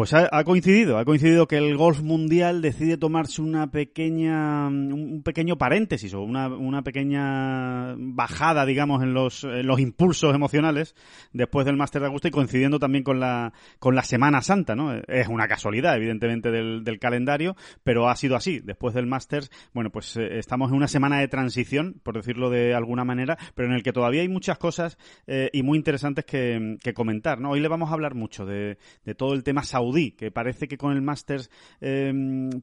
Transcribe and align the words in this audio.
Pues 0.00 0.14
ha, 0.14 0.44
coincidido, 0.44 0.96
ha 0.96 1.04
coincidido 1.04 1.46
que 1.46 1.58
el 1.58 1.76
golf 1.76 2.00
mundial 2.00 2.62
decide 2.62 2.96
tomarse 2.96 3.42
una 3.42 3.70
pequeña, 3.70 4.66
un 4.68 5.20
pequeño 5.22 5.58
paréntesis 5.58 6.14
o 6.14 6.22
una, 6.22 6.48
una 6.48 6.80
pequeña 6.80 7.96
bajada, 7.98 8.64
digamos, 8.64 9.02
en 9.02 9.12
los, 9.12 9.44
en 9.44 9.66
los 9.66 9.78
impulsos 9.78 10.34
emocionales 10.34 10.94
después 11.34 11.66
del 11.66 11.76
Máster 11.76 12.00
de 12.00 12.06
Augusta 12.06 12.28
y 12.28 12.30
coincidiendo 12.30 12.78
también 12.78 13.04
con 13.04 13.20
la, 13.20 13.52
con 13.78 13.94
la 13.94 14.02
Semana 14.02 14.40
Santa, 14.40 14.74
¿no? 14.74 14.94
Es 15.06 15.28
una 15.28 15.46
casualidad, 15.48 15.96
evidentemente, 15.96 16.50
del, 16.50 16.82
del 16.82 16.98
calendario, 16.98 17.54
pero 17.84 18.08
ha 18.08 18.16
sido 18.16 18.36
así. 18.36 18.60
Después 18.60 18.94
del 18.94 19.06
Masters, 19.06 19.50
bueno, 19.74 19.90
pues 19.90 20.16
eh, 20.16 20.38
estamos 20.38 20.70
en 20.70 20.78
una 20.78 20.88
semana 20.88 21.18
de 21.18 21.28
transición, 21.28 22.00
por 22.02 22.14
decirlo 22.14 22.48
de 22.48 22.72
alguna 22.74 23.04
manera, 23.04 23.36
pero 23.54 23.68
en 23.68 23.74
el 23.74 23.82
que 23.82 23.92
todavía 23.92 24.22
hay 24.22 24.30
muchas 24.30 24.56
cosas 24.56 24.96
eh, 25.26 25.50
y 25.52 25.62
muy 25.62 25.76
interesantes 25.76 26.24
que, 26.24 26.78
que, 26.82 26.94
comentar, 26.94 27.38
¿no? 27.38 27.50
Hoy 27.50 27.60
le 27.60 27.68
vamos 27.68 27.90
a 27.90 27.92
hablar 27.92 28.14
mucho 28.14 28.46
de, 28.46 28.78
de 29.04 29.14
todo 29.14 29.34
el 29.34 29.44
tema 29.44 29.62
saudí 29.62 29.89
que 30.16 30.30
parece 30.30 30.68
que 30.68 30.78
con 30.78 30.92
el 30.92 31.02
Masters 31.02 31.50
eh, 31.80 32.12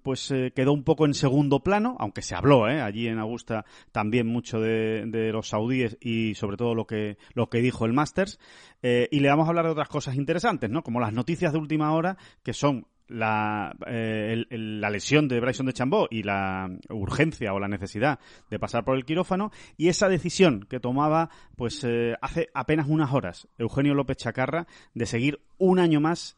pues 0.03 0.31
eh, 0.31 0.51
quedó 0.55 0.73
un 0.73 0.83
poco 0.83 1.05
en 1.05 1.13
segundo 1.13 1.61
plano, 1.61 1.95
aunque 1.99 2.21
se 2.21 2.35
habló 2.35 2.67
eh, 2.67 2.81
allí 2.81 3.07
en 3.07 3.19
Augusta 3.19 3.65
también 3.91 4.27
mucho 4.27 4.59
de, 4.59 5.05
de, 5.05 5.31
los 5.31 5.49
saudíes 5.49 5.97
y 6.01 6.35
sobre 6.35 6.57
todo 6.57 6.75
lo 6.75 6.87
que, 6.87 7.17
lo 7.33 7.49
que 7.49 7.59
dijo 7.59 7.85
el 7.85 7.93
Masters. 7.93 8.39
Eh, 8.81 9.07
y 9.11 9.19
le 9.19 9.29
vamos 9.29 9.45
a 9.45 9.49
hablar 9.49 9.65
de 9.65 9.71
otras 9.71 9.89
cosas 9.89 10.15
interesantes, 10.15 10.69
¿no? 10.69 10.83
Como 10.83 10.99
las 10.99 11.13
noticias 11.13 11.51
de 11.51 11.59
última 11.59 11.93
hora, 11.93 12.17
que 12.43 12.53
son 12.53 12.87
la, 13.07 13.75
eh, 13.87 14.45
la 14.49 14.89
lesión 14.89 15.27
de 15.27 15.39
Bryson 15.39 15.65
de 15.65 15.73
Chambó 15.73 16.07
y 16.11 16.23
la 16.23 16.69
urgencia 16.89 17.53
o 17.53 17.59
la 17.59 17.69
necesidad 17.69 18.19
de 18.49 18.59
pasar 18.59 18.83
por 18.83 18.97
el 18.97 19.05
quirófano 19.05 19.51
y 19.77 19.87
esa 19.87 20.09
decisión 20.09 20.67
que 20.69 20.81
tomaba 20.81 21.29
pues 21.55 21.87
hace 22.21 22.49
apenas 22.53 22.87
unas 22.89 23.13
horas 23.13 23.47
Eugenio 23.57 23.93
López 23.93 24.17
Chacarra 24.17 24.67
de 24.93 25.05
seguir 25.05 25.39
un 25.57 25.79
año 25.79 26.01
más 26.01 26.37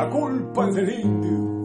La 0.00 0.08
culpa 0.08 0.66
del 0.70 0.98
indio. 0.98 1.64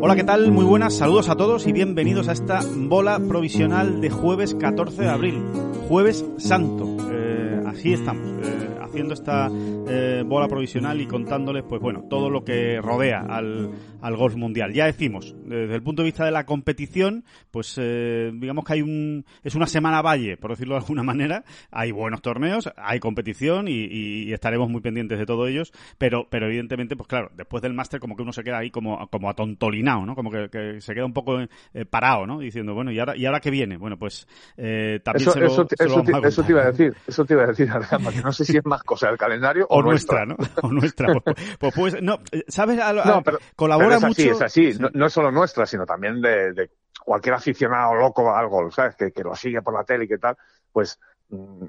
Hola, 0.00 0.16
¿qué 0.16 0.24
tal? 0.24 0.50
Muy 0.50 0.64
buenas, 0.64 0.94
saludos 0.94 1.28
a 1.28 1.36
todos 1.36 1.68
y 1.68 1.72
bienvenidos 1.72 2.26
a 2.26 2.32
esta 2.32 2.62
bola 2.66 3.20
provisional 3.20 4.00
de 4.00 4.10
jueves 4.10 4.56
14 4.56 5.02
de 5.02 5.08
abril, 5.08 5.40
jueves 5.88 6.24
santo. 6.36 6.96
Eh, 7.12 7.62
así 7.64 7.92
estamos, 7.92 8.28
eh, 8.42 8.76
haciendo 8.82 9.14
esta 9.14 9.52
eh, 9.90 10.22
bola 10.24 10.48
provisional 10.48 11.00
y 11.00 11.06
contándoles, 11.06 11.64
pues 11.64 11.80
bueno, 11.80 12.04
todo 12.08 12.30
lo 12.30 12.44
que 12.44 12.80
rodea 12.80 13.20
al, 13.28 13.70
al 14.00 14.16
golf 14.16 14.36
mundial. 14.36 14.72
Ya 14.72 14.86
decimos, 14.86 15.34
desde 15.44 15.74
el 15.74 15.82
punto 15.82 16.02
de 16.02 16.06
vista 16.06 16.24
de 16.24 16.30
la 16.30 16.46
competición, 16.46 17.24
pues 17.50 17.76
eh, 17.78 18.30
digamos 18.34 18.64
que 18.64 18.74
hay 18.74 18.82
un 18.82 19.24
es 19.42 19.54
una 19.54 19.66
semana 19.66 20.02
valle, 20.02 20.36
por 20.36 20.50
decirlo 20.50 20.74
de 20.74 20.80
alguna 20.80 21.02
manera. 21.02 21.44
Hay 21.70 21.90
buenos 21.90 22.22
torneos, 22.22 22.70
hay 22.76 23.00
competición 23.00 23.68
y, 23.68 23.72
y, 23.72 24.28
y 24.28 24.32
estaremos 24.32 24.70
muy 24.70 24.80
pendientes 24.80 25.18
de 25.18 25.26
todos 25.26 25.48
ellos, 25.48 25.72
pero 25.98 26.28
pero 26.30 26.46
evidentemente, 26.46 26.96
pues 26.96 27.08
claro, 27.08 27.30
después 27.34 27.62
del 27.62 27.74
máster 27.74 28.00
como 28.00 28.16
que 28.16 28.22
uno 28.22 28.32
se 28.32 28.42
queda 28.42 28.58
ahí 28.58 28.70
como 28.70 29.08
como 29.08 29.28
atontolinado, 29.28 30.06
¿no? 30.06 30.14
Como 30.14 30.30
que, 30.30 30.48
que 30.48 30.80
se 30.80 30.94
queda 30.94 31.04
un 31.04 31.12
poco 31.12 31.40
eh, 31.40 31.84
parado, 31.84 32.26
¿no? 32.26 32.38
Diciendo, 32.38 32.74
bueno, 32.74 32.92
¿y 32.92 32.98
ahora 32.98 33.16
y 33.16 33.26
ahora 33.26 33.40
qué 33.40 33.50
viene? 33.50 33.76
Bueno, 33.76 33.98
pues 33.98 34.26
eh, 34.56 35.00
también 35.02 35.28
eso, 35.28 35.32
se 35.32 35.40
lo, 35.40 35.46
eso, 35.46 35.66
se 35.68 35.84
lo 35.84 36.02
eso, 36.02 36.04
te, 36.04 36.28
eso, 36.28 36.42
te, 36.44 36.52
iba 36.52 36.62
a 36.62 36.66
decir, 36.70 36.94
eso 37.06 37.24
te 37.24 37.34
iba 37.34 37.44
a 37.44 37.46
decir, 37.46 37.70
Alejandra, 37.70 38.12
que 38.12 38.22
no 38.22 38.32
sé 38.32 38.44
si 38.44 38.56
es 38.56 38.64
más 38.64 38.82
cosa 38.82 39.08
del 39.08 39.18
calendario 39.18 39.66
o, 39.70 39.79
o 39.80 39.90
nuestra, 39.90 40.26
¿no? 40.26 40.36
O 40.62 40.68
nuestra. 40.68 41.08
pues, 41.58 41.74
pues, 41.74 42.02
no, 42.02 42.20
¿sabes? 42.48 42.78
A, 42.78 42.90
a, 42.90 42.92
no, 42.92 43.22
pero, 43.22 43.38
colabora 43.56 43.98
pero 43.98 43.98
es 43.98 44.04
mucho. 44.04 44.22
Así, 44.22 44.28
es 44.30 44.42
así, 44.42 44.78
no, 44.78 44.88
no, 44.92 45.06
es 45.06 45.12
solo 45.12 45.30
nuestra, 45.30 45.66
sino 45.66 45.86
también 45.86 46.20
de, 46.20 46.52
de, 46.52 46.70
cualquier 47.04 47.34
aficionado 47.34 47.94
loco 47.94 48.34
al 48.34 48.48
golf, 48.48 48.74
¿sabes? 48.74 48.94
Que, 48.96 49.12
que, 49.12 49.22
lo 49.22 49.34
sigue 49.34 49.62
por 49.62 49.74
la 49.74 49.84
tele 49.84 50.04
y 50.04 50.08
que 50.08 50.18
tal, 50.18 50.36
pues 50.72 50.98
mm, 51.30 51.64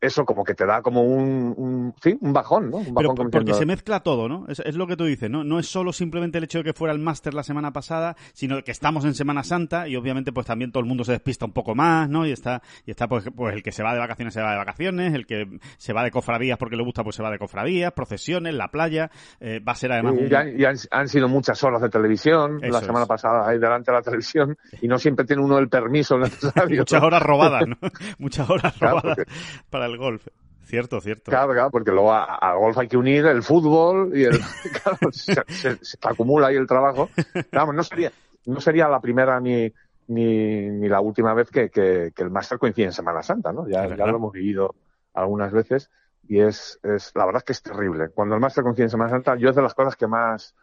eso 0.00 0.24
como 0.24 0.44
que 0.44 0.54
te 0.54 0.66
da 0.66 0.82
como 0.82 1.02
un, 1.02 1.54
un 1.56 1.94
sí, 2.02 2.16
un 2.20 2.32
bajón, 2.32 2.70
¿no? 2.70 2.78
Un 2.78 2.94
bajón 2.94 3.14
Pero 3.14 3.30
porque 3.30 3.54
se 3.54 3.66
mezcla 3.66 4.00
todo, 4.00 4.28
¿no? 4.28 4.46
Es, 4.48 4.60
es, 4.60 4.74
lo 4.74 4.86
que 4.86 4.96
tú 4.96 5.04
dices, 5.04 5.30
¿no? 5.30 5.44
No 5.44 5.58
es 5.58 5.66
solo 5.66 5.92
simplemente 5.92 6.38
el 6.38 6.44
hecho 6.44 6.58
de 6.58 6.64
que 6.64 6.72
fuera 6.72 6.92
el 6.92 6.98
máster 6.98 7.34
la 7.34 7.42
semana 7.42 7.72
pasada, 7.72 8.16
sino 8.32 8.62
que 8.62 8.70
estamos 8.70 9.04
en 9.04 9.14
Semana 9.14 9.42
Santa 9.42 9.88
y 9.88 9.96
obviamente 9.96 10.32
pues 10.32 10.46
también 10.46 10.72
todo 10.72 10.82
el 10.82 10.88
mundo 10.88 11.04
se 11.04 11.12
despista 11.12 11.44
un 11.44 11.52
poco 11.52 11.74
más, 11.74 12.08
¿no? 12.08 12.26
Y 12.26 12.32
está 12.32 12.62
y 12.86 12.90
está 12.90 13.08
pues, 13.08 13.24
pues 13.34 13.54
el 13.54 13.62
que 13.62 13.72
se 13.72 13.82
va 13.82 13.92
de 13.92 14.00
vacaciones 14.00 14.34
se 14.34 14.42
va 14.42 14.52
de 14.52 14.58
vacaciones, 14.58 15.14
el 15.14 15.26
que 15.26 15.58
se 15.78 15.92
va 15.92 16.02
de 16.04 16.10
cofradías 16.10 16.58
porque 16.58 16.76
le 16.76 16.82
gusta 16.82 17.02
pues 17.02 17.16
se 17.16 17.22
va 17.22 17.30
de 17.30 17.38
cofradías, 17.38 17.92
procesiones, 17.92 18.54
la 18.54 18.68
playa, 18.68 19.10
eh, 19.40 19.60
va 19.60 19.72
a 19.72 19.76
ser 19.76 19.92
además 19.92 20.14
y, 20.18 20.28
ya 20.28 20.40
han, 20.40 20.76
han, 20.90 21.08
sido 21.08 21.28
muchas 21.28 21.62
horas 21.64 21.80
de 21.82 21.88
televisión 21.88 22.58
Eso 22.62 22.72
la 22.72 22.80
semana 22.80 23.02
es. 23.02 23.08
pasada 23.08 23.48
ahí 23.48 23.58
delante 23.58 23.90
de 23.90 23.96
la 23.96 24.02
televisión 24.02 24.56
y 24.80 24.88
no 24.88 24.98
siempre 24.98 25.24
tiene 25.24 25.42
uno 25.42 25.58
el 25.58 25.68
permiso 25.68 26.18
necesario. 26.18 26.78
muchas 26.80 27.02
horas 27.02 27.22
robadas, 27.22 27.66
¿no? 27.66 27.76
muchas 28.18 28.48
horas 28.48 28.74
claro, 28.74 29.00
robadas 29.00 29.16
porque... 29.16 29.32
para 29.70 29.86
el 29.86 29.93
golf. 29.96 30.26
Cierto, 30.62 31.00
cierto. 31.00 31.30
Claro, 31.30 31.52
claro, 31.52 31.70
porque 31.70 31.90
luego 31.90 32.12
al 32.12 32.58
golf 32.58 32.78
hay 32.78 32.88
que 32.88 32.96
unir 32.96 33.26
el 33.26 33.42
fútbol 33.42 34.16
y 34.16 34.24
el, 34.24 34.38
claro, 34.82 34.98
se, 35.12 35.34
se, 35.48 35.84
se, 35.84 35.98
acumula 36.02 36.46
ahí 36.46 36.56
el 36.56 36.66
trabajo. 36.66 37.10
Claro, 37.50 37.72
no 37.72 37.82
sería, 37.82 38.10
no 38.46 38.60
sería 38.60 38.88
la 38.88 39.00
primera 39.00 39.38
ni, 39.40 39.70
ni, 40.08 40.70
ni 40.70 40.88
la 40.88 41.00
última 41.00 41.34
vez 41.34 41.50
que, 41.50 41.68
que, 41.68 42.12
que 42.14 42.22
el 42.22 42.30
máster 42.30 42.58
coincide 42.58 42.86
en 42.86 42.92
Semana 42.92 43.22
Santa, 43.22 43.52
¿no? 43.52 43.68
Ya, 43.68 43.94
ya 43.94 44.06
lo 44.06 44.16
hemos 44.16 44.32
vivido 44.32 44.74
algunas 45.12 45.52
veces 45.52 45.90
y 46.26 46.40
es, 46.40 46.80
es, 46.82 47.12
la 47.14 47.26
verdad 47.26 47.40
es 47.40 47.44
que 47.44 47.52
es 47.52 47.62
terrible. 47.62 48.08
Cuando 48.08 48.34
el 48.34 48.40
máster 48.40 48.64
coincide 48.64 48.84
en 48.84 48.90
Semana 48.90 49.10
Santa, 49.10 49.36
yo 49.36 49.50
es 49.50 49.56
de 49.56 49.62
las 49.62 49.74
cosas 49.74 49.96
que 49.96 50.06
más, 50.06 50.54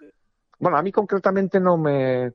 bueno, 0.59 0.77
a 0.77 0.81
mí 0.81 0.91
concretamente 0.91 1.59
no 1.59 1.77
me, 1.77 2.33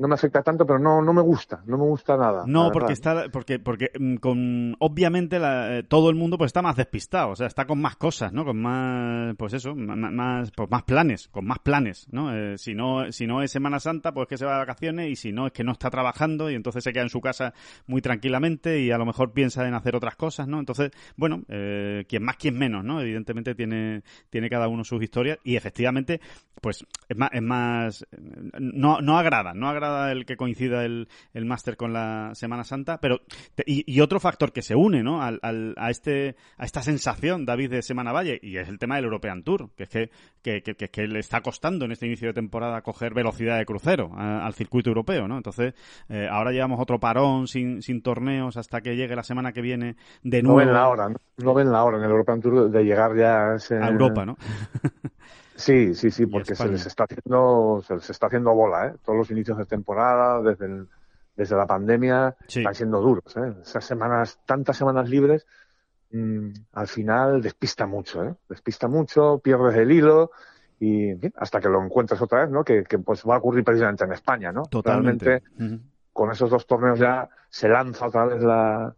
no 0.00 0.08
me 0.08 0.14
afecta 0.14 0.42
tanto, 0.42 0.64
pero 0.64 0.78
no, 0.78 1.02
no 1.02 1.12
me 1.12 1.20
gusta, 1.20 1.62
no 1.66 1.76
me 1.76 1.84
gusta 1.84 2.16
nada. 2.16 2.44
No, 2.46 2.72
porque 2.72 2.94
está, 2.94 3.28
porque, 3.30 3.58
porque 3.58 3.90
mm, 3.98 4.16
con, 4.16 4.74
obviamente 4.78 5.38
la, 5.38 5.76
eh, 5.76 5.82
todo 5.82 6.08
el 6.08 6.16
mundo 6.16 6.38
pues 6.38 6.48
está 6.48 6.62
más 6.62 6.76
despistado, 6.76 7.32
o 7.32 7.36
sea, 7.36 7.46
está 7.46 7.66
con 7.66 7.82
más 7.82 7.96
cosas, 7.96 8.32
¿no? 8.32 8.46
Con 8.46 8.58
más, 8.62 9.36
pues 9.36 9.52
eso, 9.52 9.74
más, 9.74 10.50
pues 10.52 10.70
más 10.70 10.84
planes, 10.84 11.28
con 11.28 11.44
más 11.44 11.58
planes, 11.58 12.08
¿no? 12.12 12.34
Eh, 12.34 12.56
si 12.56 12.74
no, 12.74 13.12
si 13.12 13.26
no 13.26 13.42
es 13.42 13.50
Semana 13.50 13.78
Santa, 13.78 14.12
pues 14.12 14.26
que 14.26 14.38
se 14.38 14.46
va 14.46 14.52
de 14.54 14.58
vacaciones 14.60 15.10
y 15.10 15.16
si 15.16 15.32
no 15.32 15.46
es 15.46 15.52
que 15.52 15.64
no 15.64 15.72
está 15.72 15.90
trabajando 15.90 16.50
y 16.50 16.54
entonces 16.54 16.82
se 16.82 16.94
queda 16.94 17.02
en 17.02 17.10
su 17.10 17.20
casa 17.20 17.52
muy 17.86 18.00
tranquilamente 18.00 18.80
y 18.80 18.90
a 18.92 18.96
lo 18.96 19.04
mejor 19.04 19.32
piensa 19.32 19.68
en 19.68 19.74
hacer 19.74 19.94
otras 19.94 20.16
cosas, 20.16 20.48
¿no? 20.48 20.60
Entonces, 20.60 20.92
bueno, 21.16 21.42
eh, 21.48 22.06
quien 22.08 22.22
más, 22.22 22.36
quien 22.36 22.56
menos, 22.56 22.82
¿no? 22.84 23.02
Evidentemente 23.02 23.54
tiene, 23.54 24.02
tiene 24.30 24.48
cada 24.48 24.66
uno 24.66 24.82
sus 24.82 25.02
historias 25.02 25.38
y 25.44 25.56
efectivamente, 25.56 26.22
pues 26.62 26.86
es 27.06 27.16
más, 27.18 27.30
es 27.34 27.42
más, 27.42 28.06
no, 28.58 29.02
no 29.02 29.18
agrada, 29.18 29.52
no 29.52 29.68
agrada 29.68 29.89
el 30.12 30.24
que 30.24 30.36
coincida 30.36 30.84
el, 30.84 31.08
el 31.34 31.44
máster 31.44 31.76
con 31.76 31.92
la 31.92 32.30
Semana 32.34 32.64
Santa, 32.64 32.98
pero 33.00 33.20
y, 33.66 33.84
y, 33.86 34.00
otro 34.00 34.20
factor 34.20 34.52
que 34.52 34.62
se 34.62 34.74
une, 34.74 35.02
¿no? 35.02 35.22
Al, 35.22 35.38
al, 35.42 35.74
a 35.76 35.90
este 35.90 36.36
a 36.56 36.64
esta 36.64 36.82
sensación, 36.82 37.44
David, 37.44 37.70
de 37.70 37.82
Semana 37.82 38.12
Valle, 38.12 38.38
y 38.42 38.56
es 38.56 38.68
el 38.68 38.78
tema 38.78 38.96
del 38.96 39.04
European 39.04 39.42
Tour, 39.42 39.70
que 39.76 39.84
es 39.84 39.90
que, 39.90 40.10
que, 40.42 40.62
que, 40.62 40.88
que 40.88 41.06
le 41.06 41.18
está 41.18 41.40
costando 41.40 41.84
en 41.84 41.92
este 41.92 42.06
inicio 42.06 42.28
de 42.28 42.34
temporada 42.34 42.82
coger 42.82 43.14
velocidad 43.14 43.58
de 43.58 43.64
crucero 43.64 44.10
a, 44.14 44.44
al 44.44 44.54
circuito 44.54 44.90
europeo, 44.90 45.28
¿no? 45.28 45.36
Entonces, 45.36 45.74
eh, 46.08 46.26
ahora 46.30 46.52
llevamos 46.52 46.80
otro 46.80 46.98
parón 46.98 47.46
sin, 47.46 47.82
sin 47.82 48.02
torneos 48.02 48.56
hasta 48.56 48.80
que 48.80 48.96
llegue 48.96 49.16
la 49.16 49.22
semana 49.22 49.52
que 49.52 49.60
viene 49.60 49.96
de 50.22 50.42
nuevo. 50.42 50.60
No 50.60 50.66
ven 50.66 50.74
la 50.74 50.88
hora, 50.88 51.08
¿no? 51.08 51.16
no 51.38 51.54
ven 51.54 51.72
la 51.72 51.84
hora 51.84 51.98
en 51.98 52.04
el 52.04 52.10
European 52.10 52.40
Tour 52.40 52.70
de 52.70 52.84
llegar 52.84 53.16
ya 53.16 53.52
a, 53.52 53.56
ese... 53.56 53.76
a 53.76 53.88
Europa, 53.88 54.24
¿no? 54.24 54.36
Sí, 55.60 55.94
sí, 55.94 56.10
sí, 56.10 56.26
porque 56.26 56.54
se 56.54 56.68
les 56.68 56.86
está 56.86 57.04
haciendo, 57.04 57.82
se 57.86 57.94
les 57.94 58.10
está 58.10 58.26
haciendo 58.26 58.54
bola, 58.54 58.88
¿eh? 58.88 58.94
Todos 59.04 59.18
los 59.18 59.30
inicios 59.30 59.58
de 59.58 59.66
temporada, 59.66 60.40
desde 60.42 60.64
el, 60.66 60.88
desde 61.36 61.56
la 61.56 61.66
pandemia, 61.66 62.34
están 62.48 62.74
siendo 62.74 63.00
duros, 63.00 63.36
¿eh? 63.36 63.54
Esas 63.62 63.84
semanas, 63.84 64.40
tantas 64.46 64.76
semanas 64.76 65.08
libres, 65.08 65.46
mmm, 66.10 66.48
al 66.72 66.88
final 66.88 67.42
despista 67.42 67.86
mucho, 67.86 68.24
¿eh? 68.24 68.34
Despista 68.48 68.88
mucho, 68.88 69.38
pierdes 69.38 69.76
el 69.76 69.92
hilo 69.92 70.30
y 70.80 71.12
hasta 71.36 71.60
que 71.60 71.68
lo 71.68 71.84
encuentres 71.84 72.20
otra 72.22 72.40
vez, 72.42 72.50
¿no? 72.50 72.64
Que, 72.64 72.84
que, 72.84 72.98
pues 72.98 73.22
va 73.28 73.34
a 73.34 73.38
ocurrir 73.38 73.62
precisamente 73.62 74.04
en 74.04 74.12
España, 74.12 74.50
¿no? 74.50 74.62
Totalmente. 74.62 75.42
Con 76.12 76.30
esos 76.30 76.50
dos 76.50 76.66
torneos 76.66 76.98
ya 76.98 77.28
se 77.48 77.68
lanza 77.68 78.06
otra 78.06 78.24
vez 78.24 78.42
la, 78.42 78.94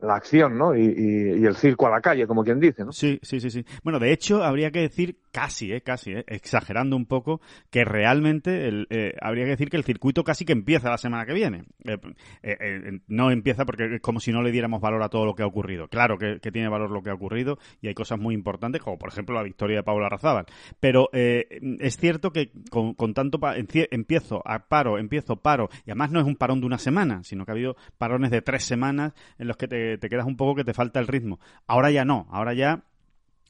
la 0.00 0.14
acción, 0.14 0.56
¿no? 0.56 0.74
Y, 0.74 0.82
y, 0.84 1.40
y, 1.40 1.46
el 1.46 1.54
circo 1.54 1.86
a 1.86 1.90
la 1.90 2.00
calle, 2.00 2.26
como 2.26 2.42
quien 2.42 2.58
dice, 2.58 2.84
¿no? 2.84 2.92
Sí, 2.92 3.20
sí, 3.22 3.40
sí, 3.40 3.50
sí. 3.50 3.64
Bueno, 3.82 3.98
de 3.98 4.12
hecho, 4.12 4.42
habría 4.42 4.70
que 4.70 4.80
decir 4.80 5.18
casi, 5.32 5.72
eh, 5.72 5.80
casi, 5.80 6.12
eh, 6.12 6.24
exagerando 6.28 6.94
un 6.94 7.06
poco, 7.06 7.40
que 7.70 7.84
realmente 7.84 8.68
el, 8.68 8.86
eh, 8.90 9.14
habría 9.20 9.44
que 9.44 9.50
decir 9.50 9.70
que 9.70 9.76
el 9.76 9.84
circuito 9.84 10.22
casi 10.22 10.44
que 10.44 10.52
empieza 10.52 10.90
la 10.90 10.98
semana 10.98 11.26
que 11.26 11.32
viene. 11.32 11.64
Eh, 11.84 11.98
eh, 12.42 13.00
no 13.08 13.30
empieza 13.30 13.64
porque 13.64 13.96
es 13.96 14.00
como 14.00 14.20
si 14.20 14.30
no 14.30 14.42
le 14.42 14.52
diéramos 14.52 14.80
valor 14.80 15.02
a 15.02 15.08
todo 15.08 15.24
lo 15.24 15.34
que 15.34 15.42
ha 15.42 15.46
ocurrido. 15.46 15.88
Claro 15.88 16.18
que, 16.18 16.38
tiene 16.52 16.68
valor 16.68 16.90
lo 16.90 17.02
que 17.02 17.08
ha 17.08 17.14
ocurrido 17.14 17.58
y 17.80 17.88
hay 17.88 17.94
cosas 17.94 18.20
muy 18.20 18.34
importantes, 18.34 18.82
como 18.82 18.98
por 18.98 19.08
ejemplo 19.08 19.34
la 19.34 19.42
victoria 19.42 19.78
de 19.78 19.82
Paula 19.82 20.10
Razábal. 20.10 20.44
Pero 20.80 21.08
es 21.12 21.96
cierto 21.96 22.30
que 22.30 22.52
con, 22.70 23.14
tanto 23.14 23.40
empiezo 23.90 24.42
a 24.44 24.68
paro, 24.68 24.98
empiezo 24.98 25.36
paro, 25.36 25.70
y 25.86 25.90
además 25.90 26.10
no 26.10 26.20
es 26.20 26.26
un 26.26 26.36
parón 26.36 26.60
de 26.60 26.66
una 26.66 26.76
semana, 26.76 27.24
sino 27.24 27.46
que 27.46 27.52
ha 27.52 27.54
habido 27.54 27.76
parones 27.96 28.30
de 28.30 28.42
tres 28.42 28.64
semanas 28.64 29.14
en 29.38 29.48
los 29.48 29.56
que 29.56 29.66
te, 29.66 29.96
te 29.96 30.10
quedas 30.10 30.26
un 30.26 30.36
poco 30.36 30.56
que 30.56 30.64
te 30.64 30.74
falta 30.74 31.00
el 31.00 31.06
ritmo. 31.06 31.40
Ahora 31.66 31.90
ya 31.90 32.04
no, 32.04 32.26
ahora 32.30 32.52
ya 32.52 32.84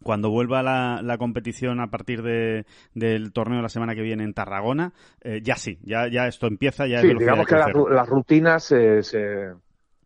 cuando 0.02 0.30
vuelva 0.30 0.62
la, 0.62 1.00
la 1.02 1.18
competición 1.18 1.80
a 1.80 1.88
partir 1.88 2.22
de, 2.22 2.66
del 2.94 3.32
torneo 3.32 3.56
de 3.56 3.62
la 3.62 3.68
semana 3.68 3.94
que 3.94 4.02
viene 4.02 4.24
en 4.24 4.34
Tarragona, 4.34 4.92
eh, 5.20 5.40
ya 5.42 5.56
sí, 5.56 5.78
ya, 5.82 6.08
ya 6.08 6.26
esto 6.26 6.46
empieza, 6.46 6.86
ya 6.86 7.00
sí, 7.00 7.14
digamos 7.14 7.46
que 7.46 7.54
la, 7.54 7.72
las 7.90 8.08
rutinas 8.08 8.64
se, 8.64 9.02
se, 9.02 9.52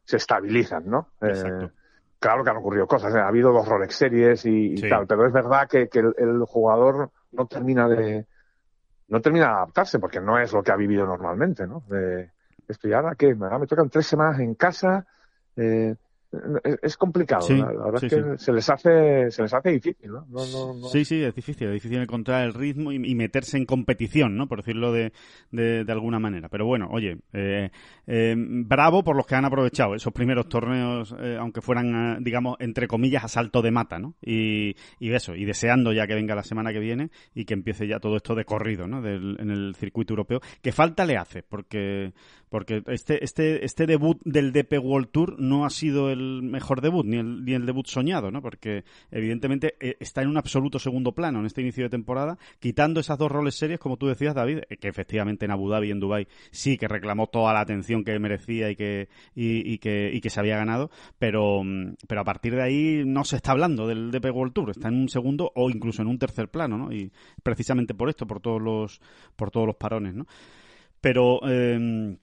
se, 0.04 0.16
estabilizan, 0.16 0.88
¿no? 0.88 1.08
Exacto. 1.20 1.66
Eh, 1.66 1.70
claro 2.18 2.44
que 2.44 2.50
han 2.50 2.56
ocurrido 2.56 2.86
cosas, 2.86 3.14
¿eh? 3.14 3.18
ha 3.18 3.28
habido 3.28 3.52
dos 3.52 3.68
Rolex 3.68 3.94
Series 3.94 4.46
y, 4.46 4.72
y 4.72 4.76
sí. 4.78 4.88
tal, 4.88 5.06
pero 5.06 5.26
es 5.26 5.32
verdad 5.32 5.68
que, 5.68 5.88
que 5.88 6.00
el, 6.00 6.14
el, 6.18 6.44
jugador 6.46 7.10
no 7.32 7.46
termina 7.46 7.88
de 7.88 8.26
no 9.08 9.20
termina 9.20 9.46
de 9.46 9.52
adaptarse 9.52 9.98
porque 9.98 10.20
no 10.20 10.38
es 10.38 10.52
lo 10.52 10.62
que 10.62 10.72
ha 10.72 10.76
vivido 10.76 11.06
normalmente, 11.06 11.66
¿no? 11.66 11.84
De, 11.88 12.30
esto 12.68 12.88
ya 12.88 12.96
ahora 12.96 13.14
que 13.14 13.34
me, 13.34 13.48
me 13.58 13.66
tocan 13.66 13.88
tres 13.88 14.06
semanas 14.06 14.40
en 14.40 14.54
casa, 14.54 15.06
eh, 15.56 15.94
es 16.82 16.96
complicado, 16.96 17.42
sí, 17.42 17.56
la 17.56 17.66
verdad 17.66 18.00
sí, 18.00 18.06
es 18.06 18.14
que 18.14 18.22
sí. 18.22 18.44
se 18.44 18.52
les 18.52 18.68
hace 18.68 19.30
se 19.30 19.42
les 19.42 19.54
hace 19.54 19.70
difícil, 19.70 20.10
¿no? 20.10 20.26
no, 20.28 20.46
no, 20.46 20.74
no. 20.74 20.88
Sí, 20.88 21.04
sí, 21.04 21.22
es 21.22 21.34
difícil, 21.34 21.68
es 21.68 21.74
difícil 21.74 21.98
encontrar 21.98 22.44
el 22.44 22.54
ritmo 22.54 22.92
y, 22.92 22.96
y 22.96 23.14
meterse 23.14 23.56
en 23.56 23.64
competición, 23.64 24.36
¿no? 24.36 24.46
Por 24.48 24.58
decirlo 24.58 24.92
de, 24.92 25.12
de, 25.50 25.84
de 25.84 25.92
alguna 25.92 26.18
manera. 26.18 26.48
Pero 26.48 26.66
bueno, 26.66 26.88
oye, 26.90 27.18
eh, 27.32 27.70
eh, 28.06 28.34
bravo 28.36 29.02
por 29.04 29.16
los 29.16 29.26
que 29.26 29.34
han 29.34 29.44
aprovechado 29.44 29.94
esos 29.94 30.12
primeros 30.12 30.48
torneos, 30.48 31.14
eh, 31.18 31.36
aunque 31.38 31.60
fueran, 31.60 32.22
digamos, 32.22 32.56
entre 32.60 32.88
comillas, 32.88 33.24
a 33.24 33.28
salto 33.28 33.62
de 33.62 33.70
mata, 33.70 33.98
¿no? 33.98 34.14
Y, 34.20 34.76
y 34.98 35.12
eso, 35.12 35.34
y 35.34 35.44
deseando 35.44 35.92
ya 35.92 36.06
que 36.06 36.14
venga 36.14 36.34
la 36.34 36.42
semana 36.42 36.72
que 36.72 36.80
viene 36.80 37.10
y 37.34 37.44
que 37.44 37.54
empiece 37.54 37.86
ya 37.86 38.00
todo 38.00 38.16
esto 38.16 38.34
de 38.34 38.44
corrido, 38.44 38.86
¿no? 38.86 39.00
Del, 39.00 39.36
en 39.40 39.50
el 39.50 39.74
circuito 39.74 40.12
europeo, 40.12 40.40
que 40.62 40.72
falta 40.72 41.04
le 41.04 41.16
hace, 41.16 41.42
porque 41.42 42.12
porque 42.48 42.82
este 42.86 43.24
este 43.24 43.64
este 43.64 43.86
debut 43.86 44.20
del 44.24 44.52
DP 44.52 44.78
World 44.80 45.08
Tour 45.10 45.38
no 45.38 45.64
ha 45.64 45.70
sido 45.70 46.10
el 46.10 46.42
mejor 46.42 46.80
debut 46.80 47.04
ni 47.04 47.16
el, 47.16 47.44
ni 47.44 47.54
el 47.54 47.66
debut 47.66 47.86
soñado, 47.86 48.30
¿no? 48.30 48.40
Porque 48.40 48.84
evidentemente 49.10 49.74
eh, 49.80 49.96
está 50.00 50.22
en 50.22 50.28
un 50.28 50.36
absoluto 50.36 50.78
segundo 50.78 51.12
plano 51.12 51.40
en 51.40 51.46
este 51.46 51.60
inicio 51.60 51.84
de 51.84 51.90
temporada, 51.90 52.38
quitando 52.60 53.00
esas 53.00 53.18
dos 53.18 53.30
roles 53.30 53.56
series, 53.56 53.80
como 53.80 53.96
tú 53.96 54.06
decías, 54.06 54.34
David, 54.34 54.60
eh, 54.68 54.76
que 54.76 54.88
efectivamente 54.88 55.44
en 55.44 55.50
Abu 55.50 55.68
Dhabi 55.68 55.88
y 55.88 55.90
en 55.90 56.00
Dubai 56.00 56.28
sí 56.50 56.76
que 56.76 56.88
reclamó 56.88 57.26
toda 57.26 57.52
la 57.52 57.60
atención 57.60 58.04
que 58.04 58.18
merecía 58.18 58.70
y 58.70 58.76
que 58.76 59.08
y, 59.34 59.78
que 59.78 60.10
y 60.12 60.20
que 60.20 60.30
se 60.30 60.40
había 60.40 60.56
ganado, 60.56 60.90
pero 61.18 61.62
pero 62.06 62.20
a 62.20 62.24
partir 62.24 62.54
de 62.54 62.62
ahí 62.62 63.02
no 63.04 63.24
se 63.24 63.36
está 63.36 63.52
hablando 63.52 63.86
del 63.86 64.10
DP 64.10 64.26
World 64.32 64.52
Tour, 64.52 64.70
está 64.70 64.88
en 64.88 64.94
un 64.94 65.08
segundo 65.08 65.52
o 65.54 65.68
incluso 65.68 66.02
en 66.02 66.08
un 66.08 66.18
tercer 66.18 66.48
plano, 66.48 66.78
¿no? 66.78 66.92
Y 66.92 67.10
precisamente 67.42 67.94
por 67.94 68.08
esto, 68.08 68.26
por 68.26 68.40
todos 68.40 68.62
los 68.62 69.00
por 69.34 69.50
todos 69.50 69.66
los 69.66 69.76
parones, 69.76 70.14
¿no? 70.14 70.26
Pero 71.00 71.40
eh, 71.48 72.16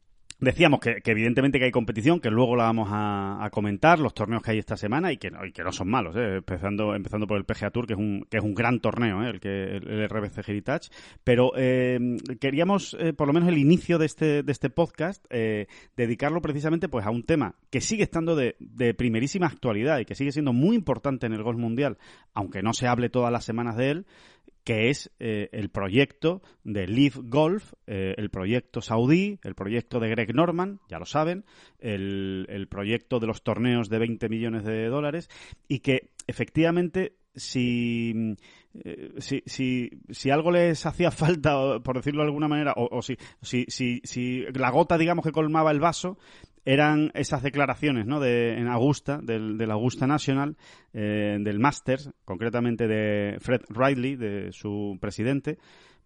Decíamos 0.43 0.81
que, 0.81 1.01
evidentemente 1.05 1.57
que 1.57 1.65
hay 1.65 1.71
competición, 1.71 2.19
que 2.19 2.29
luego 2.29 2.55
la 2.57 2.65
vamos 2.65 2.89
a, 2.91 3.49
comentar, 3.51 3.99
los 3.99 4.13
torneos 4.13 4.41
que 4.43 4.51
hay 4.51 4.59
esta 4.59 4.75
semana 4.75 5.11
y 5.11 5.17
que 5.17 5.31
y 5.47 5.51
que 5.51 5.63
no 5.63 5.71
son 5.71 5.89
malos, 5.89 6.15
¿eh? 6.17 6.37
empezando, 6.37 6.95
empezando 6.95 7.27
por 7.27 7.37
el 7.37 7.45
PGA 7.45 7.71
Tour, 7.71 7.87
que 7.87 7.93
es 7.93 7.99
un, 7.99 8.25
que 8.29 8.37
es 8.37 8.43
un 8.43 8.53
gran 8.53 8.79
torneo, 8.79 9.23
¿eh? 9.23 9.29
el, 9.29 9.39
que, 9.39 9.77
el, 9.77 9.87
el 9.87 10.09
RBC 10.09 10.47
Heritage. 10.47 10.89
Pero 11.23 11.51
eh, 11.55 12.17
queríamos, 12.41 12.95
eh, 12.99 13.13
por 13.13 13.27
lo 13.27 13.33
menos 13.33 13.47
el 13.47 13.57
inicio 13.57 13.97
de 13.97 14.05
este, 14.05 14.43
de 14.43 14.51
este 14.51 14.69
podcast, 14.69 15.25
eh, 15.29 15.67
dedicarlo 15.95 16.41
precisamente 16.41 16.89
pues, 16.89 17.05
a 17.05 17.11
un 17.11 17.23
tema 17.23 17.55
que 17.69 17.79
sigue 17.79 18.03
estando 18.03 18.35
de, 18.35 18.55
de, 18.59 18.93
primerísima 18.93 19.47
actualidad 19.47 19.99
y 19.99 20.05
que 20.05 20.15
sigue 20.15 20.31
siendo 20.31 20.51
muy 20.51 20.75
importante 20.75 21.25
en 21.25 21.33
el 21.33 21.43
golf 21.43 21.57
mundial, 21.57 21.97
aunque 22.33 22.61
no 22.61 22.73
se 22.73 22.87
hable 22.87 23.09
todas 23.09 23.31
las 23.31 23.45
semanas 23.45 23.77
de 23.77 23.91
él, 23.91 24.05
que 24.63 24.89
es 24.89 25.12
eh, 25.19 25.50
el 25.51 25.69
proyecto 25.69 26.42
de 26.63 26.88
Live 26.88 27.15
Golf, 27.24 27.74
eh, 27.86 28.13
el 28.18 28.30
proyecto 28.30 28.81
saudí, 28.81 29.39
el 29.44 29.56
proyecto 29.56 30.00
de 30.00 30.10
Greg 30.10 30.33
Norman, 30.33 30.80
ya 30.89 31.00
lo 31.00 31.06
saben, 31.06 31.45
el, 31.80 32.45
el, 32.50 32.68
proyecto 32.68 33.19
de 33.19 33.27
los 33.27 33.44
torneos 33.44 33.89
de 33.89 34.00
20 34.00 34.30
millones 34.30 34.63
de 34.63 34.88
dólares 34.88 35.30
y 35.68 35.80
que 35.80 36.12
efectivamente 36.27 37.18
si, 37.36 38.36
eh, 38.86 39.13
si, 39.18 39.44
si, 39.45 39.89
si, 40.10 40.30
algo 40.30 40.51
les 40.51 40.86
hacía 40.86 41.12
falta, 41.12 41.80
por 41.80 41.98
decirlo 41.98 42.21
de 42.21 42.27
alguna 42.27 42.48
manera, 42.48 42.74
o, 42.77 42.98
o 42.98 43.01
si, 43.01 43.18
si, 43.42 43.65
si, 43.68 44.01
si 44.04 44.44
la 44.54 44.71
gota, 44.71 44.98
digamos, 44.98 45.25
que 45.25 45.31
colmaba 45.31 45.71
el 45.71 45.80
vaso, 45.80 46.18
eran 46.65 47.12
esas 47.13 47.44
declaraciones 47.44 48.06
¿no? 48.06 48.19
de, 48.19 48.57
en 48.57 48.68
Augusta, 48.68 49.19
del, 49.21 49.57
del 49.57 49.71
Augusta 49.71 50.07
National, 50.07 50.57
eh, 50.94 51.38
del 51.39 51.60
Masters, 51.60 52.12
concretamente 52.25 52.88
de 52.88 53.38
Fred 53.39 53.62
Riley, 53.69 54.15
de 54.15 54.51
su 54.51 54.98
presidente, 55.01 55.57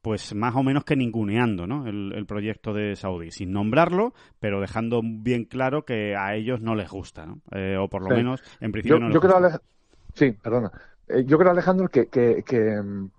pues 0.02 0.34
más 0.34 0.56
o 0.56 0.64
menos 0.64 0.84
que 0.84 0.96
ninguneando 0.96 1.68
¿no? 1.68 1.88
el, 1.88 2.14
el, 2.14 2.26
proyecto 2.26 2.74
de 2.74 2.96
Saudi, 2.96 3.32
sin 3.32 3.52
nombrarlo, 3.52 4.14
pero 4.40 4.62
dejando 4.62 5.02
bien 5.04 5.46
claro 5.46 5.84
que 5.86 6.16
a 6.16 6.36
ellos 6.36 6.62
no 6.62 6.76
les 6.76 6.90
gusta, 6.90 7.26
¿no? 7.26 7.42
Eh, 7.52 7.78
o 7.78 7.88
por 7.90 8.04
lo 8.04 8.10
sí. 8.10 8.16
menos 8.16 8.42
en 8.60 8.72
principio 8.72 8.98
yo, 8.98 9.00
no 9.00 9.08
les 9.08 9.14
yo 9.16 9.22
gusta. 9.22 9.38
Creo, 9.38 9.60
sí, 10.14 10.32
perdona. 10.32 10.72
Eh, 11.08 11.24
yo 11.26 11.38
creo, 11.38 11.52
Alejandro, 11.52 11.88
que, 11.90 12.08
que, 12.08 12.44
que, 12.44 12.82
mm, 12.82 13.10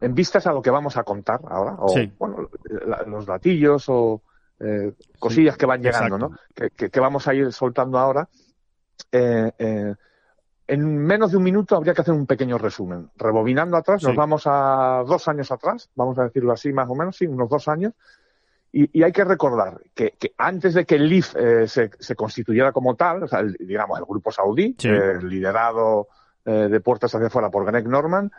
en 0.00 0.14
vistas 0.14 0.46
a 0.46 0.52
lo 0.52 0.62
que 0.62 0.70
vamos 0.70 0.96
a 0.96 1.02
contar 1.02 1.40
ahora, 1.48 1.74
o 1.78 1.88
sí. 1.88 2.10
bueno, 2.18 2.48
la, 2.86 3.02
los 3.02 3.26
datillos 3.26 3.84
o 3.88 4.22
eh, 4.60 4.92
cosillas 5.18 5.54
sí, 5.54 5.58
que 5.58 5.66
van 5.66 5.82
llegando, 5.82 6.16
exacto. 6.16 6.28
¿no? 6.30 6.38
Que, 6.54 6.70
que, 6.70 6.90
que, 6.90 7.00
vamos 7.00 7.26
a 7.28 7.34
ir 7.34 7.52
soltando 7.52 7.98
ahora. 7.98 8.28
Eh, 9.12 9.52
eh, 9.58 9.94
en 10.66 10.98
menos 10.98 11.30
de 11.30 11.38
un 11.38 11.44
minuto 11.44 11.76
habría 11.76 11.94
que 11.94 12.02
hacer 12.02 12.14
un 12.14 12.26
pequeño 12.26 12.58
resumen. 12.58 13.10
Rebobinando 13.16 13.76
atrás, 13.76 14.00
sí. 14.00 14.06
nos 14.06 14.16
vamos 14.16 14.42
a 14.46 15.02
dos 15.06 15.26
años 15.28 15.50
atrás, 15.50 15.88
vamos 15.94 16.18
a 16.18 16.24
decirlo 16.24 16.52
así 16.52 16.72
más 16.72 16.88
o 16.90 16.94
menos, 16.94 17.16
sí, 17.16 17.26
unos 17.26 17.48
dos 17.48 17.68
años. 17.68 17.94
Y, 18.70 18.98
y 18.98 19.02
hay 19.02 19.12
que 19.12 19.24
recordar 19.24 19.80
que, 19.94 20.12
que, 20.18 20.34
antes 20.36 20.74
de 20.74 20.84
que 20.84 20.96
el 20.96 21.08
LIF 21.08 21.34
eh, 21.36 21.66
se, 21.66 21.90
se, 21.98 22.14
constituyera 22.14 22.70
como 22.70 22.96
tal, 22.96 23.22
o 23.22 23.28
sea, 23.28 23.40
el, 23.40 23.54
digamos, 23.54 23.98
el 23.98 24.04
grupo 24.04 24.30
saudí, 24.30 24.76
sí. 24.78 24.90
liderado 25.22 26.08
de 26.44 26.80
puertas 26.80 27.14
hacia 27.14 27.26
afuera 27.26 27.50
por 27.50 27.66
Greg 27.66 27.86
Norman, 27.86 28.32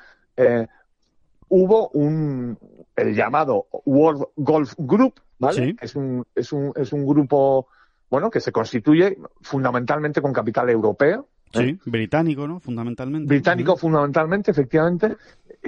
hubo 1.50 1.89
un, 1.89 2.58
el 2.96 3.15
llamado 3.15 3.67
World 3.86 4.25
Golf 4.36 4.74
Group, 4.77 5.13
¿vale? 5.39 5.67
Sí. 5.69 5.75
Es, 5.81 5.96
un, 5.96 6.25
es, 6.36 6.51
un, 6.53 6.72
es 6.75 6.93
un 6.93 7.05
grupo, 7.08 7.67
bueno, 8.10 8.29
que 8.29 8.39
se 8.39 8.51
constituye 8.51 9.17
fundamentalmente 9.41 10.22
con 10.22 10.34
capital 10.34 10.69
europeo, 10.69 11.27
Sí, 11.51 11.63
¿Eh? 11.63 11.77
británico, 11.86 12.48
¿no? 12.48 12.60
Fundamentalmente. 12.60 13.27
Británico, 13.27 13.75
fundamentalmente, 13.75 14.51
efectivamente, 14.51 15.15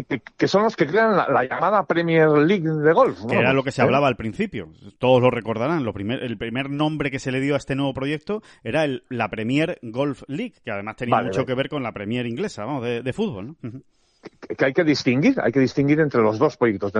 que, 0.07 0.21
que, 0.37 0.47
son 0.47 0.63
los 0.63 0.75
que 0.75 0.85
crean 0.85 1.17
la, 1.17 1.27
la, 1.27 1.43
llamada 1.43 1.85
Premier 1.85 2.29
League 2.29 2.69
de 2.69 2.93
golf. 2.93 3.19
¿no? 3.21 3.27
Que 3.27 3.37
era 3.37 3.51
lo 3.53 3.63
que 3.63 3.71
se 3.71 3.81
¿Eh? 3.81 3.85
hablaba 3.85 4.07
al 4.07 4.15
principio. 4.15 4.69
Todos 4.99 5.21
lo 5.21 5.31
recordarán. 5.31 5.83
Lo 5.83 5.93
primer, 5.93 6.23
el 6.23 6.37
primer 6.37 6.69
nombre 6.69 7.09
que 7.09 7.17
se 7.19 7.31
le 7.31 7.39
dio 7.41 7.55
a 7.55 7.57
este 7.57 7.75
nuevo 7.75 7.93
proyecto 7.93 8.43
era 8.63 8.83
el, 8.83 9.03
la 9.09 9.29
Premier 9.29 9.79
Golf 9.81 10.21
League, 10.27 10.53
que 10.63 10.71
además 10.71 10.97
tenía 10.97 11.15
vale, 11.15 11.27
mucho 11.29 11.39
vale. 11.39 11.47
que 11.47 11.55
ver 11.55 11.69
con 11.69 11.81
la 11.81 11.93
Premier 11.93 12.27
inglesa, 12.27 12.63
vamos, 12.65 12.83
de, 12.83 13.01
de 13.01 13.13
fútbol, 13.13 13.47
¿no? 13.47 13.55
Uh 13.63 13.73
-huh. 13.73 13.83
Que, 14.21 14.65
hay 14.65 14.73
que 14.73 14.83
distinguir, 14.83 15.39
hay 15.41 15.51
que 15.51 15.59
distinguir 15.59 15.99
entre 15.99 16.21
los 16.21 16.37
dos 16.37 16.57
proyectos. 16.57 16.93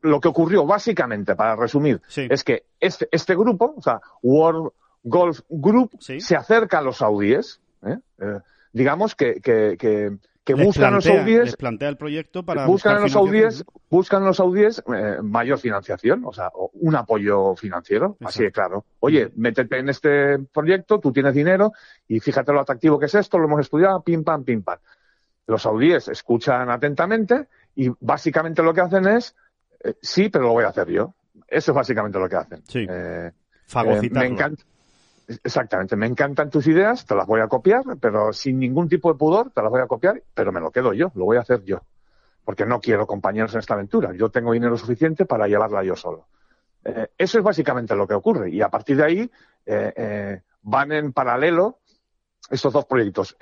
Lo 0.00 0.20
que 0.20 0.28
ocurrió, 0.28 0.66
básicamente, 0.66 1.34
para 1.34 1.56
resumir, 1.56 2.00
sí. 2.08 2.26
es 2.30 2.44
que 2.44 2.64
este, 2.80 3.08
este 3.10 3.34
grupo, 3.34 3.74
o 3.76 3.82
sea, 3.82 4.00
World 4.22 4.70
Golf 5.02 5.40
Group, 5.48 5.90
sí. 6.00 6.20
se 6.20 6.36
acerca 6.36 6.78
a 6.78 6.82
los 6.82 6.98
saudíes, 6.98 7.60
¿eh? 7.86 7.98
Eh, 8.18 8.40
digamos 8.72 9.14
que, 9.14 9.40
que, 9.40 9.76
que, 9.78 10.54
buscan 10.54 10.72
plantea, 10.72 10.90
los 10.90 11.04
saudíes 11.04 11.44
les 11.44 11.56
plantea 11.56 11.88
el 11.88 11.96
proyecto 11.96 12.44
para 12.44 12.66
buscan 12.66 13.00
los 13.00 13.12
saudíes 13.12 13.64
buscan 13.88 14.24
los 14.24 14.36
saudíes 14.36 14.82
eh, 14.94 15.18
mayor 15.22 15.58
financiación 15.58 16.22
o 16.26 16.32
sea 16.34 16.50
un 16.54 16.94
apoyo 16.94 17.56
financiero 17.56 18.16
Exacto. 18.20 18.28
así 18.28 18.42
de 18.42 18.52
claro 18.52 18.84
oye 19.00 19.30
métete 19.36 19.78
en 19.78 19.88
este 19.88 20.38
proyecto 20.52 21.00
tú 21.00 21.12
tienes 21.12 21.34
dinero 21.34 21.72
y 22.08 22.20
fíjate 22.20 22.52
lo 22.52 22.60
atractivo 22.60 22.98
que 22.98 23.06
es 23.06 23.14
esto 23.14 23.38
lo 23.38 23.46
hemos 23.46 23.60
estudiado 23.60 24.02
pim 24.02 24.22
pam 24.22 24.44
pim 24.44 24.62
pam 24.62 24.78
los 25.46 25.62
saudíes 25.62 26.08
escuchan 26.08 26.70
atentamente 26.70 27.48
y 27.74 27.90
básicamente 28.00 28.62
lo 28.62 28.72
que 28.72 28.80
hacen 28.80 29.06
es, 29.06 29.36
eh, 29.82 29.94
sí, 30.00 30.28
pero 30.28 30.44
lo 30.44 30.52
voy 30.52 30.64
a 30.64 30.68
hacer 30.68 30.88
yo. 30.88 31.14
Eso 31.46 31.72
es 31.72 31.74
básicamente 31.74 32.18
lo 32.18 32.28
que 32.28 32.36
hacen. 32.36 32.62
Sí. 32.66 32.86
Eh, 32.88 33.32
Fagocitarlo. 33.66 34.28
me 34.28 34.34
encanta. 34.34 34.64
Exactamente, 35.26 35.96
me 35.96 36.06
encantan 36.06 36.50
tus 36.50 36.66
ideas, 36.66 37.06
te 37.06 37.14
las 37.14 37.26
voy 37.26 37.40
a 37.40 37.48
copiar, 37.48 37.82
pero 37.98 38.32
sin 38.34 38.58
ningún 38.58 38.88
tipo 38.88 39.10
de 39.10 39.18
pudor, 39.18 39.50
te 39.50 39.62
las 39.62 39.70
voy 39.70 39.80
a 39.80 39.86
copiar, 39.86 40.22
pero 40.34 40.52
me 40.52 40.60
lo 40.60 40.70
quedo 40.70 40.92
yo, 40.92 41.10
lo 41.14 41.24
voy 41.24 41.38
a 41.38 41.40
hacer 41.40 41.64
yo. 41.64 41.80
Porque 42.44 42.66
no 42.66 42.78
quiero 42.78 43.06
compañeros 43.06 43.54
en 43.54 43.60
esta 43.60 43.72
aventura. 43.72 44.12
Yo 44.12 44.28
tengo 44.28 44.52
dinero 44.52 44.76
suficiente 44.76 45.24
para 45.24 45.48
llevarla 45.48 45.82
yo 45.82 45.96
solo. 45.96 46.26
Eh, 46.84 47.08
eso 47.16 47.38
es 47.38 47.44
básicamente 47.44 47.96
lo 47.96 48.06
que 48.06 48.12
ocurre. 48.12 48.50
Y 48.50 48.60
a 48.60 48.68
partir 48.68 48.98
de 48.98 49.04
ahí 49.04 49.30
eh, 49.64 49.92
eh, 49.96 50.42
van 50.60 50.92
en 50.92 51.14
paralelo 51.14 51.78
estos 52.50 52.74
dos 52.74 52.84
proyectos. 52.84 53.34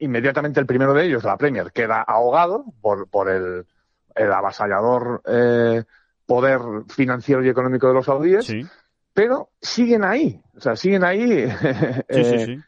Eh, 0.00 0.04
inmediatamente 0.04 0.60
el 0.60 0.66
primero 0.66 0.94
de 0.94 1.04
ellos, 1.04 1.24
la 1.24 1.36
Premier, 1.36 1.72
queda 1.72 2.02
ahogado 2.02 2.64
por, 2.80 3.08
por 3.08 3.28
el, 3.28 3.66
el 4.14 4.32
avasallador 4.32 5.22
eh, 5.26 5.84
poder 6.26 6.60
financiero 6.88 7.44
y 7.44 7.48
económico 7.48 7.88
de 7.88 7.94
los 7.94 8.06
saudíes 8.06 8.46
Sí, 8.46 8.64
pero 9.12 9.50
siguen 9.60 10.04
ahí, 10.04 10.40
o 10.56 10.60
sea, 10.60 10.76
siguen 10.76 11.04
ahí. 11.04 11.48
sí, 12.08 12.24
sí, 12.24 12.34
eh, 12.34 12.46
sí. 12.46 12.58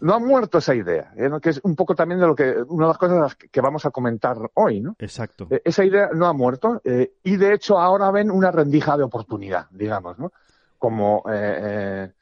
No 0.00 0.14
ha 0.14 0.18
muerto 0.18 0.58
esa 0.58 0.74
idea, 0.74 1.12
¿eh? 1.16 1.30
que 1.40 1.50
es 1.50 1.60
un 1.62 1.76
poco 1.76 1.94
también 1.94 2.20
de 2.20 2.26
lo 2.26 2.34
que 2.34 2.56
una 2.68 2.86
de 2.86 2.88
las 2.88 2.98
cosas 2.98 3.36
que 3.36 3.60
vamos 3.60 3.86
a 3.86 3.90
comentar 3.90 4.36
hoy, 4.54 4.80
¿no? 4.80 4.96
Exacto. 4.98 5.46
Eh, 5.48 5.62
Esa 5.64 5.84
idea 5.84 6.10
no 6.12 6.26
ha 6.26 6.32
muerto 6.32 6.80
eh, 6.84 7.12
y 7.22 7.36
de 7.36 7.54
hecho 7.54 7.78
ahora 7.78 8.10
ven 8.10 8.28
una 8.28 8.50
rendija 8.50 8.96
de 8.96 9.04
oportunidad, 9.04 9.66
digamos, 9.70 10.18
¿no? 10.18 10.32
Como 10.76 11.22
eh, 11.30 11.58
eh, 11.62 12.12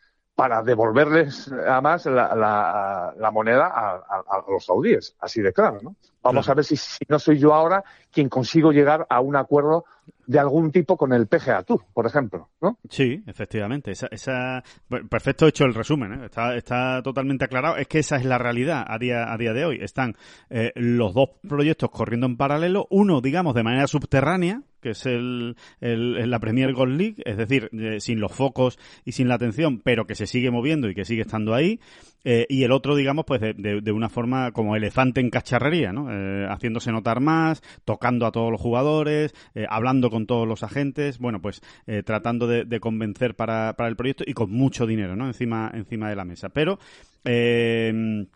para 0.41 0.63
devolverles 0.63 1.53
además 1.53 2.07
la, 2.07 2.35
la, 2.35 3.15
la 3.19 3.31
moneda 3.31 3.67
a, 3.67 3.91
a- 3.97 4.25
a 4.27 4.45
los 4.51 4.65
saudíes, 4.65 5.15
así 5.21 5.43
de 5.43 5.53
claro, 5.53 5.79
¿no? 5.83 5.97
Vamos 6.23 6.47
Claro. 6.47 6.53
a 6.53 6.55
ver 6.57 6.65
si, 6.65 6.77
si 6.77 7.05
no 7.09 7.19
soy 7.19 7.39
yo 7.39 7.53
ahora 7.53 7.85
quien 8.11 8.31
consigo 8.31 8.73
llegar 8.73 9.07
a 9.11 9.21
un 9.21 9.37
acuerdo 9.37 9.85
de 10.31 10.39
algún 10.39 10.71
tipo 10.71 10.97
con 10.97 11.13
el 11.13 11.27
PGA 11.27 11.65
Tour, 11.65 11.83
por 11.93 12.07
ejemplo, 12.07 12.49
¿no? 12.63 12.79
Sí, 12.89 13.21
efectivamente. 13.27 13.91
Esa, 13.91 14.07
esa... 14.13 14.63
Perfecto 15.09 15.49
hecho 15.49 15.65
el 15.65 15.75
resumen, 15.75 16.13
¿eh? 16.13 16.25
está, 16.27 16.55
está 16.57 17.03
totalmente 17.03 17.45
aclarado. 17.47 17.77
Es 17.77 17.89
que 17.89 17.99
esa 17.99 18.17
es 18.17 18.25
la 18.25 18.39
realidad 18.39 18.85
a 18.87 18.99
día, 18.99 19.33
a 19.33 19.37
día 19.37 19.53
de 19.53 19.65
hoy. 19.65 19.79
Están 19.83 20.15
eh, 20.49 20.71
los 20.77 21.15
dos 21.15 21.31
proyectos 21.49 21.91
corriendo 21.91 22.27
en 22.27 22.37
paralelo, 22.37 22.87
uno, 22.91 23.21
digamos, 23.21 23.55
de 23.55 23.65
manera 23.65 23.89
subterránea, 23.89 24.63
que 24.81 24.91
es 24.91 25.05
el, 25.05 25.57
el- 25.81 26.31
la 26.31 26.39
Premier 26.39 26.73
Gold 26.73 26.97
League, 26.99 27.23
es 27.27 27.37
decir, 27.37 27.69
eh, 27.73 28.01
sin 28.01 28.19
los 28.21 28.33
focos 28.33 28.79
y 29.05 29.13
sin 29.13 29.29
la 29.29 29.35
atención, 29.35 29.81
pero 29.85 30.07
que 30.07 30.15
se 30.15 30.27
sigue 30.27 30.51
moviendo 30.51 30.89
y 30.89 30.95
que 30.95 31.05
sigue 31.05 31.23
estando 31.23 31.55
ahí. 31.55 31.81
Eh, 32.25 32.47
y 32.51 32.65
el 32.65 32.73
otro, 32.73 32.97
digamos, 32.97 33.25
pues 33.27 33.41
de, 33.41 33.55
de- 33.55 33.93
una 33.93 34.09
forma 34.11 34.53
como 34.53 34.77
elefante 34.77 35.21
en 35.21 35.31
cacharrería, 35.31 35.93
¿no? 35.93 36.07
Eh, 36.11 36.47
haciéndose 36.51 36.93
notar 36.93 37.21
más, 37.21 37.63
tocando 37.85 38.27
a 38.27 38.31
todos 38.33 38.51
los 38.53 38.61
jugadores, 38.61 39.35
hablando 39.69 40.09
con 40.11 40.20
todos 40.27 40.47
los 40.49 40.63
agentes, 40.63 41.19
bueno, 41.19 41.41
pues 41.41 41.63
eh, 41.87 42.03
tratando 42.03 42.47
de, 42.47 42.65
de 42.65 42.81
convencer 42.81 43.35
para, 43.37 43.75
para 43.77 43.89
el 43.89 43.97
proyecto 43.97 44.25
y 44.27 44.33
con 44.35 44.51
mucho 44.51 44.87
dinero, 44.87 45.17
¿no? 45.17 45.27
Encima, 45.27 45.71
encima 45.75 46.09
de 46.09 46.17
la 46.17 46.25
mesa. 46.25 46.49
Pero, 46.51 46.79
eh, 47.25 48.27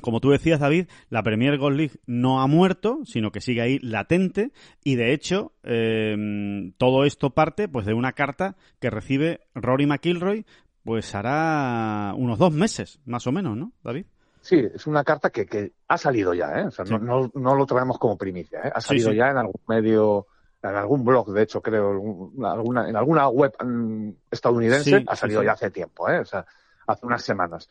como 0.00 0.20
tú 0.20 0.30
decías, 0.30 0.58
David, 0.60 0.86
la 1.10 1.22
Premier 1.22 1.58
Gold 1.58 1.76
League 1.76 1.94
no 2.06 2.40
ha 2.40 2.46
muerto, 2.46 3.00
sino 3.04 3.30
que 3.30 3.40
sigue 3.42 3.60
ahí 3.60 3.78
latente 3.80 4.50
y 4.82 4.94
de 4.96 5.12
hecho 5.12 5.52
eh, 5.64 6.72
todo 6.78 7.04
esto 7.04 7.30
parte 7.30 7.68
pues 7.68 7.84
de 7.84 7.92
una 7.92 8.12
carta 8.12 8.56
que 8.80 8.88
recibe 8.88 9.40
Rory 9.54 9.86
McIlroy 9.86 10.46
pues 10.82 11.14
hará 11.14 12.14
unos 12.16 12.38
dos 12.38 12.52
meses, 12.52 13.00
más 13.04 13.26
o 13.26 13.32
menos, 13.32 13.56
¿no, 13.56 13.72
David? 13.84 14.06
Sí, 14.40 14.56
es 14.74 14.86
una 14.88 15.04
carta 15.04 15.30
que, 15.30 15.46
que 15.46 15.70
ha 15.86 15.96
salido 15.96 16.34
ya, 16.34 16.48
¿eh? 16.58 16.64
O 16.64 16.70
sea, 16.72 16.84
Sí. 16.84 16.92
no, 16.94 16.98
no, 16.98 17.30
no 17.34 17.54
lo 17.54 17.64
traemos 17.66 17.98
como 17.98 18.16
primicia, 18.18 18.58
¿eh? 18.64 18.72
Ha 18.74 18.80
Sí, 18.80 18.88
salido 18.88 19.10
sí. 19.10 19.16
ya 19.18 19.28
en 19.28 19.36
algún 19.36 19.60
medio, 19.68 20.26
en 20.62 20.76
algún 20.76 21.04
blog, 21.04 21.32
de 21.32 21.42
hecho, 21.42 21.60
creo, 21.60 21.90
algún- 21.90 22.44
alguna, 22.44 22.88
en 22.88 22.96
alguna 22.96 23.28
web 23.28 23.52
mm, 23.64 24.10
estadounidense, 24.30 24.98
Sí, 24.98 25.04
ha 25.08 25.16
salido 25.16 25.40
sí. 25.40 25.46
ya 25.46 25.52
hace 25.52 25.70
tiempo, 25.70 26.08
¿eh? 26.08 26.20
O 26.20 26.24
sea, 26.24 26.46
hace 26.86 27.04
unas 27.06 27.22
semanas. 27.22 27.68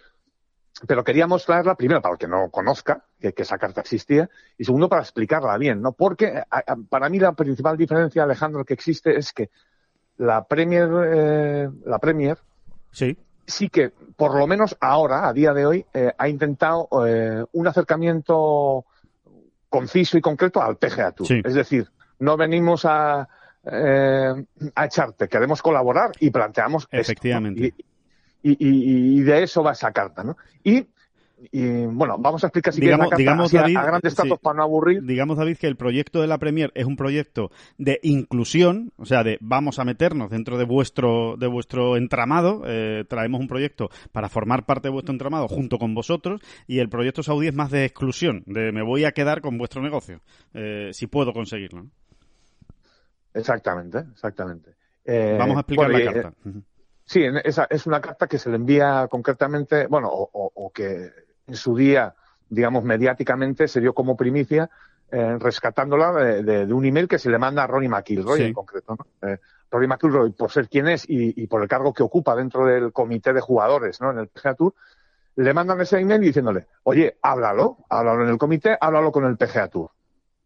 Pero 0.87 1.03
queríamos 1.03 1.45
traerla, 1.45 1.75
primero, 1.75 2.01
para 2.01 2.13
el 2.13 2.17
que 2.19 2.27
no 2.27 2.49
conozca 2.49 3.05
que, 3.19 3.33
que 3.33 3.43
esa 3.43 3.57
carta 3.57 3.81
existía, 3.81 4.29
y 4.57 4.63
segundo, 4.65 4.89
para 4.89 5.01
explicarla 5.03 5.57
bien, 5.57 5.81
¿no? 5.81 5.91
Porque 5.93 6.27
a- 6.49 6.63
a- 6.65 6.75
para 6.89 7.07
mí 7.09 7.19
la 7.19 7.33
principal 7.33 7.77
diferencia, 7.77 8.23
Alejandro, 8.23 8.65
que 8.65 8.73
existe 8.73 9.15
es 9.17 9.31
que 9.33 9.49
la 10.17 10.43
Premier, 10.45 10.89
eh, 11.05 11.69
la 11.85 11.99
Premier 11.99 12.37
Sí, 12.91 13.17
sí 13.45 13.69
que, 13.69 13.89
por 14.17 14.35
lo 14.37 14.47
menos 14.47 14.75
ahora, 14.81 15.27
a 15.29 15.33
día 15.33 15.53
de 15.53 15.65
hoy, 15.65 15.85
eh, 15.93 16.13
ha 16.17 16.27
intentado 16.27 16.87
eh, 17.05 17.45
un 17.53 17.67
acercamiento 17.67 18.85
conciso 19.69 20.17
y 20.17 20.21
concreto 20.21 20.61
al 20.61 20.77
PGA 20.77 21.11
Tour. 21.13 21.27
Sí. 21.27 21.41
Es 21.45 21.53
decir, 21.53 21.89
no 22.21 22.37
venimos 22.37 22.85
a, 22.85 23.27
eh, 23.65 24.33
a 24.75 24.85
echarte, 24.85 25.27
queremos 25.27 25.61
colaborar 25.61 26.11
y 26.19 26.29
planteamos 26.31 26.83
esto. 26.89 26.97
Efectivamente. 27.11 27.73
Y, 28.43 28.51
y- 28.51 28.57
y- 28.59 29.17
y 29.19 29.21
de 29.21 29.43
eso 29.43 29.61
va 29.61 29.73
esa 29.73 29.91
carta, 29.91 30.23
¿no? 30.23 30.35
Y, 30.63 30.85
y, 31.51 31.85
bueno, 31.87 32.17
vamos 32.19 32.43
a 32.43 32.47
explicar 32.47 32.71
si 32.73 32.81
Digamos- 32.81 33.05
la 33.05 33.09
carta 33.09 33.17
digamos, 33.17 33.51
David, 33.51 33.77
a 33.77 33.83
grandes 33.83 34.13
sí. 34.13 34.29
para 34.41 34.57
no 34.57 34.63
aburrir. 34.63 35.01
digamos, 35.03 35.37
David, 35.37 35.57
que 35.57 35.65
el 35.67 35.75
proyecto 35.75 36.21
de 36.21 36.27
la 36.27 36.37
Premier 36.37 36.71
es 36.75 36.85
un 36.85 36.95
proyecto 36.95 37.49
de 37.79 37.99
inclusión, 38.03 38.91
o 38.97 39.05
sea, 39.05 39.23
de 39.23 39.37
vamos 39.41 39.79
a 39.79 39.83
meternos 39.85 40.29
dentro 40.29 40.57
de 40.59 40.65
vuestro, 40.65 41.35
de 41.37 41.47
vuestro 41.47 41.97
entramado, 41.97 42.61
eh, 42.67 43.05
traemos 43.09 43.41
un 43.41 43.47
proyecto 43.47 43.89
para 44.11 44.29
formar 44.29 44.65
parte 44.67 44.87
de 44.87 44.91
vuestro 44.93 45.13
entramado 45.13 45.47
junto 45.47 45.77
con 45.79 45.95
vosotros, 45.95 46.41
y 46.67 46.77
el 46.79 46.89
proyecto 46.89 47.23
saudí 47.23 47.47
es 47.47 47.55
más 47.55 47.71
de 47.71 47.85
exclusión, 47.85 48.43
de 48.45 48.71
me 48.71 48.83
voy 48.83 49.05
a 49.05 49.11
quedar 49.11 49.41
con 49.41 49.57
vuestro 49.57 49.81
negocio, 49.81 50.21
eh, 50.53 50.89
si 50.93 51.07
puedo 51.07 51.33
conseguirlo. 51.33 51.83
¿no? 51.83 51.89
Exactamente, 53.33 53.99
exactamente. 54.11 54.75
Eh, 55.05 55.35
Vamos 55.39 55.57
a 55.57 55.59
explicar 55.61 55.91
bueno, 55.91 56.05
la 56.05 56.11
eh, 56.11 56.13
carta. 56.23 56.37
Ujú. 56.49 56.63
Sí, 57.05 57.23
esa 57.43 57.67
es 57.69 57.85
una 57.87 57.99
carta 57.99 58.27
que 58.27 58.37
se 58.37 58.49
le 58.49 58.55
envía 58.55 59.07
concretamente, 59.09 59.87
bueno, 59.87 60.09
o, 60.09 60.29
o- 60.31 60.51
o 60.53 60.71
que 60.71 61.11
en 61.47 61.55
su 61.55 61.75
día, 61.75 62.13
digamos, 62.49 62.83
mediáticamente 62.83 63.67
se 63.67 63.81
dio 63.81 63.93
como 63.93 64.15
primicia, 64.15 64.69
eh, 65.11 65.37
rescatándola 65.39 66.13
de, 66.13 66.43
de- 66.43 66.65
de 66.67 66.73
un 66.73 66.85
email 66.85 67.07
que 67.07 67.19
se 67.19 67.29
le 67.29 67.37
manda 67.37 67.63
a 67.63 67.67
Ronnie 67.67 67.89
McIlroy 67.89 68.37
Sí. 68.39 68.45
en 68.45 68.53
concreto. 68.53 68.95
¿no? 68.97 69.27
Eh, 69.27 69.39
Ronnie 69.69 69.87
McIlroy, 69.89 70.31
por 70.31 70.51
ser 70.51 70.69
quien 70.69 70.87
es 70.87 71.03
y, 71.09 71.33
y 71.41 71.47
por 71.47 71.61
el 71.61 71.67
cargo 71.67 71.93
que 71.93 72.03
ocupa 72.03 72.35
dentro 72.35 72.65
del 72.65 72.93
comité 72.93 73.33
de 73.33 73.41
jugadores 73.41 73.99
¿no? 73.99 74.11
en 74.11 74.19
el 74.19 74.27
PGA 74.27 74.53
Tour, 74.55 74.73
le 75.35 75.53
mandan 75.53 75.79
ese 75.81 75.97
email 75.99 76.21
diciéndole, 76.21 76.67
oye, 76.83 77.17
háblalo, 77.21 77.77
háblalo 77.89 78.23
en 78.23 78.29
el 78.29 78.37
comité, 78.37 78.77
háblalo 78.79 79.11
con 79.11 79.25
el 79.25 79.37
PGA 79.37 79.67
Tour. 79.69 79.89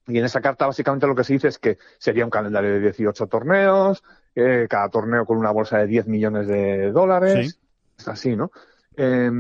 Y 0.08 0.20
en 0.20 0.26
esa 0.26 0.40
carta 0.42 0.68
básicamente 0.68 1.08
lo 1.08 1.16
que 1.16 1.24
se 1.24 1.34
dice 1.34 1.48
es 1.48 1.58
que 1.58 1.78
sería 1.98 2.24
un 2.26 2.30
calendario 2.30 2.72
de 2.74 2.80
18 2.80 3.28
torneos, 3.28 4.04
eh, 4.36 4.68
cada 4.70 4.90
torneo 4.90 5.26
con 5.26 5.38
una 5.38 5.52
bolsa 5.52 5.80
de 5.80 5.88
10 5.88 6.08
millones 6.08 6.48
de 6.48 6.92
dólares, 6.92 7.52
Sí. 7.54 7.60
es 7.98 8.08
así, 8.08 8.36
¿no? 8.36 8.52
Eh, 8.98 9.32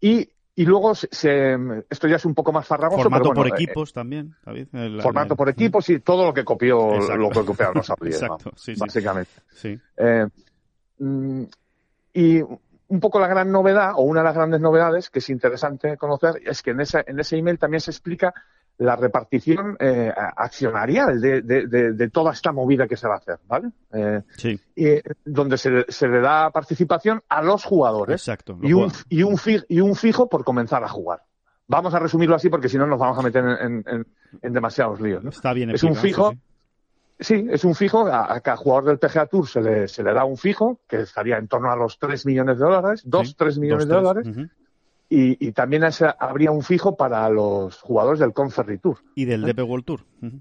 y, 0.00 0.28
y 0.54 0.64
luego 0.64 0.94
se, 0.94 1.08
se- 1.10 1.56
esto 1.88 2.08
ya 2.08 2.16
es 2.16 2.24
un 2.24 2.34
poco 2.34 2.52
más 2.52 2.66
farragoso. 2.66 3.02
Formato 3.02 3.22
pero 3.24 3.34
bueno, 3.34 3.50
por 3.50 3.60
eh, 3.60 3.62
equipos 3.62 3.92
también, 3.92 4.34
David. 4.44 4.68
El- 4.72 5.00
formato 5.00 5.34
el- 5.34 5.38
por 5.38 5.48
equipos 5.48 5.88
y 5.90 6.00
todo 6.00 6.26
lo 6.26 6.34
que 6.34 6.44
copió, 6.44 6.94
Exacto. 6.94 7.16
lo 7.16 7.30
que 7.30 7.44
copiaron 7.44 7.74
los 7.76 7.90
Exacto, 7.90 8.36
vamos, 8.44 8.60
sí, 8.62 8.74
sí. 8.74 8.80
básicamente. 8.80 9.30
Sí, 9.52 9.78
Eh, 9.96 10.26
mm, 10.98 11.42
y 12.14 12.40
un 12.42 13.00
poco 13.00 13.18
la 13.18 13.26
gran 13.28 13.50
novedad, 13.50 13.92
o 13.96 14.02
una 14.02 14.20
de 14.20 14.24
las 14.24 14.34
grandes 14.34 14.60
novedades 14.60 15.08
que 15.08 15.20
es 15.20 15.30
interesante 15.30 15.96
conocer, 15.96 16.42
es 16.44 16.60
que 16.62 16.72
en 16.72 16.80
ese, 16.80 17.02
en 17.06 17.18
ese 17.20 17.36
email 17.38 17.58
también 17.58 17.80
se 17.80 17.90
explica 17.90 18.34
la 18.78 18.96
repartición 18.96 19.76
eh, 19.78 20.12
accionarial 20.36 21.20
de, 21.20 21.42
de- 21.42 21.66
de- 21.66 21.92
de 21.92 22.10
toda 22.10 22.32
esta 22.32 22.52
movida 22.52 22.88
que 22.88 22.96
se 22.96 23.06
va 23.06 23.14
a 23.14 23.18
hacer, 23.18 23.38
¿vale? 23.46 23.68
Eh, 23.92 24.22
sí, 24.36 24.58
y, 24.74 24.86
eh, 24.86 25.02
donde 25.24 25.56
se, 25.58 25.70
le- 25.70 25.84
se 25.88 26.08
le 26.08 26.20
da 26.20 26.50
participación 26.50 27.22
a 27.28 27.42
los 27.42 27.64
jugadores 27.64 28.20
exacto. 28.20 28.58
y 28.62 28.72
un, 28.72 28.90
y, 29.08 29.22
un 29.22 29.38
fi- 29.38 29.62
y 29.68 29.80
un 29.80 29.94
fijo 29.94 30.28
por 30.28 30.42
comenzar 30.44 30.82
a 30.82 30.88
jugar. 30.88 31.22
Vamos 31.68 31.94
a 31.94 31.98
resumirlo 32.00 32.34
así 32.34 32.48
porque 32.48 32.68
si 32.68 32.76
no 32.76 32.86
nos 32.86 32.98
vamos 32.98 33.18
a 33.18 33.22
meter 33.22 33.44
en, 33.44 33.84
en- 33.86 34.06
en- 34.42 34.52
demasiados 34.52 35.00
líos. 35.00 35.22
¿no? 35.22 35.30
Está 35.30 35.52
bien 35.52 35.70
es 35.70 35.82
un 35.84 35.94
fijo, 35.94 36.32
sí, 36.32 36.38
Sí, 37.20 37.46
es 37.50 37.64
un 37.64 37.76
fijo. 37.76 38.06
A, 38.08 38.34
a 38.34 38.40
cada 38.40 38.56
jugador 38.56 38.84
del 38.86 38.98
PGA 38.98 39.26
Tour 39.26 39.46
se 39.46 39.60
le, 39.60 39.86
se 39.86 40.02
le 40.02 40.12
da 40.12 40.24
un 40.24 40.36
fijo, 40.36 40.80
que 40.88 41.02
estaría 41.02 41.36
en 41.36 41.46
torno 41.46 41.70
a 41.70 41.76
los 41.76 41.96
3 42.00 42.26
millones 42.26 42.58
de 42.58 42.64
dólares, 42.64 43.02
2, 43.04 43.28
Sí, 43.28 43.34
3 43.38 43.54
sí. 43.54 43.60
millones 43.60 43.86
Dos, 43.86 44.02
de 44.02 44.12
tres. 44.22 44.24
dólares. 44.34 44.50
Y, 45.14 45.36
y 45.46 45.52
también 45.52 45.82
habría 46.18 46.50
un 46.52 46.62
fijo 46.62 46.96
para 46.96 47.28
los 47.28 47.78
jugadores 47.82 48.18
del 48.18 48.32
Conferry 48.32 48.78
Tour. 48.78 48.96
Y 49.14 49.26
del 49.26 49.42
DP 49.42 49.58
World 49.60 49.84
Tour. 49.84 50.00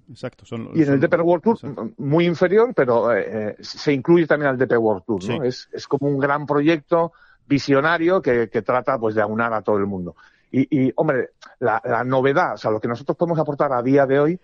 Exacto. 0.09 0.45
Son, 0.45 0.69
Y 0.73 0.79
en 0.79 0.85
son- 0.85 0.93
el 0.93 0.99
DP 1.01 1.19
World 1.21 1.43
Tour, 1.43 1.55
exacto. 1.57 1.89
muy 1.97 2.25
inferior, 2.25 2.73
pero 2.73 3.11
eh, 3.13 3.25
eh, 3.27 3.55
se 3.59 3.91
incluye 3.91 4.25
también 4.27 4.51
al 4.51 4.57
DP 4.57 4.77
World 4.77 5.03
Tour. 5.05 5.23
¿no? 5.25 5.41
Sí. 5.41 5.47
Es, 5.47 5.67
es 5.73 5.85
como 5.89 6.07
un 6.07 6.17
gran 6.17 6.45
proyecto 6.45 7.11
visionario 7.47 8.21
que, 8.21 8.49
que 8.49 8.61
trata 8.61 8.97
pues 8.97 9.13
de 9.13 9.21
aunar 9.21 9.51
a 9.53 9.61
todo 9.61 9.75
el 9.77 9.87
mundo. 9.87 10.15
Y, 10.51 10.67
y, 10.85 10.93
hombre, 10.95 11.31
la, 11.59 11.81
la 11.83 12.05
novedad, 12.05 12.53
o 12.53 12.57
sea, 12.57 12.71
lo 12.71 12.79
que 12.79 12.87
nosotros 12.87 13.17
podemos 13.17 13.39
aportar 13.39 13.73
a 13.73 13.81
día 13.83 14.05
de 14.05 14.19
hoy 14.21 14.39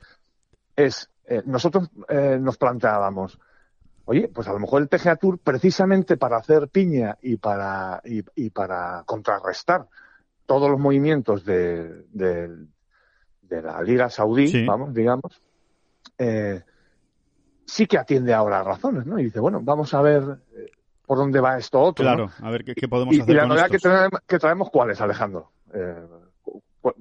es, 0.76 1.10
eh, 1.26 1.42
nosotros 1.46 1.90
eh, 2.10 2.38
nos 2.42 2.58
planteábamos, 2.58 3.40
oye, 4.04 4.28
pues 4.28 4.46
a 4.50 4.52
lo 4.54 4.60
mejor 4.60 4.82
el 4.82 4.90
PGA 4.90 5.16
Tour, 5.16 5.40
precisamente 5.40 6.18
para 6.18 6.36
hacer 6.36 6.68
piña 6.68 7.18
y 7.22 7.38
para, 7.38 8.02
y, 8.04 8.24
y 8.36 8.50
para 8.50 9.04
contrarrestar 9.06 9.88
todos 10.48 10.72
los 10.72 10.80
movimientos 10.80 11.46
de, 11.46 12.06
de- 12.10 12.66
de 13.42 13.62
la 13.62 13.82
Liga 13.84 14.10
Saudí, 14.10 14.48
Sí. 14.48 14.66
vamos, 14.66 14.94
digamos, 14.94 15.42
eh, 16.18 16.64
sí 17.66 17.86
que 17.86 17.98
atiende 17.98 18.34
ahora 18.34 18.60
a 18.62 18.64
razones, 18.64 19.06
¿no? 19.06 19.20
Y 19.20 19.26
dice, 19.26 19.40
bueno, 19.40 19.60
vamos 19.62 19.94
a 19.94 20.02
ver 20.02 20.24
eh, 20.56 20.72
por 21.06 21.18
dónde 21.18 21.40
va 21.40 21.58
esto 21.58 21.80
otro. 21.80 22.04
¿no? 22.04 22.16
Claro, 22.16 22.32
a 22.42 22.50
ver 22.50 22.64
qué, 22.66 22.74
qué 22.76 22.88
podemos 22.88 23.14
Y, 23.14 23.20
y 23.20 23.22
hacer 23.22 23.36
la 23.36 23.42
con 23.44 23.50
novedad 23.50 23.70
que 23.70 23.78
traemos, 23.80 24.20
que 24.28 24.40
traemos, 24.40 24.70
¿cuál 24.72 24.90
es, 24.92 25.00
Alejandro? 25.02 25.52
Eh, 25.74 26.08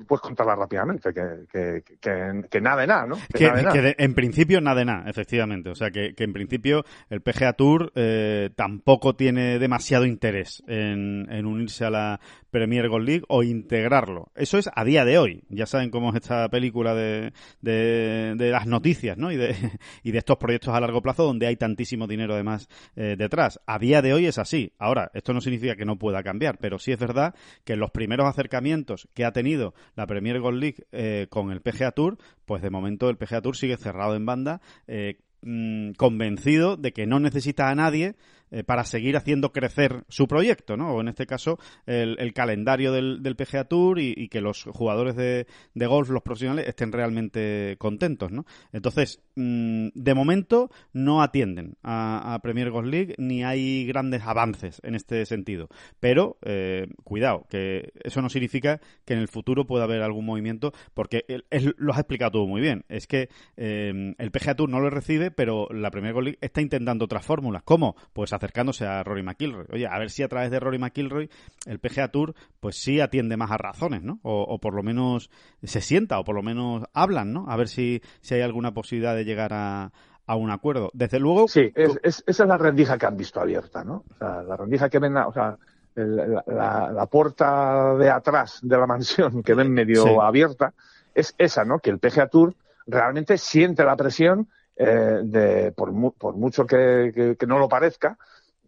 puedes 0.06 0.20
contarla 0.22 0.54
rápidamente, 0.56 1.12
que, 1.12 1.44
que, 1.52 1.82
que, 2.00 2.42
que 2.50 2.60
nada 2.60 2.80
de 2.82 2.86
nada, 2.86 3.06
¿no? 3.06 3.16
Que 3.32 3.38
Que, 3.38 3.44
nada 3.46 3.56
de 3.56 3.62
nada. 3.62 3.72
que 3.74 3.82
de- 3.82 3.96
en 3.98 4.14
principio 4.14 4.60
nada 4.60 4.78
de 4.80 4.84
nada, 4.84 5.10
efectivamente. 5.10 5.70
O 5.70 5.74
sea, 5.74 5.90
que, 5.90 6.14
que 6.14 6.24
en 6.24 6.32
principio 6.32 6.84
el 7.10 7.20
PGA 7.20 7.52
Tour 7.54 7.92
eh, 7.94 8.50
tampoco 8.56 9.14
tiene 9.16 9.58
demasiado 9.58 10.04
interés 10.06 10.62
en, 10.66 11.26
en 11.30 11.46
unirse 11.46 11.84
a 11.84 11.90
la 11.90 12.20
Premier 12.50 12.88
Gold 12.88 13.06
League 13.06 13.24
o 13.28 13.42
integrarlo. 13.42 14.30
Eso 14.34 14.56
es 14.58 14.70
a 14.74 14.84
día 14.84 15.04
de 15.04 15.18
hoy. 15.18 15.44
Ya 15.48 15.66
saben 15.66 15.90
cómo 15.90 16.10
es 16.10 16.16
esta 16.16 16.48
película 16.48 16.94
de, 16.94 17.32
de, 17.60 18.34
de 18.36 18.50
las 18.50 18.66
noticias, 18.66 19.18
¿no? 19.18 19.30
Y 19.30 19.36
de, 19.36 19.54
y 20.02 20.12
de 20.12 20.18
estos 20.18 20.38
proyectos 20.38 20.74
a 20.74 20.80
largo 20.80 21.02
plazo 21.02 21.24
donde 21.24 21.46
hay 21.46 21.56
tantísimo 21.56 22.06
dinero 22.06 22.34
además 22.34 22.68
eh, 22.96 23.16
detrás. 23.18 23.60
A 23.66 23.78
día 23.78 24.00
de 24.00 24.14
hoy 24.14 24.26
es 24.26 24.38
así. 24.38 24.72
Ahora, 24.78 25.10
esto 25.14 25.32
no 25.34 25.40
significa 25.40 25.76
que 25.76 25.84
no 25.84 25.98
pueda 25.98 26.22
cambiar, 26.22 26.58
pero 26.58 26.78
sí 26.78 26.92
es 26.92 26.98
verdad 26.98 27.34
que 27.64 27.74
en 27.74 27.80
los 27.80 27.90
primeros 27.90 28.26
acercamientos 28.26 29.08
que 29.14 29.24
ha 29.24 29.32
tenido 29.32 29.74
la 29.94 30.06
Premier 30.06 30.40
Gold 30.40 30.60
League 30.60 30.86
eh, 30.92 31.26
con 31.30 31.50
el 31.50 31.60
PGA 31.60 31.92
Tour, 31.92 32.18
pues 32.44 32.62
de 32.62 32.70
momento 32.70 33.08
el 33.08 33.16
PGA 33.16 33.42
Tour 33.42 33.56
sigue 33.56 33.76
cerrado 33.76 34.14
en 34.16 34.26
banda, 34.26 34.60
eh, 34.86 35.18
mm, 35.42 35.92
convencido 35.92 36.76
de 36.76 36.92
que 36.92 37.06
no 37.06 37.20
necesita 37.20 37.70
a 37.70 37.74
nadie 37.74 38.16
eh, 38.50 38.62
para 38.62 38.84
seguir 38.84 39.16
haciendo 39.16 39.52
crecer 39.52 40.04
su 40.08 40.28
proyecto, 40.28 40.76
¿no? 40.76 40.94
O 40.94 41.00
en 41.00 41.08
este 41.08 41.26
caso, 41.26 41.58
el, 41.86 42.16
el 42.18 42.32
calendario 42.32 42.92
del, 42.92 43.22
del 43.22 43.36
PGA 43.36 43.64
Tour 43.64 43.98
y, 43.98 44.28
que 44.28 44.40
los 44.40 44.64
jugadores 44.64 45.16
de, 45.16 45.46
golf, 45.86 46.10
los 46.10 46.22
profesionales, 46.22 46.66
estén 46.68 46.92
realmente 46.92 47.76
contentos, 47.78 48.30
¿no? 48.30 48.44
Entonces, 48.72 49.20
mm, 49.34 49.88
de 49.94 50.14
momento 50.14 50.70
no 50.92 51.22
atienden 51.22 51.76
a, 51.82 52.38
Premier 52.42 52.70
Golf 52.70 52.88
League 52.88 53.14
ni 53.18 53.42
hay 53.42 53.86
grandes 53.86 54.22
avances 54.22 54.80
en 54.84 54.94
este 54.94 55.24
sentido. 55.26 55.68
Pero, 56.00 56.38
eh, 56.42 56.86
cuidado, 57.02 57.46
que 57.48 57.92
eso 58.04 58.22
no 58.22 58.28
significa 58.28 58.80
que 59.04 59.14
en 59.14 59.20
el 59.20 59.28
futuro 59.28 59.66
pueda 59.66 59.84
haber 59.84 60.02
algún 60.02 60.26
movimiento, 60.26 60.72
porque 60.94 61.24
él 61.28 61.74
lo 61.78 61.92
has 61.92 61.98
explicado 61.98 62.32
tú 62.32 62.46
muy 62.46 62.60
bien. 62.60 62.84
Es 62.88 63.06
que 63.06 63.28
eh, 63.56 64.14
el 64.18 64.30
PGA 64.30 64.54
Tour 64.54 64.68
no 64.68 64.80
lo 64.80 64.90
recibe, 64.90 65.30
pero 65.30 65.68
la 65.70 65.90
Premier 65.90 66.12
Golf 66.12 66.24
League 66.24 66.38
está 66.40 66.60
intentando 66.60 67.06
otras 67.06 67.24
fórmulas. 67.24 67.62
¿Cómo? 67.64 67.96
Pues 68.12 68.32
acercándose 68.36 68.86
a 68.86 69.02
Rory 69.02 69.22
McIlroy. 69.22 69.66
Oye, 69.72 69.86
a 69.86 69.98
ver 69.98 70.10
si 70.10 70.22
a 70.22 70.28
través 70.28 70.50
de 70.50 70.60
Rory 70.60 70.78
McIlroy 70.78 71.28
el 71.66 71.78
PGA 71.80 72.08
Tour 72.08 72.34
pues 72.60 72.76
sí 72.76 73.00
atiende 73.00 73.36
más 73.36 73.50
a 73.50 73.56
razones, 73.58 74.02
¿no? 74.02 74.20
O, 74.22 74.42
o 74.42 74.58
por 74.58 74.74
lo 74.74 74.82
menos 74.82 75.30
se 75.62 75.80
sienta, 75.80 76.18
o 76.18 76.24
por 76.24 76.34
lo 76.36 76.42
menos 76.42 76.84
hablan, 76.94 77.32
¿no? 77.32 77.46
A 77.48 77.56
ver 77.56 77.68
si, 77.68 78.00
si 78.20 78.34
hay 78.34 78.42
alguna 78.42 78.72
posibilidad 78.72 79.14
de 79.16 79.24
llegar 79.24 79.52
a, 79.52 79.90
a 80.26 80.36
un 80.36 80.50
acuerdo. 80.50 80.90
Desde 80.94 81.18
luego, 81.20 81.48
Sí, 81.48 81.70
es, 81.74 81.98
es- 82.02 82.24
esa 82.26 82.42
es 82.44 82.48
la 82.48 82.58
rendija 82.58 82.98
que 82.98 83.06
han 83.06 83.16
visto 83.16 83.40
abierta, 83.40 83.84
¿no? 83.84 84.04
O 84.08 84.14
sea, 84.18 84.42
la 84.42 84.56
rendija 84.56 84.88
que 84.88 84.98
ven, 84.98 85.16
o 85.16 85.32
sea, 85.32 85.56
la, 85.94 86.42
la- 86.46 86.90
la 86.92 87.06
puerta 87.06 87.94
de 87.94 88.10
atrás 88.10 88.58
de 88.62 88.76
la 88.76 88.86
mansión 88.86 89.42
que 89.42 89.54
ven 89.54 89.72
medio 89.72 90.02
Sí. 90.04 90.16
abierta 90.20 90.74
es 91.14 91.34
esa, 91.38 91.64
¿no? 91.64 91.78
Que 91.78 91.90
el 91.90 91.98
PGA 91.98 92.28
Tour 92.28 92.54
realmente 92.86 93.38
siente 93.38 93.82
la 93.84 93.96
presión 93.96 94.48
eh, 94.76 95.20
de, 95.22 95.72
por, 95.72 95.92
mu- 95.92 96.12
por 96.12 96.36
mucho 96.36 96.66
que, 96.66 97.10
que- 97.14 97.36
que 97.36 97.46
no 97.46 97.58
lo 97.58 97.68
parezca, 97.68 98.16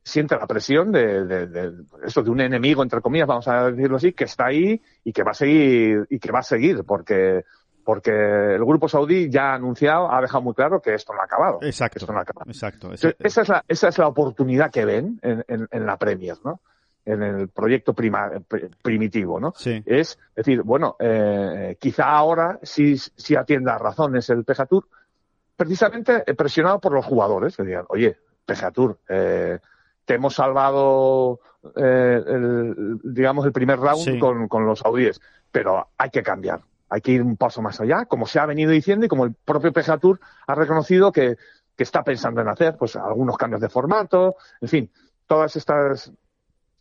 siente 0.02 0.36
la 0.36 0.46
presión 0.46 0.90
de, 0.90 1.24
de- 1.26 1.46
de- 1.48 1.72
eso 2.04 2.22
de 2.22 2.30
un 2.30 2.40
enemigo 2.40 2.82
entre 2.82 3.00
comillas, 3.02 3.28
vamos 3.28 3.46
a 3.48 3.70
decirlo 3.70 3.96
así, 3.98 4.12
que 4.12 4.24
está 4.24 4.46
ahí 4.46 4.80
y 5.04 5.12
que 5.12 5.22
va 5.22 5.32
a 5.32 5.34
seguir 5.34 6.06
y 6.08 6.18
que 6.18 6.32
va 6.32 6.38
a 6.38 6.42
seguir 6.42 6.82
porque 6.84 7.44
porque 7.84 8.10
el 8.10 8.62
grupo 8.66 8.86
saudí 8.86 9.30
ya 9.30 9.52
ha 9.52 9.54
anunciado, 9.54 10.12
ha 10.12 10.20
dejado 10.20 10.42
muy 10.42 10.52
claro 10.52 10.80
que 10.82 10.92
esto 10.92 11.14
no 11.14 11.22
ha 11.22 11.24
acabado. 11.24 11.58
exacto. 11.62 11.98
Esto 11.98 12.12
no 12.12 12.18
ha 12.18 12.22
acabado. 12.22 12.50
Exacto. 12.50 12.88
Entonces, 12.92 13.16
esa, 13.18 13.40
es 13.42 13.48
la, 13.48 13.64
esa 13.66 13.88
es 13.88 13.96
la 13.96 14.08
oportunidad 14.08 14.70
que 14.70 14.84
ven 14.84 15.18
en, 15.22 15.42
en- 15.48 15.68
en 15.70 15.86
la 15.86 15.96
Premier, 15.96 16.36
¿no? 16.44 16.60
En 17.06 17.22
el 17.22 17.48
proyecto 17.48 17.94
prima- 17.94 18.30
pri- 18.46 18.68
primitivo, 18.82 19.40
¿no? 19.40 19.54
Sí. 19.56 19.82
Es 19.86 20.18
decir, 20.36 20.60
bueno, 20.64 20.96
eh, 20.98 21.78
quizá 21.80 22.04
ahora 22.10 22.58
sí, 22.62 22.98
sí 22.98 23.34
atienda 23.34 23.76
a 23.76 23.78
razones 23.78 24.28
el 24.28 24.44
PGA 24.44 24.66
Tour, 24.66 24.86
precisamente 25.58 26.22
eh, 26.24 26.34
presionado 26.34 26.80
por 26.80 26.92
los 26.92 27.04
jugadores, 27.04 27.56
que 27.56 27.64
digan, 27.64 27.84
oye, 27.88 28.16
PGA 28.46 28.70
Tour, 28.70 28.98
eh, 29.08 29.58
te 30.04 30.14
hemos 30.14 30.34
salvado, 30.34 31.40
eh, 31.76 32.22
el, 32.26 32.98
digamos, 33.02 33.44
el 33.44 33.52
primer 33.52 33.78
round 33.80 34.04
Sí. 34.04 34.18
con, 34.20 34.46
con 34.48 34.64
los 34.64 34.78
saudíes, 34.78 35.20
pero 35.50 35.88
hay 35.98 36.10
que 36.10 36.22
cambiar, 36.22 36.60
hay 36.88 37.00
que 37.00 37.10
ir 37.12 37.22
un 37.22 37.36
paso 37.36 37.60
más 37.60 37.80
allá, 37.80 38.06
como 38.06 38.26
se 38.26 38.38
ha 38.38 38.46
venido 38.46 38.70
diciendo 38.70 39.04
y 39.04 39.08
como 39.08 39.24
el 39.24 39.34
propio 39.34 39.72
PGA 39.72 39.98
Tour 39.98 40.20
ha 40.46 40.54
reconocido 40.54 41.10
que, 41.12 41.36
que 41.76 41.82
está 41.82 42.04
pensando 42.04 42.40
en 42.40 42.48
hacer, 42.48 42.76
pues 42.78 42.94
algunos 42.96 43.36
cambios 43.36 43.60
de 43.60 43.68
formato, 43.68 44.36
en 44.60 44.68
fin, 44.68 44.90
todas 45.26 45.56
estas 45.56 46.12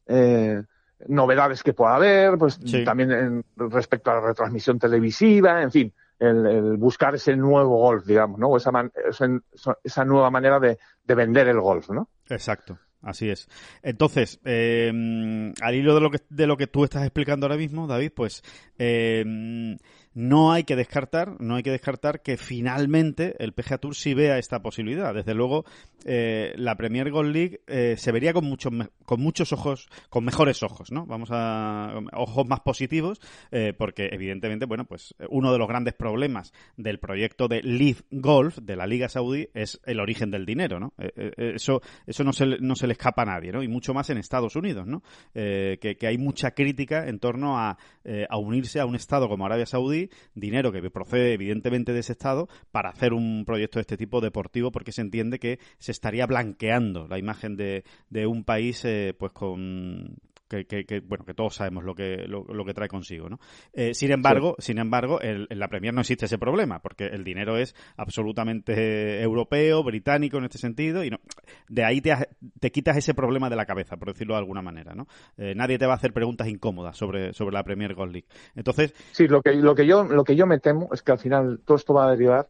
eh, 0.06 0.62
novedades 1.08 1.64
que 1.64 1.74
pueda 1.74 1.96
haber, 1.96 2.38
pues 2.38 2.60
Sí. 2.64 2.84
también 2.86 3.12
en- 3.12 3.46
respecto 3.58 4.12
a 4.12 4.16
la 4.16 4.22
retransmisión 4.22 4.80
televisiva, 4.80 5.62
en 5.64 5.72
fin, 5.72 5.94
el, 6.20 6.78
buscar 6.78 7.16
ese 7.16 7.36
nuevo 7.36 7.78
golf, 7.78 8.06
digamos, 8.06 8.40
¿no? 8.40 8.48
O 8.50 8.58
esa, 8.58 8.72
man- 8.72 8.92
esa, 9.84 10.06
nueva 10.06 10.30
manera 10.32 10.60
de, 10.60 10.78
de 11.04 11.16
vender 11.16 11.48
el 11.48 11.60
golf, 11.60 11.90
¿no? 11.90 12.10
Exacto. 12.30 12.80
Así 13.02 13.30
es. 13.30 13.48
Entonces, 13.84 14.40
eh, 14.44 14.92
al 15.62 15.76
hilo 15.76 15.94
de 15.94 16.02
lo 16.02 16.10
que 16.10 16.20
de 16.30 16.48
lo 16.48 16.58
que 16.58 16.66
tú 16.66 16.84
estás 16.84 17.04
explicando 17.04 17.46
ahora 17.46 17.56
mismo, 17.56 17.86
David, 17.86 18.12
pues 18.16 18.44
eh, 18.80 19.24
no 20.18 20.52
hay 20.52 20.64
que 20.64 20.76
descartar, 20.76 21.40
no 21.40 21.58
hay 21.58 21.64
que 21.64 21.70
descartar 21.70 22.24
que 22.24 22.38
finalmente 22.38 23.36
el 23.38 23.54
PGA 23.54 23.78
Tour 23.78 23.94
sí 23.94 24.16
vea 24.16 24.40
esta 24.40 24.64
posibilidad. 24.64 25.14
Desde 25.14 25.36
luego, 25.36 25.64
eh, 26.06 26.54
la 26.56 26.76
Premier 26.76 27.12
Gold 27.12 27.32
League 27.32 27.62
eh, 27.68 27.98
se 27.98 28.12
vería 28.12 28.34
con 28.34 28.44
muchos 28.46 28.74
con 29.06 29.22
muchos 29.22 29.54
ojos, 29.54 29.88
con 30.10 30.26
mejores 30.26 30.64
ojos, 30.64 30.92
¿no? 30.92 31.06
Vamos 31.06 31.30
a 31.32 32.00
ojos 32.14 32.48
más 32.48 32.62
positivos, 32.62 33.22
eh, 33.52 33.74
porque 33.78 34.10
evidentemente, 34.12 34.66
bueno, 34.66 34.86
pues 34.86 35.14
uno 35.30 35.52
de 35.54 35.60
los 35.60 35.68
grandes 35.68 35.94
problemas 35.94 36.52
del 36.78 36.98
proyecto 36.98 37.48
de 37.48 37.62
Live 37.62 38.00
Golf 38.10 38.58
de 38.58 38.76
la 38.76 38.88
Liga 38.88 39.10
Saudí 39.10 39.50
es 39.54 39.80
el 39.86 40.00
origen 40.00 40.32
del 40.32 40.48
dinero, 40.48 40.80
¿no? 40.80 40.96
Eh, 40.98 41.32
eso 41.38 41.84
eso 42.08 42.24
no 42.24 42.34
se 42.34 42.58
no 42.60 42.76
se 42.76 42.88
le 42.88 42.94
escapa 42.94 43.22
a 43.22 43.26
nadie, 43.26 43.52
¿no? 43.52 43.62
Y 43.62 43.68
mucho 43.68 43.94
más 43.94 44.10
en 44.10 44.18
Estados 44.18 44.56
Unidos, 44.56 44.88
¿no? 44.88 45.04
Que, 45.32 45.96
que 46.00 46.08
hay 46.08 46.18
mucha 46.18 46.52
crítica 46.52 47.08
en 47.08 47.20
torno 47.20 47.60
a, 47.60 47.78
a 48.30 48.38
unirse 48.40 48.80
a 48.80 48.88
un 48.88 48.96
estado 48.96 49.30
como 49.30 49.46
Arabia 49.46 49.68
Saudí, 49.68 50.07
dinero 50.34 50.72
que 50.72 50.82
procede 50.90 51.34
evidentemente 51.34 51.94
de 51.94 52.00
ese 52.00 52.14
estado 52.14 52.48
para 52.72 52.90
hacer 52.90 53.14
un 53.14 53.44
proyecto 53.46 53.80
de 53.80 53.82
este 53.82 53.98
tipo 53.98 54.22
deportivo, 54.22 54.72
porque 54.72 54.92
se 54.92 55.02
entiende 55.02 55.40
que 55.40 55.60
se 55.78 55.92
estaría 55.92 56.26
blanqueando 56.26 57.08
la 57.08 57.18
imagen 57.18 57.56
de, 57.58 57.84
un 58.28 58.44
país, 58.44 58.84
eh, 58.86 59.14
pues 59.18 59.32
con 59.32 60.18
que, 60.48 60.66
que- 60.66 60.86
que, 60.86 61.00
bueno 61.02 61.26
que 61.26 61.34
todos 61.34 61.56
sabemos 61.56 61.84
lo 61.84 61.94
que 61.96 62.26
lo, 62.28 62.44
lo 62.46 62.66
que 62.66 62.74
trae 62.74 62.88
consigo 62.88 63.30
no 63.30 63.40
Eh, 63.74 63.94
sin 63.94 64.12
embargo 64.12 64.56
sin 64.60 64.78
embargo 64.78 65.20
el- 65.22 65.48
en 65.50 65.60
la 65.60 65.68
Premier 65.68 65.94
no 65.94 66.02
existe 66.02 66.26
ese 66.26 66.38
problema 66.38 66.80
porque 66.80 67.06
el 67.08 67.24
dinero 67.24 67.58
es 67.58 67.76
absolutamente 67.98 69.22
europeo 69.22 69.84
británico 69.84 70.38
en 70.38 70.46
este 70.46 70.58
sentido 70.58 71.04
y 71.04 71.10
no 71.10 71.20
de 71.70 71.84
ahí 71.84 72.02
te, 72.02 72.14
te 72.60 72.72
quitas 72.72 72.98
ese 72.98 73.14
problema 73.14 73.50
de 73.50 73.56
la 73.56 73.66
cabeza 73.66 73.98
por 73.98 74.10
decirlo 74.10 74.34
de 74.34 74.40
alguna 74.40 74.62
manera 74.62 74.96
no 74.96 75.08
Eh, 75.38 75.54
nadie 75.56 75.78
te 75.78 75.86
va 75.86 75.94
a 75.94 75.98
hacer 75.98 76.14
preguntas 76.14 76.48
incómodas 76.48 76.98
sobre 76.98 77.34
sobre 77.34 77.54
la 77.54 77.64
Premier 77.64 77.94
Gold 77.94 78.14
League 78.14 78.28
entonces 78.56 78.94
Sí, 79.12 79.28
lo 79.28 79.42
que, 79.42 79.54
lo 79.56 79.74
que 79.76 79.86
yo, 79.86 80.04
lo 80.04 80.24
que 80.24 80.36
yo 80.36 80.46
me 80.46 80.60
temo 80.60 80.90
es 80.94 81.02
que 81.02 81.12
al 81.12 81.20
final 81.20 81.60
todo 81.66 81.78
esto 81.78 81.94
va 81.94 82.08
a 82.08 82.12
derivar, 82.12 82.48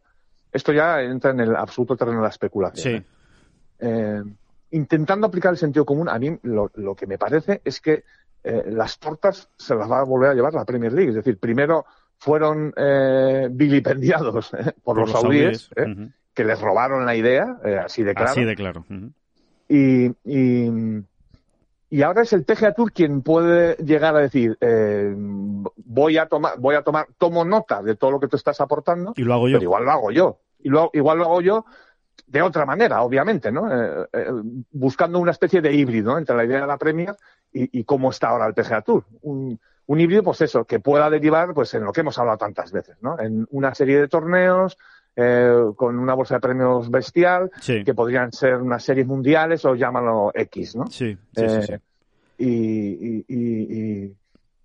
esto 0.52 0.72
ya 0.72 1.00
entra 1.02 1.30
en 1.30 1.40
el 1.40 1.56
absoluto 1.56 1.96
terreno 1.96 2.18
de 2.18 2.22
la 2.24 2.28
especulación. 2.28 3.04
sí 3.04 3.86
¿eh? 3.86 4.22
Intentando 4.70 5.26
aplicar 5.26 5.52
el 5.52 5.58
sentido 5.58 5.84
común, 5.84 6.08
a 6.08 6.18
mí 6.18 6.38
lo, 6.42 6.70
lo 6.74 6.94
que 6.94 7.06
me 7.06 7.18
parece 7.18 7.60
es 7.64 7.80
que 7.80 8.04
eh, 8.44 8.64
las 8.70 8.98
tortas 8.98 9.48
se 9.56 9.74
las 9.74 9.90
va 9.90 10.00
a 10.00 10.04
volver 10.04 10.30
a 10.30 10.34
llevar 10.34 10.54
la 10.54 10.64
Premier 10.64 10.92
League. 10.92 11.10
Es 11.10 11.16
decir, 11.16 11.38
primero 11.38 11.86
fueron 12.18 12.72
eh, 12.76 13.48
vilipendiados 13.50 14.52
eh, 14.58 14.72
por, 14.82 14.98
los 14.98 15.10
saudíes, 15.10 15.70
¿eh? 15.76 16.10
Que 16.34 16.44
les 16.44 16.60
robaron 16.60 17.04
la 17.04 17.16
idea, 17.16 17.58
eh, 17.64 17.78
así 17.78 18.02
de 18.02 18.14
claro. 18.14 18.30
así 18.30 18.44
de 18.44 18.54
claro. 18.54 18.84
Y, 19.68 20.06
y, 20.24 21.02
y 21.90 22.02
ahora 22.02 22.22
es 22.22 22.32
el 22.32 22.44
PGA 22.44 22.74
Tour 22.74 22.92
quien 22.92 23.22
puede 23.22 23.74
llegar 23.76 24.14
a 24.14 24.20
decir, 24.20 24.56
voy 25.76 26.18
a 26.18 26.26
tomar, 26.26 26.58
voy 26.58 26.76
a 26.76 26.82
tomar, 26.82 27.08
tomo 27.18 27.44
nota 27.44 27.82
de 27.82 27.96
todo 27.96 28.12
lo 28.12 28.20
que 28.20 28.28
tú 28.28 28.36
estás 28.36 28.60
aportando, 28.60 29.14
y 29.16 29.22
lo 29.22 29.34
hago 29.34 29.48
yo 29.48 29.56
pero 29.56 29.64
igual 29.64 29.84
lo 29.84 29.90
hago 29.90 30.10
yo. 30.10 30.38
Y 30.60 30.70
lo, 30.70 30.90
igual 30.92 31.18
lo 31.18 31.24
hago 31.24 31.40
yo 31.40 31.64
de 32.26 32.42
otra 32.42 32.66
manera, 32.66 33.02
obviamente, 33.02 33.50
¿no? 33.52 33.70
Eh, 33.72 34.06
eh, 34.12 34.26
buscando 34.72 35.18
una 35.18 35.30
especie 35.30 35.60
de 35.60 35.72
híbrido 35.72 36.18
entre 36.18 36.36
la 36.36 36.44
idea 36.44 36.60
de 36.62 36.66
la 36.66 36.76
Premier 36.76 37.14
y, 37.52 37.78
y 37.80 37.84
cómo 37.84 38.10
está 38.10 38.28
ahora 38.28 38.46
el 38.46 38.54
PGA 38.54 38.82
Tour. 38.82 39.04
Un, 39.22 39.58
un 39.86 40.00
híbrido, 40.00 40.22
pues 40.22 40.40
eso, 40.42 40.64
que 40.64 40.80
pueda 40.80 41.08
derivar 41.08 41.54
pues 41.54 41.72
en 41.74 41.84
lo 41.84 41.92
que 41.92 42.00
hemos 42.02 42.18
hablado 42.18 42.36
tantas 42.38 42.70
veces, 42.72 42.96
¿no? 43.00 43.18
En 43.18 43.46
una 43.50 43.74
serie 43.74 43.98
de 44.00 44.08
torneos 44.08 44.76
eh, 45.16 45.52
con 45.76 45.98
una 45.98 46.14
bolsa 46.14 46.34
de 46.34 46.40
premios 46.40 46.90
bestial, 46.90 47.50
sí 47.60 47.82
que 47.82 47.94
podrían 47.94 48.30
ser 48.32 48.56
unas 48.56 48.84
series 48.84 49.06
mundiales 49.06 49.64
o 49.64 49.74
llámalo 49.74 50.30
X, 50.34 50.76
¿no? 50.76 50.86
sí 50.88 51.16
sí, 51.34 51.48
sí, 51.48 51.62
sí. 51.62 51.72
Eh, 51.72 51.80
y, 52.38 52.46
y, 52.46 53.24
y, 53.28 54.16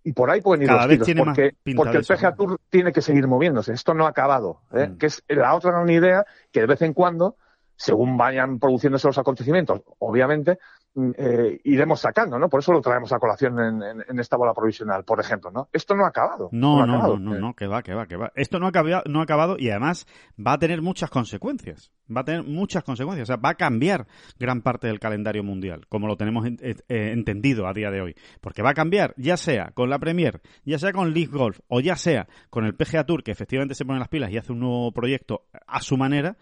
y- 0.03 0.11
por 0.13 0.29
ahí 0.29 0.41
pueden 0.41 0.63
ir 0.63 0.67
Cada 0.67 0.81
los 0.81 0.87
vez 0.89 0.95
tiros, 0.97 1.05
tiene 1.05 1.23
porque, 1.23 1.43
más 1.43 1.53
pinta 1.63 1.77
porque 1.83 1.97
el 1.97 2.03
PGA. 2.05 2.35
Tour 2.35 2.59
tiene 2.69 2.91
que 2.91 3.01
seguir 3.01 3.25
moviéndose. 3.27 3.73
Esto 3.73 3.93
no 3.93 4.05
ha 4.05 4.09
acabado, 4.09 4.59
¿eh? 4.73 4.89
Mm. 4.89 4.97
que 4.97 5.05
es 5.07 5.23
la 5.29 5.55
otra 5.55 5.71
gran 5.71 5.89
idea 5.89 6.25
que 6.51 6.59
de 6.59 6.65
vez 6.67 6.81
en 6.81 6.93
cuando, 6.93 7.37
según 7.83 8.15
vayan 8.17 8.59
produciéndose 8.59 9.07
los 9.07 9.17
acontecimientos, 9.17 9.81
obviamente, 9.99 10.57
mm, 10.95 11.11
eh, 11.17 11.59
iremos 11.65 11.99
sacando, 11.99 12.39
¿no? 12.39 12.47
Por 12.47 12.61
eso 12.61 12.71
lo 12.71 12.79
traemos 12.79 13.11
a 13.11 13.19
colación 13.19 13.59
en, 13.59 13.83
en- 13.83 14.05
en 14.07 14.19
esta 14.19 14.37
bola 14.37 14.53
provisional, 14.53 15.03
por 15.03 15.19
ejemplo, 15.19 15.51
¿no? 15.51 15.67
Esto 15.73 15.93
no 15.95 16.05
ha 16.05 16.09
acabado. 16.09 16.47
No, 16.53 16.85
no, 16.85 16.93
acabado. 16.93 17.19
no, 17.19 17.33
no, 17.33 17.39
no, 17.39 17.53
que 17.55 17.67
va, 17.67 17.83
que 17.83 17.93
va, 17.93 18.05
que 18.05 18.15
va. 18.15 18.31
Esto 18.35 18.59
no 18.59 18.67
ha, 18.67 18.69
acabado, 18.69 19.03
no 19.07 19.19
ha 19.19 19.23
acabado 19.23 19.57
y 19.59 19.69
además 19.69 20.07
va 20.39 20.53
a 20.53 20.59
tener 20.59 20.81
muchas 20.81 21.09
consecuencias. 21.09 21.91
Va 22.15 22.21
a 22.21 22.23
tener 22.23 22.43
muchas 22.43 22.83
consecuencias. 22.83 23.27
O 23.27 23.31
sea, 23.33 23.35
va 23.37 23.49
a 23.49 23.55
cambiar 23.55 24.07
gran 24.39 24.61
parte 24.61 24.87
del 24.87 24.99
calendario 24.99 25.43
mundial, 25.43 25.85
como 25.89 26.07
lo 26.07 26.15
tenemos 26.15 26.45
en- 26.45 26.57
eh, 26.61 26.75
entendido 27.11 27.67
a 27.67 27.73
día 27.73 27.91
de 27.91 28.01
hoy. 28.01 28.15
Porque 28.39 28.61
va 28.61 28.69
a 28.69 28.73
cambiar, 28.73 29.13
ya 29.17 29.35
sea 29.35 29.71
con 29.73 29.89
la 29.89 29.99
Premier, 29.99 30.41
ya 30.63 30.79
sea 30.79 30.93
con 30.93 31.13
League 31.13 31.31
Golf 31.31 31.59
o 31.67 31.81
ya 31.81 31.95
sea 31.97 32.27
con 32.49 32.63
el 32.65 32.75
PGA 32.75 33.03
Tour, 33.05 33.23
que 33.23 33.31
efectivamente 33.31 33.75
se 33.75 33.83
pone 33.83 33.99
las 33.99 34.07
pilas 34.09 34.31
y 34.31 34.37
hace 34.37 34.53
un 34.53 34.59
nuevo 34.59 34.91
proyecto 34.93 35.41
a 35.67 35.81
su 35.81 35.97
manera. 35.97 36.37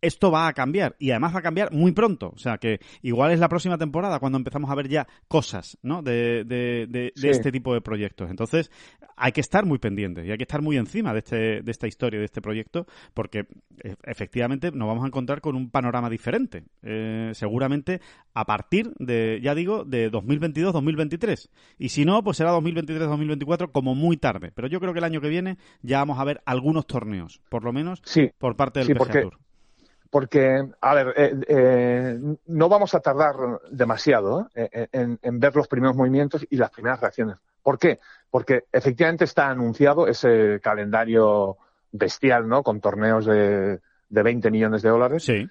Esto 0.00 0.30
va 0.30 0.46
a 0.48 0.52
cambiar 0.52 0.94
y 0.98 1.10
además 1.10 1.34
va 1.34 1.38
a 1.40 1.42
cambiar 1.42 1.72
muy 1.72 1.92
pronto. 1.92 2.30
O 2.34 2.38
sea 2.38 2.58
que 2.58 2.80
igual 3.02 3.32
es 3.32 3.40
la 3.40 3.48
próxima 3.48 3.78
temporada 3.78 4.18
cuando 4.20 4.38
empezamos 4.38 4.70
a 4.70 4.74
ver 4.74 4.88
ya 4.88 5.06
cosas 5.28 5.78
¿no? 5.82 6.02
de, 6.02 6.44
de, 6.44 6.86
de- 6.86 6.86
de 6.88 7.12
Sí. 7.16 7.28
este 7.28 7.50
tipo 7.52 7.72
de 7.74 7.80
proyectos. 7.80 8.30
Entonces 8.30 8.70
hay 9.16 9.32
que 9.32 9.40
estar 9.40 9.64
muy 9.64 9.78
pendientes 9.78 10.26
y 10.26 10.30
hay 10.30 10.36
que 10.36 10.44
estar 10.44 10.60
muy 10.62 10.76
encima 10.76 11.12
de, 11.12 11.20
este, 11.20 11.62
de 11.62 11.70
esta 11.70 11.86
historia, 11.86 12.18
de 12.18 12.26
este 12.26 12.42
proyecto, 12.42 12.86
porque 13.14 13.46
e- 13.82 13.96
efectivamente 14.04 14.70
nos 14.72 14.86
vamos 14.86 15.04
a 15.04 15.06
encontrar 15.08 15.40
con 15.40 15.56
un 15.56 15.70
panorama 15.70 16.10
diferente. 16.10 16.64
Eh, 16.82 17.30
seguramente 17.34 18.00
a 18.34 18.44
partir 18.44 18.92
de, 18.98 19.40
ya 19.42 19.54
digo, 19.54 19.84
de 19.84 20.10
2022-2023. 20.10 21.48
Y 21.78 21.88
si 21.90 22.04
no, 22.04 22.22
pues 22.22 22.36
será 22.36 22.52
2023-2024 22.52 23.72
como 23.72 23.94
muy 23.94 24.16
tarde. 24.16 24.52
Pero 24.54 24.68
yo 24.68 24.80
creo 24.80 24.92
que 24.92 24.98
el 24.98 25.04
año 25.04 25.20
que 25.20 25.28
viene 25.28 25.58
ya 25.82 25.98
vamos 25.98 26.18
a 26.18 26.24
ver 26.24 26.42
algunos 26.46 26.86
torneos, 26.86 27.40
por 27.48 27.64
lo 27.64 27.72
menos 27.72 28.02
Sí, 28.04 28.30
por 28.38 28.56
parte 28.56 28.80
del 28.80 28.86
Sí, 28.88 28.92
PGA 28.94 28.98
porque- 28.98 29.20
Tour. 29.22 29.38
Porque, 30.16 30.66
a 30.80 30.94
ver, 30.94 31.12
eh, 31.14 31.34
eh, 31.46 32.18
no 32.46 32.68
vamos 32.70 32.94
a 32.94 33.00
tardar 33.00 33.34
demasiado 33.70 34.48
¿eh? 34.54 34.88
en, 34.90 35.18
en 35.20 35.38
ver 35.38 35.54
los 35.54 35.68
primeros 35.68 35.94
movimientos 35.94 36.46
y 36.48 36.56
las 36.56 36.70
primeras 36.70 37.02
reacciones. 37.02 37.36
¿Por 37.62 37.78
qué? 37.78 38.00
Porque 38.30 38.64
efectivamente 38.72 39.24
está 39.24 39.50
anunciado 39.50 40.06
ese 40.08 40.58
calendario 40.62 41.58
bestial, 41.92 42.48
¿no? 42.48 42.62
Con 42.62 42.80
torneos 42.80 43.26
de, 43.26 43.80
de 44.08 44.22
20 44.22 44.50
millones 44.50 44.80
de 44.80 44.88
dólares. 44.88 45.22
Sí. 45.22 45.46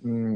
Mm, 0.00 0.34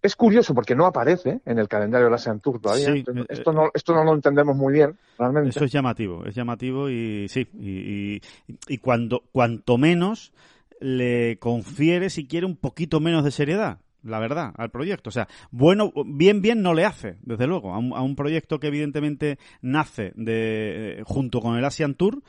es 0.00 0.16
curioso 0.16 0.54
porque 0.54 0.74
no 0.74 0.86
aparece 0.86 1.42
en 1.44 1.58
el 1.58 1.68
calendario 1.68 2.06
de 2.06 2.10
la 2.12 2.16
Asian 2.16 2.40
Tour 2.40 2.58
todavía. 2.58 2.86
Sí, 2.86 3.04
esto, 3.28 3.52
no, 3.52 3.70
esto 3.74 3.92
no 3.92 4.02
lo 4.02 4.14
entendemos 4.14 4.56
muy 4.56 4.72
bien, 4.72 4.96
realmente. 5.18 5.50
Eso 5.50 5.66
es 5.66 5.72
llamativo, 5.72 6.24
es 6.24 6.34
llamativo 6.34 6.88
y 6.88 7.28
sí, 7.28 7.46
y, 7.52 8.14
y, 8.16 8.22
y 8.66 8.78
cuando, 8.78 9.24
cuanto 9.30 9.76
menos 9.76 10.32
le 10.80 11.38
confiere, 11.38 12.10
si 12.10 12.26
quiere, 12.26 12.46
un 12.46 12.56
poquito 12.56 13.00
menos 13.00 13.24
de 13.24 13.30
seriedad, 13.30 13.80
la 14.02 14.18
verdad, 14.18 14.52
al 14.56 14.70
proyecto. 14.70 15.08
O 15.08 15.12
sea, 15.12 15.28
bueno, 15.50 15.92
bien, 16.06 16.42
bien 16.42 16.62
no 16.62 16.74
le 16.74 16.84
hace, 16.84 17.18
desde 17.22 17.46
luego, 17.46 17.74
a 17.74 17.78
un, 17.78 17.92
a 17.94 18.02
un 18.02 18.16
proyecto 18.16 18.58
que 18.58 18.68
evidentemente 18.68 19.38
nace 19.60 20.12
de, 20.16 21.02
junto 21.04 21.40
con 21.40 21.56
el 21.56 21.64
Asian 21.64 21.94
Tour, 21.94 22.22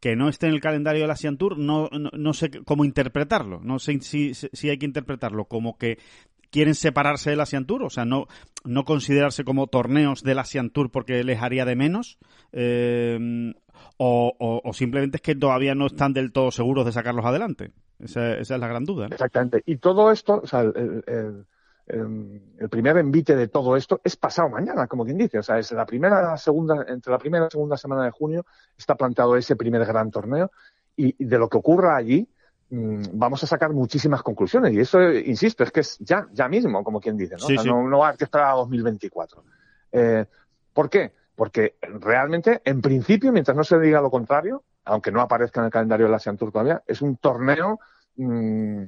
que 0.00 0.14
no 0.14 0.28
esté 0.28 0.46
en 0.46 0.52
el 0.52 0.60
calendario 0.60 1.02
del 1.02 1.10
Asian 1.10 1.38
Tour, 1.38 1.58
no, 1.58 1.88
no, 1.90 2.10
no 2.12 2.32
sé 2.34 2.50
cómo 2.64 2.84
interpretarlo. 2.84 3.60
No 3.60 3.78
sé 3.78 4.00
si, 4.02 4.34
si 4.34 4.68
hay 4.68 4.78
que 4.78 4.86
interpretarlo 4.86 5.46
como 5.46 5.78
que 5.78 5.98
quieren 6.56 6.74
separarse 6.74 7.28
del 7.28 7.40
Asian 7.42 7.66
Tour, 7.66 7.82
o 7.82 7.90
sea, 7.90 8.06
no, 8.06 8.28
no 8.64 8.86
considerarse 8.86 9.44
como 9.44 9.66
torneos 9.66 10.22
del 10.22 10.38
Asian 10.38 10.70
Tour 10.70 10.90
porque 10.90 11.22
les 11.22 11.42
haría 11.42 11.66
de 11.66 11.76
menos, 11.76 12.18
eh, 12.52 13.52
o, 13.98 14.62
o, 14.64 14.72
simplemente 14.72 15.18
es 15.18 15.20
que 15.20 15.34
todavía 15.34 15.74
no 15.74 15.84
están 15.84 16.14
del 16.14 16.32
todo 16.32 16.50
seguros 16.50 16.86
de 16.86 16.92
sacarlos 16.92 17.26
adelante. 17.26 17.72
Esa, 17.98 18.38
esa 18.38 18.54
es 18.54 18.60
la 18.60 18.68
gran 18.68 18.86
duda. 18.86 19.08
Exactamente. 19.08 19.62
Y 19.66 19.76
todo 19.76 20.10
esto, 20.10 20.40
o 20.42 20.46
sea, 20.46 20.62
el, 20.62 21.04
el, 21.06 21.44
el, 22.58 22.68
primer 22.70 22.96
envite 22.96 23.36
de 23.36 23.48
todo 23.48 23.76
esto 23.76 24.00
es 24.02 24.16
pasado 24.16 24.48
mañana, 24.48 24.86
como 24.86 25.04
quien 25.04 25.18
dice. 25.18 25.38
O 25.38 25.42
sea, 25.42 25.58
es 25.58 25.70
la 25.72 25.84
primera, 25.84 26.38
segunda, 26.38 26.86
entre 26.88 27.12
la 27.12 27.18
primera 27.18 27.48
y 27.48 27.50
segunda 27.50 27.76
semana 27.76 28.04
de 28.04 28.12
junio 28.12 28.46
está 28.78 28.94
planteado 28.94 29.36
ese 29.36 29.56
primer 29.56 29.84
gran 29.84 30.10
torneo 30.10 30.50
y, 30.96 31.22
de 31.22 31.38
lo 31.38 31.50
que 31.50 31.58
ocurra 31.58 31.96
allí 31.96 32.26
vamos 32.68 33.42
a 33.44 33.46
sacar 33.46 33.72
muchísimas 33.72 34.22
conclusiones. 34.22 34.72
Y 34.72 34.80
eso, 34.80 35.00
insisto, 35.12 35.62
es 35.64 35.70
que 35.70 35.80
es 35.80 35.98
ya, 35.98 36.26
ya 36.32 36.48
mismo, 36.48 36.82
como 36.82 37.00
quien 37.00 37.16
dice, 37.16 37.34
¿no? 37.34 37.46
Sí, 37.46 37.54
o 37.54 37.56
sea, 37.56 37.62
sí. 37.62 37.68
no, 37.68 37.88
no 37.88 38.04
hay 38.04 38.16
que 38.16 38.24
esperar 38.24 38.48
a 38.48 38.54
2024. 38.54 39.44
Eh, 39.92 40.24
¿Por 40.72 40.90
qué? 40.90 41.12
Porque 41.34 41.76
realmente, 41.80 42.62
en 42.64 42.80
principio, 42.80 43.32
mientras 43.32 43.56
no 43.56 43.64
se 43.64 43.78
diga 43.78 44.00
lo 44.00 44.10
contrario, 44.10 44.64
aunque 44.84 45.12
no 45.12 45.20
aparezca 45.20 45.60
en 45.60 45.66
el 45.66 45.72
calendario 45.72 46.06
de 46.06 46.12
la 46.12 46.36
Tour 46.36 46.52
todavía, 46.52 46.82
es 46.86 47.02
un 47.02 47.16
torneo 47.16 47.78
mmm, 48.16 48.82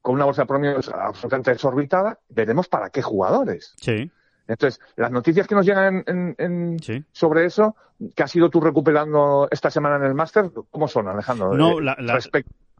con 0.00 0.14
una 0.14 0.24
bolsa 0.24 0.42
de 0.42 0.46
premios 0.46 0.88
absolutamente 0.88 1.52
exorbitada. 1.52 2.18
Veremos 2.28 2.68
para 2.68 2.90
qué 2.90 3.02
jugadores. 3.02 3.74
Sí. 3.80 4.10
Entonces, 4.48 4.80
las 4.96 5.10
noticias 5.10 5.46
que 5.46 5.54
nos 5.54 5.64
llegan 5.64 6.02
en, 6.06 6.34
en 6.38 6.78
sí. 6.80 7.04
sobre 7.12 7.44
eso, 7.44 7.76
que 8.14 8.22
has 8.22 8.34
ido 8.34 8.50
tú 8.50 8.60
recuperando 8.60 9.48
esta 9.50 9.70
semana 9.70 9.96
en 9.96 10.04
el 10.04 10.14
máster, 10.14 10.50
¿cómo 10.70 10.88
son, 10.88 11.08
Alejandro? 11.08 11.54
No, 11.54 11.78
eh, 11.78 11.82
la. 11.82 12.18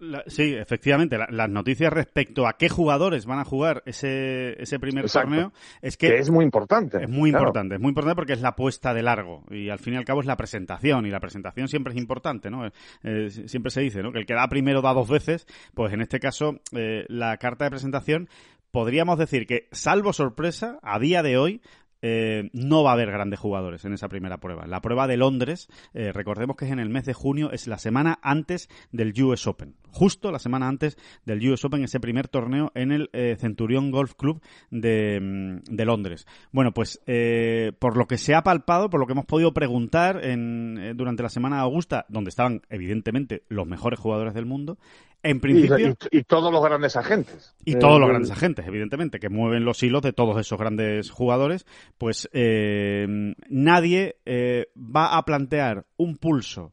La, 0.02 0.24
sí, 0.26 0.54
efectivamente, 0.54 1.16
la, 1.16 1.28
las 1.30 1.48
noticias 1.48 1.92
respecto 1.92 2.46
a 2.46 2.54
qué 2.54 2.68
jugadores 2.68 3.24
van 3.24 3.38
a 3.38 3.44
jugar 3.44 3.82
ese, 3.86 4.60
ese 4.60 4.78
primer 4.78 5.04
Exacto. 5.04 5.28
torneo 5.28 5.52
es 5.80 5.96
que, 5.96 6.08
que, 6.08 6.18
es 6.18 6.30
muy 6.30 6.44
importante. 6.44 7.04
Es 7.04 7.08
muy 7.08 7.30
claro. 7.30 7.44
importante, 7.44 7.76
es 7.76 7.80
muy 7.80 7.90
importante 7.90 8.16
porque 8.16 8.32
es 8.32 8.40
la 8.40 8.56
puesta 8.56 8.92
de 8.92 9.02
largo 9.02 9.44
y 9.50 9.70
al 9.70 9.78
fin 9.78 9.94
y 9.94 9.96
al 9.96 10.04
cabo 10.04 10.20
es 10.20 10.26
la 10.26 10.36
presentación 10.36 11.06
y 11.06 11.10
la 11.10 11.20
presentación 11.20 11.68
siempre 11.68 11.92
es 11.92 11.98
importante, 11.98 12.50
¿no? 12.50 12.66
Eh, 13.02 13.30
siempre 13.30 13.70
se 13.70 13.80
dice, 13.80 14.02
¿no? 14.02 14.12
Que 14.12 14.18
el 14.18 14.26
que 14.26 14.34
da 14.34 14.48
primero 14.48 14.82
da 14.82 14.92
dos 14.92 15.08
veces, 15.08 15.46
pues 15.74 15.92
en 15.92 16.00
este 16.00 16.18
caso 16.20 16.60
eh, 16.72 17.04
la 17.08 17.36
carta 17.36 17.64
de 17.64 17.70
presentación 17.70 18.28
podríamos 18.72 19.18
decir 19.18 19.46
que, 19.46 19.68
salvo 19.70 20.12
sorpresa, 20.12 20.78
a 20.82 20.98
día 20.98 21.22
de 21.22 21.36
hoy 21.36 21.60
eh, 22.02 22.50
no 22.52 22.82
va 22.82 22.90
a 22.90 22.94
haber 22.94 23.10
grandes 23.10 23.40
jugadores 23.40 23.84
en 23.84 23.94
esa 23.94 24.08
primera 24.08 24.38
prueba. 24.38 24.66
La 24.66 24.82
prueba 24.82 25.06
de 25.06 25.16
Londres, 25.16 25.68
eh, 25.94 26.12
recordemos 26.12 26.56
que 26.56 26.66
es 26.66 26.72
en 26.72 26.80
el 26.80 26.90
mes 26.90 27.04
de 27.04 27.14
junio, 27.14 27.50
es 27.52 27.66
la 27.66 27.78
semana 27.78 28.18
antes 28.22 28.68
del 28.90 29.14
US 29.22 29.46
Open. 29.46 29.76
Justo 29.90 30.32
la 30.32 30.38
semana 30.38 30.68
antes 30.68 30.96
del 31.24 31.48
US 31.50 31.64
Open, 31.64 31.84
ese 31.84 32.00
primer 32.00 32.28
torneo 32.28 32.72
en 32.74 32.92
el 32.92 33.10
eh, 33.12 33.36
Centurión 33.38 33.90
Golf 33.90 34.14
Club 34.14 34.42
de, 34.70 35.20
mm, 35.20 35.74
de 35.74 35.84
Londres. 35.84 36.26
Bueno, 36.50 36.72
pues 36.72 37.00
eh, 37.06 37.72
por 37.78 37.96
lo 37.96 38.06
que 38.06 38.18
se 38.18 38.34
ha 38.34 38.42
palpado, 38.42 38.90
por 38.90 39.00
lo 39.00 39.06
que 39.06 39.12
hemos 39.12 39.26
podido 39.26 39.52
preguntar 39.54 40.24
en, 40.24 40.96
durante 40.96 41.22
la 41.22 41.28
semana 41.28 41.56
de 41.56 41.62
Augusta, 41.62 42.06
donde 42.08 42.30
estaban 42.30 42.62
evidentemente 42.68 43.44
los 43.48 43.66
mejores 43.66 44.00
jugadores 44.00 44.34
del 44.34 44.46
mundo, 44.46 44.78
en 45.22 45.40
principio. 45.40 45.78
Y, 45.78 45.84
y, 46.10 46.18
y, 46.18 46.22
todos 46.24 46.52
los 46.52 46.62
grandes 46.62 46.96
agentes. 46.96 47.54
Y 47.64 47.76
todos 47.76 48.00
los 48.00 48.08
grandes 48.08 48.30
agentes, 48.30 48.66
evidentemente, 48.66 49.20
que 49.20 49.28
mueven 49.28 49.64
los 49.64 49.82
hilos 49.82 50.02
de 50.02 50.12
todos 50.12 50.38
esos 50.38 50.58
grandes 50.58 51.10
jugadores, 51.10 51.66
pues 51.98 52.28
eh, 52.32 53.34
nadie 53.48 54.16
eh, 54.24 54.66
va 54.76 55.16
a 55.16 55.24
plantear 55.24 55.86
un 55.96 56.16
pulso 56.16 56.72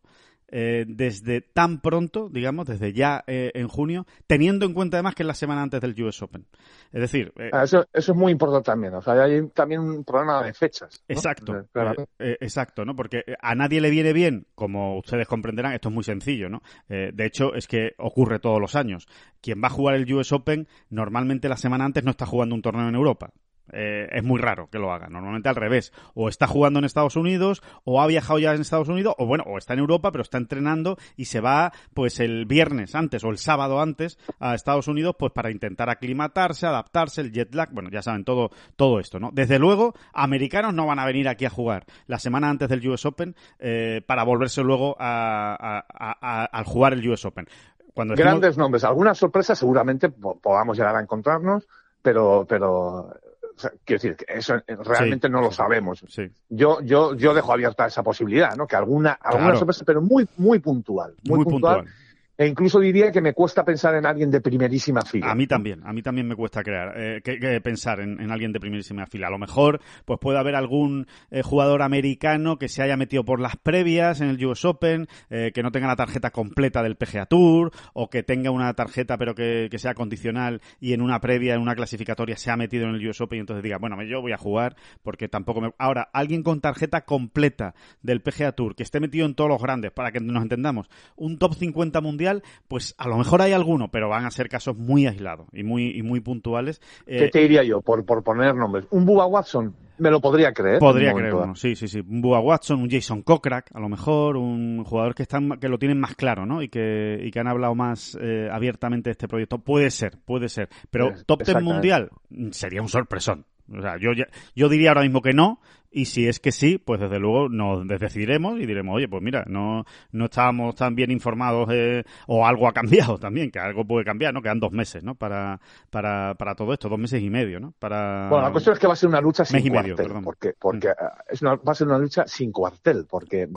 eh, 0.51 0.85
desde 0.87 1.41
tan 1.41 1.81
pronto, 1.81 2.29
digamos, 2.29 2.67
desde 2.67 2.93
ya 2.93 3.23
eh, 3.27 3.51
en 3.53 3.67
junio, 3.67 4.05
teniendo 4.27 4.65
en 4.65 4.73
cuenta 4.73 4.97
además 4.97 5.15
que 5.15 5.23
es 5.23 5.27
la 5.27 5.33
semana 5.33 5.61
antes 5.61 5.81
del 5.81 6.01
US 6.03 6.21
Open. 6.21 6.45
Es 6.91 7.01
decir... 7.01 7.33
eh, 7.37 7.49
Ah, 7.53 7.63
eso, 7.63 7.85
eso, 7.93 8.11
es 8.11 8.17
muy 8.17 8.31
importante 8.31 8.65
también. 8.65 8.93
O 8.95 9.01
sea, 9.01 9.13
hay 9.23 9.47
también 9.49 9.81
un 9.81 10.03
problema 10.03 10.43
de 10.43 10.53
fechas. 10.53 11.03
¿no? 11.07 11.13
Exacto. 11.13 11.65
Claro. 11.71 12.07
Exacto, 12.17 12.85
¿no? 12.85 12.95
Porque 12.95 13.23
a 13.41 13.55
nadie 13.55 13.81
le 13.81 13.89
viene 13.89 14.13
bien, 14.13 14.47
como 14.55 14.97
ustedes 14.97 15.27
comprenderán, 15.27 15.73
esto 15.73 15.89
es 15.89 15.95
muy 15.95 16.03
sencillo, 16.03 16.49
¿no? 16.49 16.61
De 16.87 17.25
hecho, 17.25 17.53
es 17.53 17.67
que 17.67 17.93
ocurre 17.97 18.39
todos 18.39 18.59
los 18.59 18.75
años. 18.75 19.07
Quien 19.41 19.61
va 19.61 19.67
a 19.67 19.71
jugar 19.71 19.95
el 19.95 20.11
US 20.13 20.31
Open, 20.31 20.67
normalmente 20.89 21.49
la 21.49 21.57
semana 21.57 21.85
antes 21.85 22.03
no 22.03 22.11
está 22.11 22.25
jugando 22.25 22.55
un 22.55 22.61
torneo 22.61 22.87
en 22.87 22.95
Europa. 22.95 23.31
Eh, 23.71 24.07
es 24.11 24.23
muy 24.23 24.39
raro 24.39 24.69
que 24.69 24.79
lo 24.79 24.91
haga. 24.91 25.07
Normalmente 25.09 25.49
al 25.49 25.55
revés. 25.55 25.93
O 26.13 26.29
está 26.29 26.47
jugando 26.47 26.79
en 26.79 26.85
Estados 26.85 27.15
Unidos, 27.15 27.61
o 27.83 28.01
ha 28.01 28.07
viajado 28.07 28.39
ya 28.39 28.53
en 28.53 28.61
Estados 28.61 28.89
Unidos, 28.89 29.15
o 29.17 29.25
bueno, 29.25 29.43
o 29.47 29.57
está 29.57 29.73
en 29.73 29.79
Europa, 29.79 30.11
pero 30.11 30.21
está 30.21 30.37
entrenando 30.37 30.97
y 31.15 31.25
se 31.25 31.41
va 31.41 31.71
pues 31.93 32.19
el 32.19 32.45
viernes 32.45 32.95
antes 32.95 33.23
o 33.23 33.29
el 33.29 33.37
sábado 33.37 33.81
antes 33.81 34.17
a 34.39 34.55
Estados 34.55 34.87
Unidos 34.87 35.15
pues 35.17 35.31
para 35.31 35.51
intentar 35.51 35.89
aclimatarse, 35.89 36.65
adaptarse, 36.65 37.21
el 37.21 37.31
jet 37.31 37.53
lag, 37.53 37.71
bueno, 37.71 37.89
ya 37.89 38.01
saben 38.01 38.23
todo, 38.23 38.51
todo 38.75 38.99
esto, 38.99 39.19
¿no? 39.19 39.31
Desde 39.33 39.59
luego, 39.59 39.93
americanos 40.13 40.73
no 40.73 40.85
van 40.85 40.99
a 40.99 41.05
venir 41.05 41.27
aquí 41.27 41.45
a 41.45 41.49
jugar 41.49 41.85
la 42.07 42.19
semana 42.19 42.49
antes 42.49 42.69
del 42.69 42.87
US 42.87 43.05
Open 43.05 43.35
eh, 43.59 44.01
para 44.05 44.23
volverse 44.23 44.61
luego 44.61 44.95
a, 44.99 45.55
a, 45.59 46.17
a, 46.21 46.45
al 46.45 46.65
jugar 46.65 46.93
el 46.93 47.07
US 47.09 47.25
Open. 47.25 47.47
Cuando. 47.93 48.15
Grandes 48.15 48.57
nombres, 48.57 48.83
algunas 48.83 49.17
sorpresas 49.17 49.57
seguramente 49.57 50.09
podamos 50.09 50.77
llegar 50.77 50.95
a 50.95 51.01
encontrarnos, 51.01 51.67
pero, 52.01 52.45
pero 52.47 53.13
sea, 53.59 53.71
quiero 53.83 54.01
decir, 54.01 54.15
que 54.15 54.25
eso 54.27 54.61
realmente 54.67 55.27
sí, 55.27 55.31
no 55.31 55.41
lo 55.41 55.51
sabemos. 55.51 56.03
Sí. 56.07 56.29
Yo, 56.49 56.81
yo, 56.81 57.15
yo 57.15 57.33
dejo 57.33 57.53
abierta 57.53 57.85
esa 57.85 58.03
posibilidad, 58.03 58.55
¿no? 58.55 58.67
Que 58.67 58.75
alguna, 58.75 59.13
alguna 59.13 59.45
claro. 59.45 59.59
sorpresa, 59.59 59.83
pero 59.85 60.01
muy, 60.01 60.27
muy 60.37 60.59
puntual. 60.59 61.15
Muy, 61.23 61.37
muy 61.37 61.45
puntual. 61.45 61.77
puntual. 61.77 61.95
E 62.39 62.47
incluso 62.47 62.79
diría 62.79 63.11
que 63.11 63.19
me 63.19 63.33
cuesta 63.33 63.65
pensar 63.65 63.95
en 63.95 64.05
alguien 64.05 64.31
de 64.31 64.39
primerísima 64.39 65.01
fila. 65.01 65.29
A 65.29 65.35
mí 65.35 65.45
también, 65.45 65.81
a 65.85 65.91
mí 65.91 66.01
también 66.01 66.25
me 66.25 66.37
cuesta 66.37 66.63
crear, 66.63 66.93
eh, 66.95 67.21
que, 67.21 67.59
pensar 67.59 67.99
en, 67.99 68.31
alguien 68.31 68.53
de 68.53 68.61
primerísima 68.61 69.05
fila. 69.07 69.27
A 69.27 69.29
lo 69.29 69.37
mejor, 69.37 69.81
pues 70.05 70.21
puede 70.21 70.39
haber 70.39 70.55
algún 70.55 71.05
eh, 71.31 71.41
jugador 71.41 71.81
americano 71.81 72.57
que 72.57 72.69
se 72.69 72.81
haya 72.81 72.95
metido 72.95 73.25
por 73.25 73.41
las 73.41 73.57
previas 73.57 74.21
en 74.21 74.29
el 74.29 74.45
US 74.45 74.63
Open, 74.63 75.09
eh, 75.29 75.51
que 75.53 75.61
no 75.63 75.73
tenga 75.73 75.87
la 75.87 75.97
tarjeta 75.97 76.31
completa 76.31 76.81
del 76.81 76.95
PGA 76.95 77.25
Tour, 77.25 77.71
o 77.91 78.09
que 78.09 78.23
tenga 78.23 78.51
una 78.51 78.73
tarjeta 78.73 79.17
pero 79.17 79.35
que, 79.35 79.67
sea 79.77 79.93
condicional 79.93 80.61
y 80.79 80.93
en 80.93 81.01
una 81.01 81.19
previa, 81.19 81.55
en 81.55 81.61
una 81.61 81.75
clasificatoria, 81.75 82.37
se 82.37 82.51
ha 82.51 82.55
metido 82.55 82.85
en 82.85 82.95
el 82.95 83.05
US 83.05 83.19
Open 83.19 83.35
y 83.35 83.39
entonces 83.41 83.63
diga, 83.63 83.79
bueno, 83.79 84.01
yo 84.03 84.21
voy 84.21 84.31
a 84.31 84.37
jugar 84.37 84.77
porque 85.03 85.27
tampoco 85.27 85.59
me... 85.59 85.73
Ahora, 85.77 86.09
alguien 86.13 86.43
con 86.43 86.61
tarjeta 86.61 87.01
completa 87.01 87.75
del 88.01 88.21
PGA 88.21 88.53
Tour, 88.53 88.77
que 88.77 88.83
esté 88.83 89.01
metido 89.01 89.25
en 89.25 89.35
todos 89.35 89.49
los 89.49 89.61
grandes, 89.61 89.91
para 89.91 90.13
que 90.13 90.21
nos 90.21 90.41
entendamos, 90.41 90.89
un 91.17 91.37
top 91.37 91.55
50 91.55 91.99
mundial, 91.99 92.28
pues 92.67 92.95
a 92.97 93.07
lo 93.07 93.17
mejor 93.17 93.41
hay 93.41 93.53
alguno, 93.53 93.89
pero 93.89 94.09
van 94.09 94.25
a 94.25 94.31
ser 94.31 94.49
casos 94.49 94.77
muy 94.77 95.07
aislados 95.07 95.47
y 95.53 95.63
muy, 95.63 95.97
y 95.97 96.01
muy 96.03 96.19
puntuales. 96.19 96.81
¿Qué 97.05 97.29
te 97.29 97.39
diría 97.39 97.63
yo, 97.63 97.81
por, 97.81 98.05
por 98.05 98.23
poner 98.23 98.55
nombres? 98.55 98.85
¿Un 98.91 99.05
Bubba 99.05 99.25
Watson? 99.25 99.75
Me 99.99 100.09
lo 100.09 100.21
podría 100.21 100.53
creer. 100.53 100.79
Podría 100.79 101.13
creer 101.13 101.33
sí, 101.55 101.75
sí, 101.75 101.87
sí. 101.87 101.99
Un 101.99 102.21
Bubba 102.21 102.39
Watson, 102.39 102.81
un 102.81 102.89
Jason 102.89 103.21
Kokrak, 103.21 103.69
a 103.73 103.79
lo 103.79 103.89
mejor, 103.89 104.37
un 104.37 104.83
jugador 104.85 105.13
que 105.13 105.23
están, 105.23 105.59
que 105.59 105.67
lo 105.67 105.77
tienen 105.77 105.99
más 105.99 106.15
claro, 106.15 106.45
¿no? 106.45 106.61
Y 106.61 106.69
que, 106.69 107.19
y 107.21 107.31
que 107.31 107.39
han 107.39 107.47
hablado 107.47 107.75
más 107.75 108.17
eh, 108.21 108.47
abiertamente 108.49 109.09
de 109.09 109.11
este 109.11 109.27
proyecto. 109.27 109.59
Puede 109.59 109.91
ser, 109.91 110.17
puede 110.23 110.47
ser. 110.47 110.69
Pero 110.89 111.13
top 111.25 111.43
10 111.43 111.61
mundial 111.61 112.11
sería 112.51 112.81
un 112.81 112.87
sorpresón. 112.87 113.45
O 113.75 113.81
sea, 113.81 113.97
yo, 113.97 114.11
yo 114.55 114.69
diría 114.69 114.89
ahora 114.89 115.01
mismo 115.01 115.21
que 115.21 115.33
no, 115.33 115.59
y 115.91 116.05
si 116.05 116.27
es 116.27 116.39
que 116.39 116.51
sí, 116.51 116.77
pues 116.77 116.99
desde 116.99 117.19
luego 117.19 117.49
nos 117.49 117.87
decidiremos 117.87 118.59
y 118.59 118.65
diremos, 118.65 118.95
oye, 118.95 119.07
pues 119.07 119.23
mira, 119.23 119.43
no, 119.47 119.85
no 120.11 120.25
estábamos 120.25 120.75
tan 120.75 120.93
bien 120.93 121.09
informados 121.09 121.67
eh, 121.71 122.03
o 122.27 122.45
algo 122.45 122.67
ha 122.67 122.73
cambiado 122.73 123.17
también, 123.19 123.49
que 123.49 123.59
algo 123.59 123.85
puede 123.85 124.05
cambiar, 124.05 124.33
¿no? 124.33 124.41
Quedan 124.41 124.59
dos 124.59 124.71
meses, 124.71 125.03
¿no? 125.03 125.15
Para, 125.15 125.59
para, 125.89 126.35
para 126.35 126.55
todo 126.55 126.73
esto, 126.73 126.89
dos 126.89 126.99
meses 126.99 127.21
y 127.21 127.29
medio, 127.29 127.59
¿no? 127.59 127.73
Para... 127.79 128.29
Bueno, 128.29 128.45
la 128.45 128.51
cuestión 128.51 128.73
es 128.73 128.79
que 128.79 128.87
va 128.87 128.93
a 128.93 128.97
ser 128.97 129.09
una 129.09 129.21
lucha 129.21 129.45
sin 129.45 129.67
cuartel, 129.67 130.11
porque, 130.23 130.53
porque 130.59 130.89
mm. 130.89 131.31
es 131.33 131.41
una, 131.41 131.55
va 131.55 131.71
a 131.71 131.75
ser 131.75 131.87
una 131.87 131.97
lucha 131.97 132.27
sin 132.27 132.51
cuartel, 132.51 133.05
porque 133.09 133.47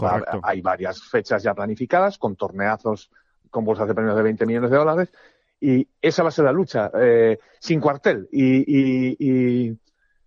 hay 0.42 0.61
varias 0.62 1.03
fechas 1.03 1.42
ya 1.42 1.55
planificadas 1.55 2.18
con 2.18 2.37
torneazos 2.37 3.11
con 3.51 3.66
bolsas 3.66 3.87
de 3.87 3.94
premios 3.94 4.16
de 4.16 4.22
20 4.22 4.46
millones 4.46 4.70
de 4.70 4.77
dólares 4.79 5.12
y 5.61 5.87
esa 6.01 6.22
va 6.22 6.31
a 6.31 6.33
ser 6.33 6.46
la 6.46 6.53
lucha, 6.53 6.90
eh, 6.98 7.38
sin 7.61 7.81
cuartel 7.81 8.29
y, 8.33 8.64
y 9.18 9.79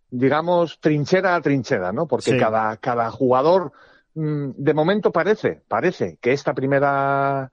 digamos, 0.10 0.80
trinchera 0.80 1.36
a 1.36 1.42
trinchera, 1.42 1.92
¿no? 1.92 2.08
Porque 2.08 2.38
cada, 2.38 2.78
cada 2.78 3.12
jugador, 3.12 3.72
mm, 4.14 4.52
de 4.56 4.74
momento 4.74 5.12
parece, 5.12 5.62
parece 5.68 6.18
que 6.22 6.32
esta 6.32 6.54
primera, 6.54 7.52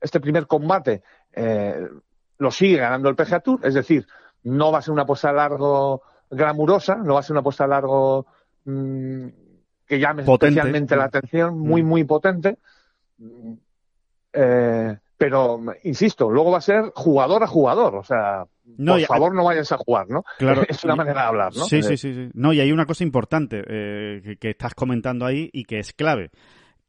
este 0.00 0.20
primer 0.20 0.46
combate 0.46 1.02
eh, 1.32 1.88
lo 2.38 2.50
sigue 2.50 2.78
ganando 2.78 3.08
el 3.08 3.16
PGA 3.16 3.40
Tour, 3.40 3.60
es 3.64 3.74
decir, 3.74 4.06
no 4.44 4.70
va 4.70 4.78
a 4.78 4.82
ser 4.82 4.92
una 4.92 5.02
apuesta 5.02 5.32
largo 5.32 6.02
glamurosa, 6.30 6.96
no 6.96 7.14
va 7.14 7.20
a 7.20 7.22
ser 7.22 7.32
una 7.32 7.40
apuesta 7.40 7.66
largo 7.66 8.26
mm, 8.64 9.26
que 9.86 9.98
llame 9.98 10.22
especialmente 10.22 10.96
la 10.96 11.04
atención, 11.04 11.58
muy, 11.58 11.82
mm. 11.82 11.86
muy 11.86 12.04
potente. 12.04 12.58
Eh, 14.32 14.98
pero, 15.18 15.60
insisto, 15.84 16.30
luego 16.30 16.50
va 16.50 16.58
a 16.58 16.62
ser 16.62 16.92
jugador 16.94 17.42
a 17.42 17.46
jugador, 17.46 17.96
o 17.96 18.04
sea, 18.04 18.44
por 18.76 19.00
favor 19.02 19.34
no 19.34 19.44
vayas 19.44 19.72
a 19.72 19.78
jugar, 19.78 20.06
¿no? 20.08 20.24
Claro. 20.38 20.62
es 20.68 20.84
una 20.84 20.96
manera 20.96 21.22
de 21.22 21.26
hablar, 21.28 21.56
¿no? 21.56 21.64
Sí, 21.64 21.82
sí, 21.82 21.96
sí, 21.96 22.14
sí. 22.14 22.28
No, 22.34 22.52
y 22.52 22.60
hay 22.60 22.72
una 22.72 22.86
cosa 22.86 23.04
importante 23.04 23.62
eh, 23.66 24.36
que, 24.38 24.50
estás 24.50 24.74
comentando 24.74 25.24
ahí 25.24 25.48
y 25.52 25.64
que 25.64 25.78
es 25.78 25.92
clave. 25.92 26.30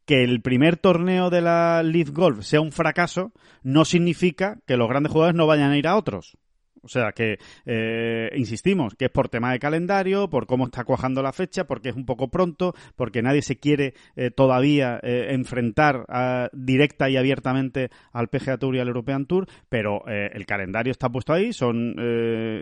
Que 0.04 0.24
el 0.24 0.40
primer 0.40 0.76
torneo 0.76 1.30
de 1.30 1.40
la 1.42 1.82
Leaf 1.82 2.10
Golf 2.10 2.42
sea 2.42 2.60
un 2.60 2.72
fracaso 2.72 3.32
no 3.62 3.84
significa 3.84 4.58
que 4.66 4.76
los 4.76 4.88
grandes 4.88 5.12
jugadores 5.12 5.36
no 5.36 5.46
vayan 5.46 5.70
a 5.70 5.78
ir 5.78 5.86
a 5.86 5.96
otros. 5.96 6.36
O 6.82 6.88
sea 6.88 7.12
que, 7.12 7.38
eh, 7.66 8.30
insistimos, 8.36 8.94
que 8.94 9.06
es 9.06 9.10
por 9.10 9.28
tema 9.28 9.52
de 9.52 9.58
calendario, 9.58 10.28
por 10.28 10.46
cómo 10.46 10.66
está 10.66 10.84
cuajando 10.84 11.22
la 11.22 11.32
fecha, 11.32 11.66
porque 11.66 11.90
es 11.90 11.96
un 11.96 12.04
poco 12.04 12.28
pronto, 12.28 12.74
porque 12.96 13.22
nadie 13.22 13.42
se 13.42 13.56
quiere 13.56 13.94
eh, 14.16 14.30
todavía 14.30 15.00
eh, 15.02 15.28
enfrentar 15.30 16.06
directa 16.52 17.10
y 17.10 17.16
abiertamente 17.16 17.90
al 18.12 18.28
PGA 18.28 18.58
Tour 18.58 18.76
y 18.76 18.80
al 18.80 18.88
European 18.88 19.26
Tour, 19.26 19.46
pero 19.68 20.06
el 20.06 20.46
calendario 20.46 20.90
está 20.90 21.08
puesto 21.08 21.32
ahí, 21.32 21.52
son, 21.52 21.94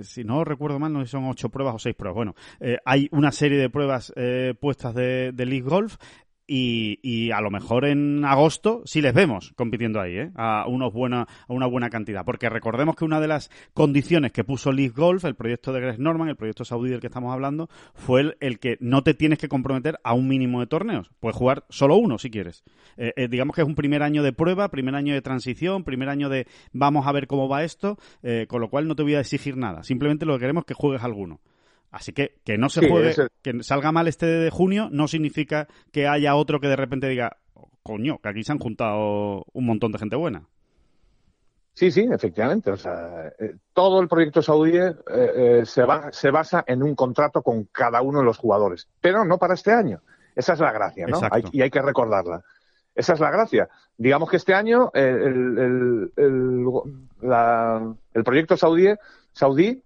si 0.03 0.25
no 0.25 0.45
recuerdo 0.45 0.79
mal, 0.79 0.93
no 0.93 1.01
sé 1.01 1.07
si 1.07 1.13
son 1.13 1.25
ocho 1.27 1.49
pruebas 1.49 1.75
o 1.75 1.79
seis 1.79 1.95
pruebas. 1.95 2.17
Bueno, 2.17 2.35
hay 2.85 3.09
una 3.13 3.33
serie 3.33 3.59
de 3.59 3.71
pruebas 3.71 4.13
puestas 4.61 4.95
de, 4.95 5.33
de 5.33 5.47
League 5.47 5.69
Golf 5.69 5.97
y, 6.47 6.99
y, 7.03 7.31
a 7.33 7.41
lo 7.41 7.51
mejor 7.51 7.85
en 7.85 8.25
agosto 8.25 8.83
sí 8.85 9.01
les 9.01 9.13
vemos 9.13 9.53
compitiendo 9.57 10.01
ahí, 10.01 10.17
¿eh? 10.17 10.31
a, 10.37 10.67
unos 10.69 10.93
buena, 10.93 11.23
a 11.23 11.53
una 11.53 11.67
buena 11.67 11.91
cantidad. 11.91 12.25
Porque 12.25 12.49
recordemos 12.49 12.97
que 12.97 13.05
una 13.05 13.21
de 13.21 13.29
las 13.29 13.51
condiciones 13.75 14.33
que 14.33 14.45
puso 14.45 14.73
League 14.73 14.95
Golf, 14.95 15.25
el 15.25 15.35
proyecto 15.35 15.73
de 15.73 15.81
Greg 15.81 15.99
Norman, 15.99 16.29
el 16.29 16.37
proyecto 16.37 16.65
saudí 16.65 16.91
del 16.91 17.01
que 17.01 17.09
estamos 17.09 17.33
hablando, 17.33 17.69
fue 17.95 18.37
el, 18.41 18.59
que 18.59 18.77
no 18.81 19.03
te 19.03 19.15
tienes 19.15 19.39
que 19.39 19.49
comprometer 19.49 19.99
a 20.05 20.15
un 20.15 20.29
mínimo 20.29 20.61
de 20.61 20.67
torneos. 20.67 21.11
Puedes 21.21 21.37
jugar 21.37 21.65
solo 21.69 21.97
uno 21.97 22.19
si 22.19 22.31
quieres. 22.31 22.65
Eh, 22.97 23.13
eh, 23.17 23.29
digamos 23.29 23.55
que 23.55 23.63
es 23.63 23.69
un 23.69 23.75
primer 23.75 24.03
año 24.03 24.23
de 24.23 24.33
prueba, 24.33 24.71
primer 24.71 24.95
año 24.95 25.15
de 25.15 25.23
transición, 25.23 25.85
primer 25.85 26.09
año 26.09 26.29
de 26.29 26.47
vamos 26.73 27.07
a 27.07 27.13
ver 27.13 27.27
cómo 27.27 27.49
va 27.49 27.65
esto, 27.65 27.99
eh, 28.23 28.47
con 28.49 28.61
lo 28.61 28.71
cual 28.71 28.87
no 28.87 28.95
te 28.95 29.03
voy 29.03 29.15
a 29.15 29.21
exigir 29.21 29.57
nada. 29.57 29.83
Simplemente 29.83 30.27
lo 30.27 30.35
que 30.35 30.41
queremos 30.41 30.63
es 30.63 30.67
que 30.67 30.75
juegues 30.75 31.03
alguno. 31.03 31.41
Así 31.91 32.13
que 32.13 32.37
que 32.45 32.59
no 32.59 32.69
se 32.69 32.89
juegue, 32.89 33.15
que 33.43 33.63
salga 33.63 33.93
mal 33.93 34.09
este 34.09 34.27
de 34.27 34.51
junio 34.51 34.89
no 34.91 35.09
significa 35.09 35.69
que 35.93 36.07
haya 36.07 36.35
otro 36.35 36.61
que 36.61 36.69
de 36.69 36.77
repente 36.77 37.09
diga, 37.09 37.39
coño, 37.83 38.19
que 38.19 38.29
aquí 38.29 38.43
se 38.43 38.53
han 38.53 38.59
juntado 38.59 39.45
un 39.53 39.67
montón 39.67 39.93
de 39.93 39.99
gente 39.99 40.17
buena. 40.17 40.49
Sí, 41.77 41.91
sí, 41.91 42.09
efectivamente. 42.11 42.71
O 42.71 42.77
sea, 42.77 43.29
eh, 43.39 43.55
todo 43.75 44.01
el 44.01 44.09
proyecto 44.09 44.41
saudí 44.41 44.79
eh, 44.79 44.95
eh, 45.09 45.63
se, 45.67 45.85
va, 45.85 46.11
se 46.11 46.31
basa 46.31 46.65
en 46.67 46.83
un 46.83 46.95
contrato 46.95 47.43
con 47.43 47.65
cada 47.65 48.01
uno 48.01 48.21
de 48.21 48.25
los 48.25 48.39
jugadores, 48.39 48.89
pero 49.01 49.27
no 49.27 49.39
para 49.39 49.55
este 49.55 49.73
año. 49.73 50.01
Esa 50.35 50.55
es 50.55 50.61
la 50.61 50.73
gracia, 50.73 51.07
¿no? 51.07 51.21
y 51.53 51.63
hay 51.63 51.71
que 51.71 51.83
recordarla. 51.83 52.43
Esa 52.95 53.13
es 53.13 53.21
la 53.21 53.31
gracia. 53.31 53.69
Digamos 53.97 54.31
que 54.31 54.39
este 54.39 54.55
año 54.55 54.91
el, 54.95 56.13
el, 56.17 56.71
el 58.15 58.25
proyecto 58.25 58.57
saudí, 58.57 58.95
saudí 59.33 59.83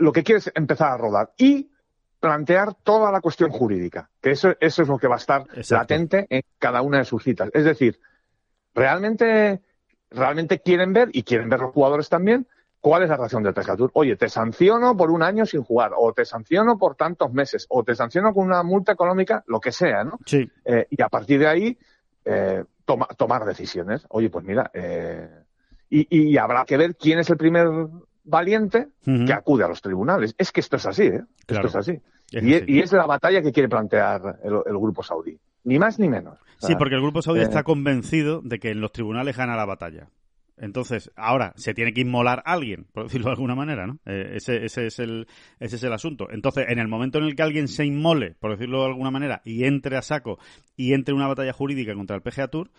lo 0.00 0.12
que 0.12 0.24
quiere 0.24 0.38
es 0.38 0.50
empezar 0.54 0.92
a 0.92 0.96
rodar 0.96 1.32
y 1.36 1.70
plantear 2.18 2.74
toda 2.74 3.10
la 3.10 3.20
cuestión 3.20 3.50
jurídica, 3.50 4.10
que 4.20 4.32
eso, 4.32 4.54
eso 4.60 4.82
es 4.82 4.88
lo 4.88 4.98
que 4.98 5.08
va 5.08 5.14
a 5.14 5.18
estar 5.18 5.44
latente 5.70 6.26
en 6.28 6.42
cada 6.58 6.82
una 6.82 6.98
de 6.98 7.04
sus 7.04 7.22
citas. 7.22 7.50
Es 7.54 7.64
decir, 7.64 7.98
realmente, 8.74 9.62
realmente 10.10 10.60
quieren 10.60 10.92
ver, 10.92 11.08
y 11.12 11.22
quieren 11.22 11.48
ver 11.48 11.60
los 11.60 11.72
jugadores 11.72 12.08
también, 12.08 12.46
cuál 12.80 13.02
es 13.02 13.08
la 13.08 13.16
razón 13.16 13.42
del 13.42 13.54
PGA 13.54 13.76
Tour. 13.76 13.90
Oye, 13.94 14.16
te 14.16 14.28
sanciono 14.28 14.96
por 14.96 15.10
un 15.10 15.22
año 15.22 15.46
sin 15.46 15.62
jugar, 15.62 15.92
o 15.96 16.12
te 16.12 16.26
sanciono 16.26 16.78
por 16.78 16.94
tantos 16.94 17.32
meses, 17.32 17.66
o 17.70 17.84
te 17.84 17.94
sanciono 17.94 18.34
con 18.34 18.46
una 18.46 18.62
multa 18.62 18.92
económica, 18.92 19.42
lo 19.46 19.60
que 19.60 19.72
sea, 19.72 20.04
¿no? 20.04 20.18
Sí. 20.26 20.50
Eh, 20.64 20.86
y 20.90 21.02
a 21.02 21.08
partir 21.08 21.40
de 21.40 21.46
ahí, 21.46 21.78
eh, 22.24 22.64
tomar 23.16 23.44
decisiones. 23.44 24.04
Oye, 24.10 24.28
pues 24.28 24.44
mira, 24.44 24.70
eh, 24.74 25.28
y, 25.88 26.32
y, 26.32 26.36
habrá 26.36 26.64
que 26.64 26.76
ver 26.76 26.96
quién 26.96 27.18
es 27.18 27.30
el 27.30 27.36
primer 27.36 27.68
valiente 28.24 28.88
que 29.04 29.32
acude 29.32 29.64
a 29.64 29.68
los 29.68 29.80
tribunales. 29.80 30.34
Es 30.38 30.52
que 30.52 30.60
esto 30.60 30.76
es 30.76 30.86
así, 30.86 31.04
¿eh? 31.04 31.22
Esto 31.46 31.66
es 31.66 31.76
así. 31.76 32.00
y, 32.30 32.80
Es, 32.80 32.92
la 32.92 33.06
batalla 33.06 33.42
que 33.42 33.52
quiere 33.52 33.68
plantear 33.68 34.38
el, 34.42 34.78
grupo 34.78 35.02
saudí. 35.02 35.38
Ni 35.64 35.78
más 35.78 35.98
ni 35.98 36.08
menos. 36.08 36.38
sí, 36.58 36.74
porque 36.76 36.94
el 36.94 37.02
grupo 37.02 37.22
saudí 37.22 37.40
eh, 37.40 37.44
está 37.44 37.62
convencido 37.62 38.40
de 38.42 38.58
que 38.58 38.70
en 38.70 38.80
los 38.80 38.92
tribunales 38.92 39.36
gana 39.36 39.56
la 39.56 39.66
batalla. 39.66 40.08
Entonces, 40.60 41.10
ahora 41.16 41.54
se 41.56 41.72
tiene 41.72 41.94
que 41.94 42.02
inmolar 42.02 42.42
a 42.44 42.52
alguien, 42.52 42.86
por 42.92 43.04
decirlo 43.04 43.28
de 43.28 43.32
alguna 43.32 43.54
manera, 43.54 43.86
¿no? 43.86 43.98
Eh, 44.04 44.32
ese, 44.34 44.64
ese, 44.64 44.86
es 44.86 44.98
el, 44.98 45.26
ese 45.58 45.76
es 45.76 45.82
el 45.82 45.92
asunto. 45.92 46.28
Entonces, 46.30 46.66
en 46.68 46.78
el 46.78 46.86
momento 46.86 47.18
en 47.18 47.24
el 47.24 47.34
que 47.34 47.42
alguien 47.42 47.66
se 47.66 47.86
inmole, 47.86 48.34
por 48.38 48.50
decirlo 48.50 48.80
de 48.80 48.88
alguna 48.88 49.10
manera, 49.10 49.40
y 49.44 49.64
entre 49.64 49.96
a 49.96 50.02
saco 50.02 50.38
y 50.76 50.92
entre 50.92 51.14
una 51.14 51.28
batalla 51.28 51.54
jurídica 51.54 51.94
contra 51.94 52.16
el 52.16 52.22
PGA 52.22 52.48
Tour, 52.48 52.70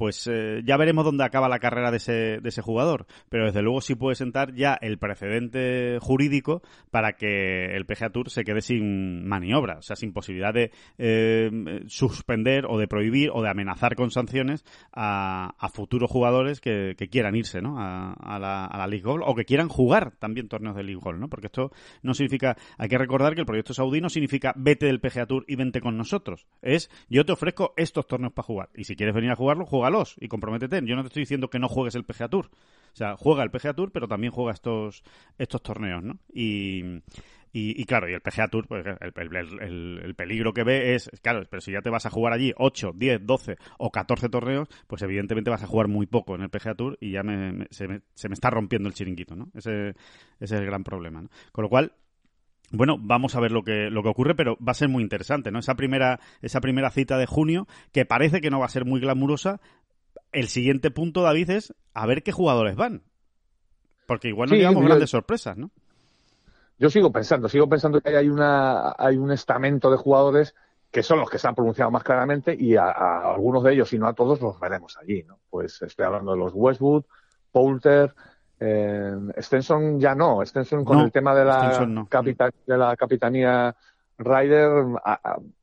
pues 0.00 0.26
eh, 0.32 0.62
ya 0.64 0.78
veremos 0.78 1.04
dónde 1.04 1.24
acaba 1.24 1.46
la 1.46 1.58
carrera 1.58 1.90
de 1.90 1.98
ese, 1.98 2.40
de 2.40 2.48
ese 2.48 2.62
jugador. 2.62 3.04
Pero 3.28 3.44
desde 3.44 3.60
luego 3.60 3.82
sí 3.82 3.96
puede 3.96 4.14
sentar 4.14 4.54
ya 4.54 4.72
el 4.80 4.96
precedente 4.96 5.98
jurídico 6.00 6.62
para 6.90 7.16
que 7.16 7.76
el 7.76 7.84
PGA 7.84 8.08
Tour 8.08 8.30
se 8.30 8.42
quede 8.42 8.62
sin 8.62 9.28
maniobra, 9.28 9.76
o 9.76 9.82
sea, 9.82 9.96
sin 9.96 10.14
posibilidad 10.14 10.54
de 10.54 10.70
eh, 10.96 11.82
suspender 11.88 12.64
o 12.66 12.78
de 12.78 12.88
prohibir 12.88 13.28
o 13.30 13.42
de 13.42 13.50
amenazar 13.50 13.94
con 13.94 14.10
sanciones 14.10 14.64
a, 14.90 15.54
futuros 15.74 16.10
jugadores 16.10 16.62
que, 16.62 16.96
quieran 17.10 17.36
irse 17.36 17.60
¿no? 17.60 17.76
a, 17.78 18.38
la, 18.38 18.64
a 18.64 18.78
la 18.78 18.86
League 18.86 19.04
Golf 19.04 19.22
o 19.26 19.34
que 19.34 19.44
quieran 19.44 19.68
jugar 19.68 20.12
también 20.18 20.48
torneos 20.48 20.76
de 20.76 20.82
League 20.82 21.00
Golf, 21.02 21.18
¿no? 21.18 21.28
Porque 21.28 21.48
esto 21.48 21.72
no 22.02 22.14
significa, 22.14 22.56
hay 22.78 22.88
que 22.88 22.96
recordar 22.96 23.34
que 23.34 23.40
el 23.40 23.46
proyecto 23.46 23.74
saudí 23.74 24.00
no 24.00 24.08
significa 24.08 24.54
vete 24.56 24.86
del 24.86 25.00
PGA 25.00 25.26
Tour 25.26 25.44
y 25.46 25.56
vente 25.56 25.82
con 25.82 25.98
nosotros. 25.98 26.46
Es 26.62 26.90
yo 27.10 27.26
te 27.26 27.32
ofrezco 27.32 27.74
estos 27.76 28.06
torneos 28.06 28.32
para 28.32 28.46
jugar 28.46 28.70
y 28.74 28.84
si 28.84 28.96
quieres 28.96 29.14
venir 29.14 29.30
a 29.30 29.36
jugarlo, 29.36 29.66
juega 29.90 30.16
y 30.18 30.28
comprométete. 30.28 30.80
Yo 30.84 30.96
no 30.96 31.02
te 31.02 31.08
estoy 31.08 31.22
diciendo 31.22 31.50
que 31.50 31.58
no 31.58 31.68
juegues 31.68 31.94
el 31.94 32.04
PGA 32.04 32.28
Tour. 32.28 32.50
O 32.92 32.96
sea, 32.96 33.16
juega 33.16 33.42
el 33.42 33.50
PGA 33.50 33.74
Tour, 33.74 33.92
pero 33.92 34.08
también 34.08 34.32
juega 34.32 34.52
estos, 34.52 35.02
estos 35.38 35.62
torneos, 35.62 36.02
¿no? 36.02 36.18
Y, 36.32 37.02
Y, 37.52 37.84
claro, 37.84 38.08
y 38.08 38.14
el 38.14 38.20
PGA 38.20 38.46
Tour, 38.46 38.68
pues 38.68 38.84
el, 38.86 40.14
peligro 40.14 40.52
que 40.52 40.62
ve 40.62 40.94
es, 40.94 41.10
claro, 41.20 41.42
pero 41.50 41.60
si 41.60 41.72
ya 41.72 41.82
te 41.82 41.90
vas 41.90 42.06
a 42.06 42.10
jugar 42.10 42.32
allí 42.32 42.52
8, 42.56 42.92
10, 42.94 43.26
12 43.26 43.56
o 43.78 43.90
14 43.90 44.28
torneos, 44.28 44.68
pues 44.86 45.02
evidentemente 45.02 45.50
vas 45.50 45.64
a 45.64 45.66
jugar 45.66 45.88
muy 45.88 46.06
poco 46.06 46.36
en 46.36 46.42
el 46.42 46.50
PGA 46.50 46.74
Tour 46.74 46.96
y 47.00 47.10
ya 47.10 47.22
se, 47.70 47.88
me, 47.88 48.02
está 48.14 48.50
rompiendo 48.50 48.88
el 48.88 48.94
chiringuito, 48.94 49.34
¿no? 49.34 49.50
Ese, 49.54 49.94
es 50.38 50.52
el 50.52 50.64
gran 50.64 50.84
problema. 50.84 51.24
Con 51.50 51.64
lo 51.64 51.68
cual, 51.68 51.92
bueno, 52.72 52.98
vamos 53.00 53.34
a 53.34 53.40
ver 53.40 53.50
lo 53.50 53.64
que, 53.64 53.90
lo 53.90 54.04
que 54.04 54.10
ocurre, 54.10 54.36
pero 54.36 54.56
va 54.56 54.70
a 54.70 54.74
ser 54.74 54.88
muy 54.88 55.02
interesante, 55.02 55.50
¿no? 55.50 55.58
Esa 55.58 55.74
primera, 55.74 56.20
esa 56.42 56.60
primera 56.60 56.90
cita 56.90 57.18
de 57.18 57.26
junio, 57.26 57.66
que 57.92 58.04
parece 58.04 58.40
que 58.40 58.50
no 58.50 58.60
va 58.60 58.66
a 58.66 58.70
ser 58.70 58.84
muy 58.84 59.00
glamurosa. 59.00 59.60
El 60.32 60.48
siguiente 60.48 60.90
punto, 60.90 61.22
David, 61.22 61.50
es 61.50 61.74
a 61.94 62.06
ver 62.06 62.22
qué 62.22 62.32
jugadores 62.32 62.76
van. 62.76 63.02
Porque 64.06 64.28
igual 64.28 64.50
no 64.50 64.56
llevamos 64.56 64.84
grandes 64.84 65.10
sorpresas, 65.10 65.56
¿no? 65.56 65.70
Yo 66.78 66.88
sigo 66.88 67.12
pensando, 67.12 67.48
sigo 67.48 67.68
pensando 67.68 68.00
que 68.00 68.16
hay, 68.16 68.28
una, 68.28 68.94
hay 68.96 69.18
un 69.18 69.30
estamento 69.30 69.90
de 69.90 69.98
jugadores 69.98 70.54
que 70.90 71.02
son 71.02 71.20
los 71.20 71.30
que 71.30 71.38
se 71.38 71.46
han 71.46 71.54
pronunciado 71.54 71.90
más 71.90 72.02
claramente 72.02 72.56
y 72.58 72.74
a, 72.74 72.90
algunos 72.90 73.62
de 73.62 73.74
ellos, 73.74 73.92
y 73.92 73.98
no 73.98 74.08
a 74.08 74.14
todos, 74.14 74.40
los 74.40 74.58
veremos 74.58 74.96
allí, 74.96 75.22
¿no? 75.22 75.38
Pues 75.48 75.80
estoy 75.82 76.06
hablando 76.06 76.32
de 76.32 76.38
los 76.38 76.52
Westwood, 76.54 77.04
Poulter, 77.52 78.14
eh, 78.58 79.12
Stenson 79.38 80.00
ya 80.00 80.14
no, 80.14 80.44
Stenson 80.44 80.84
con 80.84 81.00
el 81.00 81.12
tema 81.12 81.34
de 81.34 81.44
la, 81.44 81.86
de 82.66 82.76
la 82.76 82.96
capitanía 82.96 83.76
Ryder, 84.18 84.86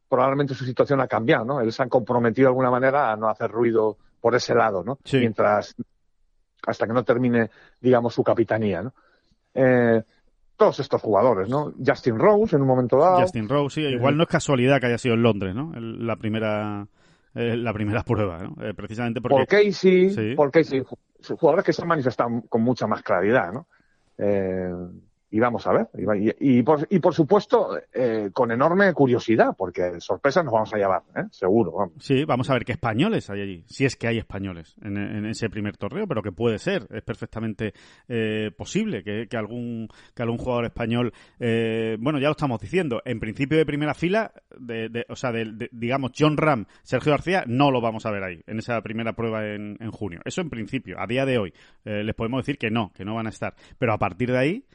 probablemente 0.07 0.53
su 0.53 0.65
situación 0.65 1.01
ha 1.01 1.07
cambiado, 1.07 1.45
¿no? 1.45 1.62
Él 1.62 1.71
se 1.71 1.83
han 1.83 1.89
comprometido 1.89 2.45
de 2.45 2.51
alguna 2.51 2.71
manera 2.71 3.12
a 3.12 3.15
no 3.15 3.27
hacer 3.27 3.51
ruido 3.51 3.97
por 4.27 4.35
ese 4.35 4.53
lado, 4.53 4.83
¿no? 4.83 4.99
Mientras, 5.13 5.73
hasta 6.65 6.85
que 6.85 6.91
no 6.91 7.05
termine, 7.05 7.49
digamos, 7.79 8.13
su 8.13 8.25
capitanía, 8.25 8.81
¿no? 8.81 8.93
Eh, 9.53 10.03
todos 10.57 10.81
estos 10.81 11.01
jugadores, 11.01 11.47
¿no? 11.47 11.71
Justin 11.81 12.19
Rose 12.19 12.57
en 12.57 12.63
un 12.63 12.67
momento 12.67 12.97
dado. 12.97 13.21
Justin 13.21 13.47
Rose, 13.47 13.75
sí, 13.75 13.87
igual 13.87 14.17
no 14.17 14.23
es 14.23 14.29
casualidad 14.29 14.81
que 14.81 14.87
haya 14.87 14.97
sido 14.97 15.15
en 15.15 15.23
Londres, 15.23 15.55
¿no? 15.55 15.71
La 15.77 16.17
primera 16.17 16.85
eh, 17.35 17.55
la 17.55 17.71
primera 17.71 18.03
prueba, 18.05 18.39
¿no? 18.39 18.61
Eh, 18.61 18.73
precisamente 18.73 19.21
porque... 19.21 19.37
Por 19.37 19.47
Casey, 19.47 20.09
sí. 20.09 20.35
por 20.35 20.51
Casey, 20.51 20.83
jugadores 21.39 21.63
que 21.63 21.71
se 21.71 21.83
han 21.83 21.87
manifestado 21.87 22.29
con 22.49 22.63
mucha 22.63 22.85
más 22.85 23.01
claridad, 23.03 23.53
¿no? 23.53 23.67
Eh, 24.17 24.73
y 25.38 25.39
vamos 25.39 25.67
a 25.67 25.71
ver. 25.71 25.88
Y, 26.39 26.63
por, 26.63 26.88
y 26.89 27.00
por, 27.00 27.13
supuesto, 27.13 27.78
eh, 27.93 28.32
con 28.34 28.52
enorme 28.52 28.91
curiosidad, 28.93 29.54
porque 29.56 30.00
sorpresas 30.00 30.43
nos 30.43 30.52
vamos 30.52 30.73
a 30.73 30.78
llevar, 30.78 31.04
¿eh? 31.15 31.26
seguro. 31.30 31.73
Vamos. 31.73 31.93
Sí, 32.00 32.26
vamos 32.26 32.50
a 32.50 32.54
ver 32.54 32.65
qué 32.65 32.71
españoles 32.71 33.30
hay 33.30 33.41
allí. 33.41 33.63
Si 33.67 33.86
es 33.86 33.95
que 33.95 34.08
hay 34.08 34.17
españoles 34.17 34.76
en, 34.82 35.28
ese 35.28 35.47
primer 35.47 35.78
torneo, 35.78 36.08
pero 36.08 36.23
que 36.23 36.32
puede 36.32 36.58
ser. 36.58 36.88
Es 36.89 37.04
perfectamente 37.04 37.73
eh, 38.08 38.50
posible 38.58 39.04
que, 39.04 39.38
algún, 39.38 39.88
que 40.15 40.23
algún 40.23 40.39
jugador 40.39 40.65
español. 40.65 41.13
bueno, 41.38 42.17
ya 42.17 42.30
lo 42.30 42.32
estamos 42.32 42.60
diciendo. 42.60 43.04
En 43.06 43.19
principio 43.19 43.60
de 43.60 43.65
primera 43.67 43.93
fila, 43.93 44.32
de, 44.58 45.06
o 45.08 45.15
sea, 45.15 45.32
de, 45.32 45.69
digamos, 45.71 46.13
John 46.17 46.36
Ram, 46.36 46.65
Sergio 46.82 47.12
García, 47.12 47.43
no 47.45 47.69
lo 47.69 47.80
vamos 47.80 48.08
a 48.08 48.12
ver 48.12 48.23
ahí, 48.23 48.41
en 48.47 48.58
esa 48.58 48.82
primera 48.82 49.13
prueba 49.13 49.45
en, 49.45 49.78
en 49.80 49.91
junio. 49.91 50.19
Eso 50.26 50.41
en 50.41 50.50
principio. 50.50 51.00
A 51.00 51.06
día 51.06 51.28
de 51.28 51.38
hoy, 51.38 51.54
les 51.84 52.15
podemos 52.15 52.39
decir 52.39 52.58
que 52.58 52.71
no, 52.71 52.91
que 52.95 53.06
no 53.06 53.13
van 53.13 53.28
a 53.28 53.30
estar. 53.30 53.54
Pero 53.78 53.93
a 53.93 54.00
partir 54.00 54.32
de 54.32 54.38
ahí 54.39 54.65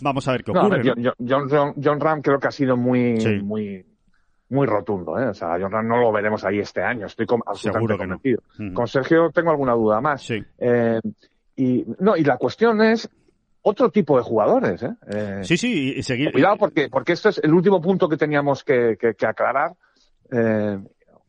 Vamos 0.00 0.26
a 0.28 0.32
ver 0.32 0.44
qué 0.44 0.50
ocurre. 0.50 0.82
John, 1.26 2.00
Ram 2.00 2.22
creo 2.22 2.38
que 2.38 2.48
ha 2.48 2.52
sido 2.52 2.76
muy, 2.76 3.14
muy, 3.42 3.84
muy 4.48 4.66
rotundo. 4.66 5.18
¿eh? 5.18 5.28
O 5.28 5.34
sea, 5.34 5.56
John 5.60 5.70
Ram 5.70 5.86
no 5.86 5.98
lo 5.98 6.12
veremos 6.12 6.44
ahí 6.44 6.58
este 6.58 6.82
año. 6.82 7.06
Estoy 7.06 7.26
absolutamente 7.46 7.96
convencido. 7.96 8.42
Con 8.74 8.88
Sergio 8.88 9.30
tengo 9.30 9.50
alguna 9.50 9.74
duda 9.74 10.00
más. 10.00 10.28
Eh, 10.30 11.00
y, 11.56 11.84
no, 12.00 12.16
y 12.16 12.24
la 12.24 12.36
cuestión 12.36 12.82
es 12.82 13.08
otro 13.62 13.90
tipo 13.90 14.16
de 14.16 14.22
jugadores. 14.24 14.82
¿eh? 14.82 14.94
eh 15.08 15.40
sí, 15.42 15.56
sí, 15.56 15.94
y 15.96 16.02
seguir. 16.02 16.32
Cuidado 16.32 16.56
porque, 16.56 16.88
porque 16.88 17.12
este 17.12 17.28
es 17.28 17.38
el 17.38 17.52
último 17.54 17.80
punto 17.80 18.08
que 18.08 18.16
teníamos 18.16 18.64
que, 18.64 18.96
que, 18.98 19.26
aclarar. 19.26 19.74
Eh, 20.30 20.78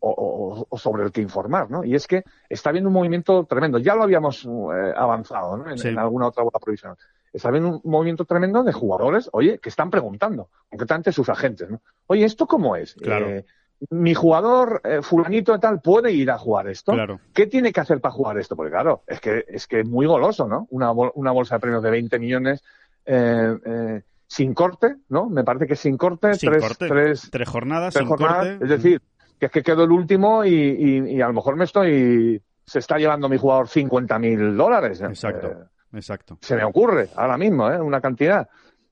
o, 0.08 0.68
sobre 0.78 1.04
el 1.04 1.12
que 1.12 1.22
informar, 1.22 1.72
¿no? 1.72 1.84
Y 1.84 1.96
es 1.96 2.06
que 2.06 2.24
está 2.48 2.70
habiendo 2.70 2.90
un 2.90 2.94
movimiento 2.94 3.44
tremendo. 3.46 3.80
Ya 3.80 3.96
lo 3.96 4.04
habíamos 4.04 4.46
eh, 4.46 4.94
avanzado, 4.96 5.58
¿no? 5.58 5.72
En, 5.72 5.84
en, 5.84 5.98
alguna 5.98 6.28
otra 6.28 6.44
bola 6.44 6.60
provisional 6.60 6.96
está 7.36 7.50
habiendo 7.50 7.82
un 7.84 7.92
movimiento 7.92 8.26
tremendo 8.26 8.64
de 8.64 8.72
jugadores, 8.72 9.30
oye, 9.34 9.60
que 9.60 9.70
están 9.70 9.90
preguntando, 9.90 10.50
concretamente 10.70 11.12
sus 11.12 11.30
agentes, 11.30 11.70
¿no? 11.70 11.82
Oye, 12.08 12.26
¿esto 12.26 12.48
cómo 12.48 12.76
es? 12.76 12.96
Eh, 13.02 13.46
mi 13.90 14.14
jugador 14.14 14.82
eh, 14.84 15.02
fulanito 15.02 15.52
de 15.52 15.60
tal 15.60 15.82
puede 15.82 16.12
ir 16.12 16.32
a 16.32 16.38
jugar 16.38 16.70
esto. 16.70 16.94
¿Qué 17.34 17.48
tiene 17.48 17.74
que 17.74 17.82
hacer 17.82 18.00
para 18.00 18.14
jugar 18.14 18.38
esto? 18.38 18.56
Porque 18.56 18.72
claro, 18.72 19.04
es 19.06 19.20
que 19.20 19.46
es 19.48 19.68
que 19.68 19.84
muy 19.84 20.06
goloso, 20.06 20.48
¿no? 20.48 20.68
Una, 20.70 20.92
una 20.92 21.32
bolsa 21.32 21.56
de 21.56 21.60
premios 21.60 21.84
de 21.84 21.92
20 21.92 22.20
millones 22.20 22.64
eh, 23.06 24.02
sin 24.28 24.54
corte, 24.54 24.96
¿no? 25.10 25.30
Me 25.30 25.44
parece 25.44 25.68
que 25.68 25.76
sin 25.76 25.98
corte, 25.98 26.32
tres, 26.38 26.78
Tres, 26.78 27.30
tres 27.30 27.50
jornadas, 27.50 27.94
sin 27.94 28.08
corte. 28.08 28.60
Es 28.62 28.70
decir, 28.70 29.02
que 29.40 29.48
es 29.48 29.52
que 29.52 29.62
quedo 29.62 29.84
el 29.84 29.92
último 29.92 30.46
y, 30.46 31.10
y, 31.10 31.22
a 31.22 31.28
lo 31.28 31.34
mejor 31.34 31.58
me 31.58 31.66
estoy 31.66 32.42
se 32.66 32.80
está 32.80 32.98
llevando 32.98 33.30
mi 33.30 33.38
jugador 33.38 33.68
50 33.68 34.18
mil 34.20 34.58
dólares. 34.58 35.02
Exacto. 35.02 35.68
Exacto. 35.96 36.38
Se 36.42 36.56
me 36.56 36.64
ocurre 36.64 37.10
ahora 37.16 37.38
mismo, 37.38 37.70
¿eh? 37.72 37.80
Una 37.80 38.02
cantidad. 38.02 38.48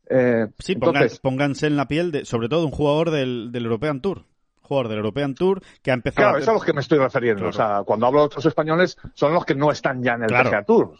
Eh, 0.09 0.47
sí, 0.59 0.75
pónganse 1.21 1.67
en 1.67 1.77
la 1.77 1.87
piel, 1.87 2.11
de, 2.11 2.25
sobre 2.25 2.49
todo 2.49 2.65
un 2.65 2.71
jugador 2.71 3.11
del, 3.11 3.51
del 3.51 3.65
European 3.65 4.01
Tour 4.01 4.25
jugador 4.63 4.87
del 4.87 4.97
European 4.99 5.35
Tour 5.35 5.61
que 5.81 5.91
ha 5.91 5.93
empezado 5.93 6.29
claro, 6.29 6.37
a... 6.37 6.39
es 6.39 6.47
a 6.47 6.53
los 6.53 6.63
que 6.63 6.73
me 6.73 6.81
estoy 6.81 6.97
refiriendo. 6.97 7.47
O 7.47 7.53
sea, 7.53 7.83
cuando 7.85 8.07
hablo 8.07 8.19
de 8.21 8.25
otros 8.25 8.45
españoles, 8.45 8.97
son 9.13 9.33
los 9.33 9.45
que 9.45 9.55
no 9.55 9.71
están 9.71 10.01
ya 10.01 10.13
en 10.13 10.23
el 10.23 10.29
PGA 10.29 10.63
Tour, 10.63 10.95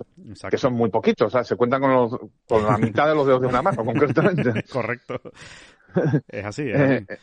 que 0.50 0.58
son 0.58 0.74
muy 0.74 0.90
poquitos. 0.90 1.28
O 1.28 1.30
sea, 1.30 1.44
se 1.44 1.56
cuentan 1.56 1.82
con, 1.82 1.94
los, 1.94 2.18
con 2.48 2.66
la 2.66 2.78
mitad 2.78 3.08
de 3.08 3.16
los 3.16 3.26
dedos 3.26 3.42
de 3.42 3.48
una 3.48 3.62
mano, 3.62 3.84
concretamente. 3.86 4.64
Correcto. 4.72 5.20
Es 6.28 6.44
así. 6.44 6.64
Es 6.64 6.76
así. 6.76 7.06
Eh, 7.08 7.20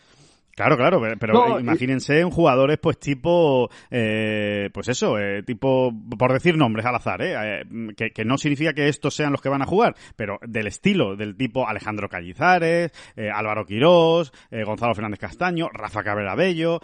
Claro, 0.61 0.77
claro, 0.77 1.01
pero 1.19 1.59
imagínense 1.59 2.23
un 2.23 2.31
jugadores 2.31 2.77
pues 2.77 2.99
tipo, 2.99 3.71
eh, 3.91 4.69
pues 4.75 4.89
eso, 4.89 5.19
eh, 5.19 5.43
tipo, 5.43 5.91
por 6.19 6.35
decir 6.35 6.59
nombres 6.59 6.85
al 6.85 6.97
azar, 6.97 7.23
eh, 7.23 7.65
que, 7.97 8.11
que, 8.11 8.27
no 8.27 8.37
significa 8.37 8.75
que 8.75 8.87
estos 8.89 9.15
sean 9.15 9.33
los 9.33 9.41
que 9.41 9.49
van 9.49 9.63
a 9.63 9.65
jugar, 9.65 9.97
pero 10.17 10.39
del 10.47 10.67
estilo, 10.67 11.17
del 11.17 11.35
tipo 11.35 11.67
Alejandro 11.67 12.11
Callizares, 12.11 12.93
Álvaro 13.33 13.65
Quirós, 13.65 14.33
Gonzalo 14.51 14.95
Fernández 14.95 15.19
Castaño, 15.19 15.71
Rafa 15.73 16.03
Cabrera 16.03 16.35
Bello, 16.35 16.81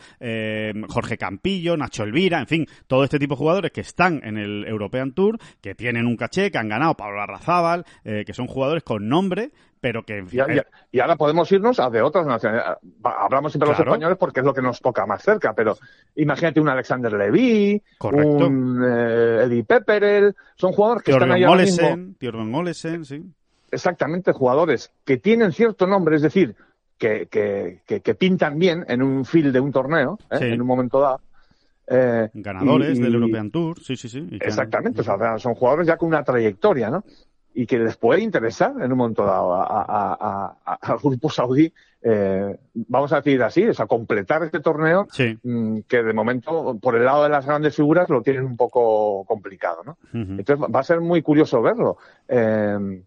Jorge 0.89 1.19
Campillo, 1.19 1.77
Nacho 1.77 2.05
Elvira, 2.05 2.41
en 2.41 2.47
fin, 2.47 2.67
todo 2.87 3.05
este 3.05 3.19
tipo 3.19 3.35
de 3.35 3.41
jugadores 3.41 3.73
que 3.73 3.83
están 3.83 4.23
en 4.25 4.39
el 4.39 4.65
European 4.67 5.13
Tour, 5.13 5.39
que 5.61 5.75
tienen 5.75 6.07
un 6.07 6.17
caché, 6.17 6.51
que 6.51 6.57
han 6.57 6.71
ganado 6.71 6.95
Pablo 6.95 7.21
Arrazábal, 7.21 7.85
que 8.03 8.33
son 8.33 8.47
jugadores 8.47 8.85
con 8.85 9.07
nombre, 9.07 9.51
pero 9.81 10.03
que... 10.05 10.25
Y, 10.93 11.01
ahora 11.01 11.17
podemos 11.17 11.51
irnos 11.53 11.79
a 11.79 11.91
de 11.91 12.03
otras 12.03 12.27
naciones. 12.27 12.63
Hablamos 13.03 13.53
siempre 13.53 13.69
de 13.69 13.73
los 13.73 13.81
españoles 13.81 14.19
porque 14.19 14.41
es 14.41 14.47
lo 14.47 14.55
que 14.55 14.63
nos 14.63 14.81
toca 14.81 15.07
más 15.07 15.23
cerca, 15.23 15.53
pero 15.53 15.77
imagínate 16.15 16.61
un 16.61 16.69
Alexander 16.69 17.13
Levy, 17.13 17.83
un 18.01 18.85
eh, 18.85 19.45
Eddie 19.45 19.65
Pepperell, 19.65 20.35
son 20.57 20.73
jugadores 20.73 21.03
que 21.03 21.13
están 21.13 21.33
ahí 21.33 21.45
Olesen, 21.45 22.17
ahora 22.21 23.05
sí. 23.05 23.23
Exactamente, 23.71 24.33
jugadores 24.33 24.93
que 25.05 25.19
tienen 25.19 25.53
cierto 25.53 25.87
nombre, 25.87 26.17
es 26.17 26.23
decir, 26.23 26.55
que, 26.99 27.27
que, 27.27 27.81
que, 28.01 28.15
pintan 28.15 28.59
bien 28.59 28.85
en 28.89 29.03
un 29.03 29.25
field 29.25 29.53
de 29.53 29.61
un 29.61 29.73
torneo, 29.73 30.19
¿eh? 30.31 30.39
en 30.41 30.61
un 30.61 30.67
momento 30.67 31.01
dado. 31.01 31.21
Eh, 31.89 32.29
Ganadores 32.33 32.99
del 32.99 33.15
European 33.15 33.51
Tour, 33.51 33.79
sí, 33.81 33.97
sí, 33.97 34.09
sí. 34.09 34.27
Exactamente, 34.41 35.03
o 35.03 35.05
sea, 35.05 35.39
son 35.39 35.55
jugadores 35.55 35.87
ya 35.87 35.97
con 35.97 36.09
una 36.09 36.25
trayectoria, 36.25 36.91
¿no? 36.91 37.05
Y 37.59 37.67
que 37.67 37.79
les 37.79 37.97
puede 37.97 38.21
interesar 38.21 38.75
en 38.83 38.93
un 38.93 38.99
momento 38.99 39.25
dado 39.25 39.55
al 39.55 40.99
grupo 41.03 41.31
saudí, 41.31 41.73
eh, 42.03 42.55
vamos 42.75 43.15
a 43.15 43.17
decir 43.17 43.43
así, 43.43 43.63
es 43.63 43.81
a 43.81 43.87
completar 43.87 44.43
este 44.43 44.61
torneo 44.61 45.09
mm, 45.43 45.79
que 45.89 46.03
de 46.03 46.13
momento 46.13 46.79
por 46.79 46.97
el 46.97 47.07
lado 47.07 47.23
de 47.23 47.31
las 47.31 47.47
grandes 47.47 47.75
figuras 47.75 48.11
lo 48.11 48.21
tienen 48.21 48.45
un 48.45 48.59
poco 48.59 49.25
complicado, 49.25 49.83
¿no? 49.85 49.97
Entonces 50.13 50.59
va 50.59 50.81
a 50.81 50.85
ser 50.85 51.01
muy 51.01 51.23
curioso 51.23 51.63
verlo. 51.63 51.97
Eh, 52.29 53.03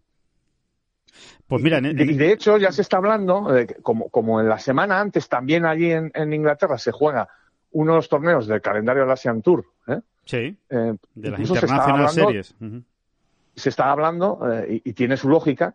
pues 1.46 1.62
mira, 1.62 1.78
y 1.78 1.92
de 1.92 2.32
hecho 2.32 2.58
ya 2.58 2.72
se 2.72 2.82
está 2.82 2.96
hablando, 2.96 3.48
como, 3.82 4.08
como 4.08 4.40
en 4.40 4.48
la 4.48 4.58
semana 4.58 4.98
antes 4.98 5.28
también 5.28 5.64
allí 5.64 5.92
en, 5.92 6.32
Inglaterra 6.32 6.76
se 6.76 6.90
juega 6.90 7.28
uno 7.70 7.92
de 7.92 7.98
los 7.98 8.08
torneos 8.08 8.48
del 8.48 8.60
calendario 8.60 9.02
del 9.02 9.12
Asian 9.12 9.42
Tour. 9.42 9.64
¿eh? 9.86 10.00
Sí, 10.24 10.56
de 10.68 11.30
las 11.30 11.38
International 11.38 12.08
Series 12.08 12.56
se 13.54 13.68
está 13.68 13.90
hablando, 13.90 14.40
eh, 14.52 14.80
y, 14.84 14.92
tiene 14.92 15.16
su 15.16 15.28
lógica, 15.28 15.74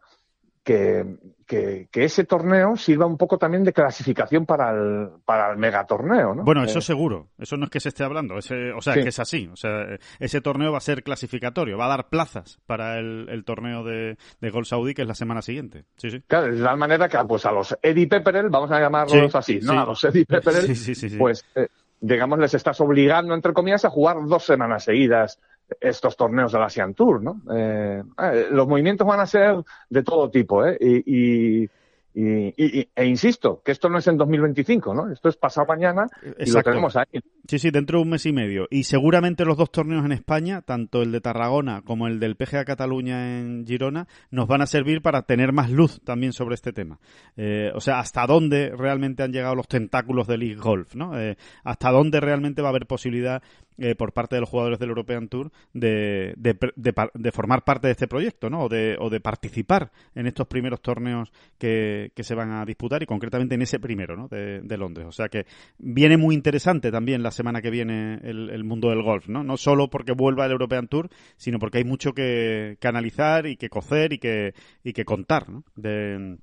que, 0.65 1.05
que, 1.45 1.87
ese 1.93 2.23
torneo 2.23 2.75
sirva 2.75 3.05
un 3.05 3.17
poco 3.17 3.37
también 3.37 3.63
de 3.63 3.71
clasificación 3.71 4.47
para 4.47 4.71
el, 4.71 5.09
para 5.23 5.51
el 5.51 5.57
megatorneo, 5.57 6.33
¿no? 6.33 6.43
Bueno, 6.43 6.63
eso 6.63 6.79
eh, 6.79 6.81
seguro. 6.81 7.27
Eso 7.37 7.55
no 7.55 7.65
es 7.65 7.69
que 7.69 7.79
se 7.79 7.89
esté 7.89 8.03
hablando. 8.03 8.39
Ese, 8.39 8.71
o 8.71 8.81
sea, 8.81 8.95
que 8.95 9.09
es 9.09 9.19
así. 9.19 9.47
O 9.53 9.55
sea, 9.55 9.85
ese 10.19 10.41
torneo 10.41 10.71
va 10.71 10.79
a 10.79 10.81
ser 10.81 11.03
clasificatorio. 11.03 11.77
Va 11.77 11.85
a 11.85 11.89
dar 11.89 12.09
plazas 12.09 12.59
para 12.65 12.97
el, 12.97 13.27
el 13.29 13.45
torneo 13.45 13.83
de, 13.83 14.17
de 14.41 14.49
Gol 14.49 14.65
Saudí, 14.65 14.95
que 14.95 15.03
es 15.03 15.07
la 15.07 15.13
semana 15.13 15.43
siguiente. 15.43 15.85
Sí, 15.97 16.09
sí. 16.09 16.21
Claro, 16.25 16.51
de 16.51 16.63
tal 16.63 16.77
manera 16.77 17.07
que 17.07 17.17
pues 17.27 17.45
a 17.45 17.51
los 17.51 17.77
Eddie 17.79 18.07
Pepperell, 18.07 18.49
vamos 18.49 18.71
a 18.71 18.79
llamarlos 18.79 19.35
así, 19.35 19.59
¿no? 19.61 19.79
A 19.79 19.85
los 19.85 20.03
Eddie 20.03 20.25
Pepperell, 20.25 20.65
pues, 21.19 21.45
eh, 21.53 21.67
digamos, 22.01 22.39
les 22.39 22.55
estás 22.55 22.81
obligando, 22.81 23.35
entre 23.35 23.53
comillas, 23.53 23.85
a 23.85 23.91
jugar 23.91 24.17
dos 24.25 24.43
semanas 24.43 24.83
seguidas 24.83 25.39
estos 25.79 26.15
torneos 26.15 26.51
del 26.51 26.63
Asian 26.63 26.93
Tour, 26.93 27.21
¿no? 27.21 27.41
Eh, 27.53 28.03
eh, 28.21 28.47
los 28.51 28.67
movimientos 28.67 29.07
van 29.07 29.19
a 29.19 29.25
ser 29.25 29.55
de 29.89 30.03
todo 30.03 30.29
tipo, 30.29 30.65
¿eh? 30.65 30.77
Y, 30.79 31.69
Y, 32.17 32.87
e 32.95 33.05
insisto, 33.05 33.61
que 33.61 33.73
esto 33.73 33.89
no 33.89 33.97
es 33.97 34.07
en 34.07 34.15
2025, 34.15 34.93
¿no? 34.93 35.11
Esto 35.11 35.27
es 35.27 35.35
pasado 35.35 35.67
mañana 35.67 36.07
y 36.39 36.49
lo 36.49 36.63
tenemos 36.63 36.95
ahí. 36.95 37.19
Sí, 37.45 37.59
sí, 37.59 37.71
dentro 37.71 37.99
de 37.99 38.03
un 38.03 38.09
mes 38.09 38.25
y 38.25 38.31
medio. 38.31 38.67
Y 38.71 38.85
seguramente 38.85 39.43
los 39.43 39.57
dos 39.57 39.69
torneos 39.69 40.05
en 40.05 40.13
España, 40.13 40.61
tanto 40.61 41.01
el 41.01 41.11
de 41.11 41.19
Tarragona 41.19 41.81
como 41.81 42.07
el 42.07 42.21
del 42.21 42.37
PGA 42.37 42.63
Cataluña 42.63 43.39
en 43.39 43.65
Girona, 43.67 44.07
nos 44.31 44.47
van 44.47 44.61
a 44.61 44.65
servir 44.65 45.01
para 45.01 45.23
tener 45.23 45.51
más 45.51 45.69
luz 45.69 45.99
también 46.05 46.31
sobre 46.31 46.55
este 46.55 46.71
tema. 46.71 46.99
Eh, 47.35 47.71
o 47.75 47.81
sea, 47.81 47.99
hasta 47.99 48.25
dónde 48.25 48.69
realmente 48.69 49.21
han 49.21 49.33
llegado 49.33 49.53
los 49.53 49.67
tentáculos 49.67 50.25
del 50.25 50.39
League 50.39 50.55
Golf, 50.55 50.95
¿no? 50.95 51.19
Eh, 51.19 51.35
hasta 51.65 51.91
dónde 51.91 52.21
realmente 52.21 52.61
va 52.61 52.69
a 52.69 52.71
haber 52.71 52.87
posibilidad 52.87 53.43
eh, 53.77 53.95
por 53.95 54.13
parte 54.13 54.35
de 54.35 54.41
los 54.41 54.49
jugadores 54.49 54.79
del 54.79 54.89
European 54.89 55.27
Tour 55.27 55.51
de, 55.73 56.33
de, 56.37 57.31
formar 57.31 57.63
parte 57.63 57.87
de 57.87 57.91
este 57.91 58.07
proyecto, 58.07 58.49
¿no? 58.49 58.63
O 58.63 58.69
de, 58.69 58.95
o 58.99 59.09
de 59.09 59.19
participar 59.19 59.91
en 60.15 60.27
estos 60.27 60.47
primeros 60.47 60.81
torneos 60.81 61.31
que, 61.57 62.11
que, 62.15 62.23
se 62.23 62.35
van 62.35 62.51
a 62.51 62.65
disputar 62.65 63.03
y 63.03 63.05
concretamente 63.05 63.55
en 63.55 63.61
ese 63.61 63.79
primero, 63.79 64.15
¿no? 64.15 64.27
De, 64.29 64.77
Londres. 64.77 65.05
O 65.07 65.11
sea 65.11 65.29
que 65.29 65.45
viene 65.77 66.17
muy 66.17 66.35
interesante 66.35 66.91
también 66.91 67.23
la 67.23 67.31
semana 67.31 67.61
que 67.61 67.69
viene 67.69 68.19
el, 68.23 68.63
mundo 68.63 68.89
del 68.89 69.03
golf, 69.03 69.27
¿no? 69.27 69.43
No 69.43 69.57
solo 69.57 69.89
porque 69.89 70.11
vuelva 70.11 70.45
el 70.45 70.51
European 70.51 70.87
Tour, 70.87 71.09
sino 71.37 71.59
porque 71.59 71.77
hay 71.79 71.83
mucho 71.85 72.13
que, 72.13 72.77
que 72.79 72.87
analizar 72.87 73.45
y 73.47 73.57
que 73.57 73.69
cocer 73.69 74.13
y 74.13 74.19
que, 74.19 74.53
y 74.83 74.93
que 74.93 75.05
contar, 75.05 75.49
¿no? 75.49 75.63
De, 75.75 76.37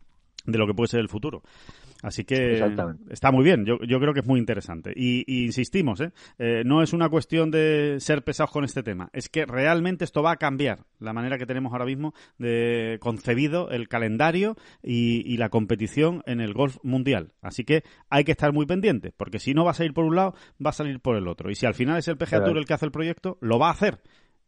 de 0.46 0.58
lo 0.58 0.66
que 0.66 0.74
puede 0.74 0.88
ser 0.88 1.00
el 1.00 1.08
futuro. 1.08 1.42
Así 2.02 2.24
que 2.24 2.60
está 3.10 3.30
muy 3.30 3.44
bien, 3.44 3.64
yo, 3.64 3.78
yo, 3.86 4.00
creo 4.00 4.12
que 4.12 4.20
es 4.20 4.26
muy 4.26 4.40
interesante. 4.40 4.92
Y, 4.94 5.44
insistimos, 5.44 6.00
¿eh? 6.00 6.10
¿eh? 6.38 6.62
no 6.66 6.82
es 6.82 6.92
una 6.92 7.08
cuestión 7.08 7.52
de 7.52 7.96
ser 8.00 8.24
pesados 8.24 8.50
con 8.50 8.64
este 8.64 8.82
tema, 8.82 9.08
es 9.12 9.28
que 9.28 9.46
realmente 9.46 10.04
esto 10.04 10.22
va 10.22 10.32
a 10.32 10.36
cambiar 10.36 10.84
la 10.98 11.12
manera 11.12 11.38
que 11.38 11.46
tenemos 11.46 11.72
ahora 11.72 11.84
mismo 11.84 12.12
de 12.38 12.98
concebido 13.00 13.70
el 13.70 13.88
calendario 13.88 14.56
y, 14.82 15.32
la 15.36 15.48
competición 15.48 16.22
en 16.26 16.40
el 16.40 16.52
golf 16.52 16.76
mundial. 16.82 17.32
Así 17.40 17.64
que 17.64 17.84
hay 18.10 18.24
que 18.24 18.32
estar 18.32 18.52
muy 18.52 18.66
pendiente, 18.66 19.12
porque 19.16 19.38
si 19.38 19.54
no 19.54 19.64
va 19.64 19.70
a 19.70 19.74
salir 19.74 19.94
por 19.94 20.04
un 20.04 20.14
lado, 20.14 20.34
va 20.64 20.70
a 20.70 20.74
salir 20.74 21.00
por 21.00 21.16
el 21.16 21.26
otro. 21.26 21.50
Y 21.50 21.54
si 21.54 21.66
al 21.66 21.74
final 21.74 21.98
es 21.98 22.06
el 22.08 22.16
PGA 22.16 22.44
Tour 22.44 22.58
el 22.58 22.66
que 22.66 22.74
hace 22.74 22.86
el 22.86 22.92
proyecto, 22.92 23.38
lo 23.40 23.58
va 23.58 23.68
a 23.68 23.72
hacer 23.72 24.00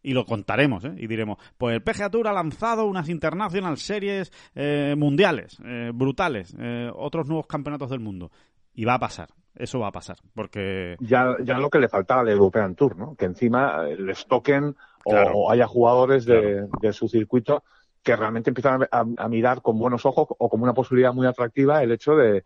y 0.04 0.12
lo 0.12 0.26
contaremos, 0.26 0.84
¿eh? 0.84 0.94
Y 0.98 1.06
diremos, 1.06 1.38
pues 1.56 1.74
el 1.74 1.82
PGA 1.82 2.10
Tour 2.10 2.28
ha 2.28 2.32
lanzado 2.32 2.84
unas 2.84 3.08
International 3.08 3.76
Series 3.78 4.30
eh, 4.54 4.94
mundiales, 4.96 5.58
eh, 5.64 5.90
brutales, 5.92 6.54
eh, 6.60 6.90
otros 6.94 7.26
nuevos 7.26 7.46
campeonatos 7.46 7.90
del 7.90 8.00
mundo. 8.00 8.30
Y 8.74 8.84
va 8.84 8.94
a 8.94 8.98
pasar, 8.98 9.30
eso 9.54 9.80
va 9.80 9.88
a 9.88 9.92
pasar, 9.92 10.18
porque... 10.34 10.96
Ya, 11.00 11.36
ya 11.42 11.58
lo 11.58 11.70
que 11.70 11.78
le 11.78 11.88
faltaba 11.88 12.20
al 12.20 12.28
European 12.28 12.74
Tour, 12.74 12.98
¿no? 12.98 13.16
Que 13.16 13.24
encima 13.24 13.84
les 13.84 14.26
toquen 14.26 14.76
o, 15.06 15.50
haya 15.50 15.66
jugadores 15.66 16.26
de, 16.26 16.68
su 16.92 17.08
circuito 17.08 17.64
que 18.02 18.14
realmente 18.14 18.50
empiezan 18.50 18.86
a, 18.90 19.28
mirar 19.28 19.62
con 19.62 19.78
buenos 19.78 20.04
ojos 20.04 20.28
o 20.38 20.48
como 20.50 20.64
una 20.64 20.74
posibilidad 20.74 21.14
muy 21.14 21.26
atractiva 21.26 21.82
el 21.82 21.92
hecho 21.92 22.14
de, 22.14 22.44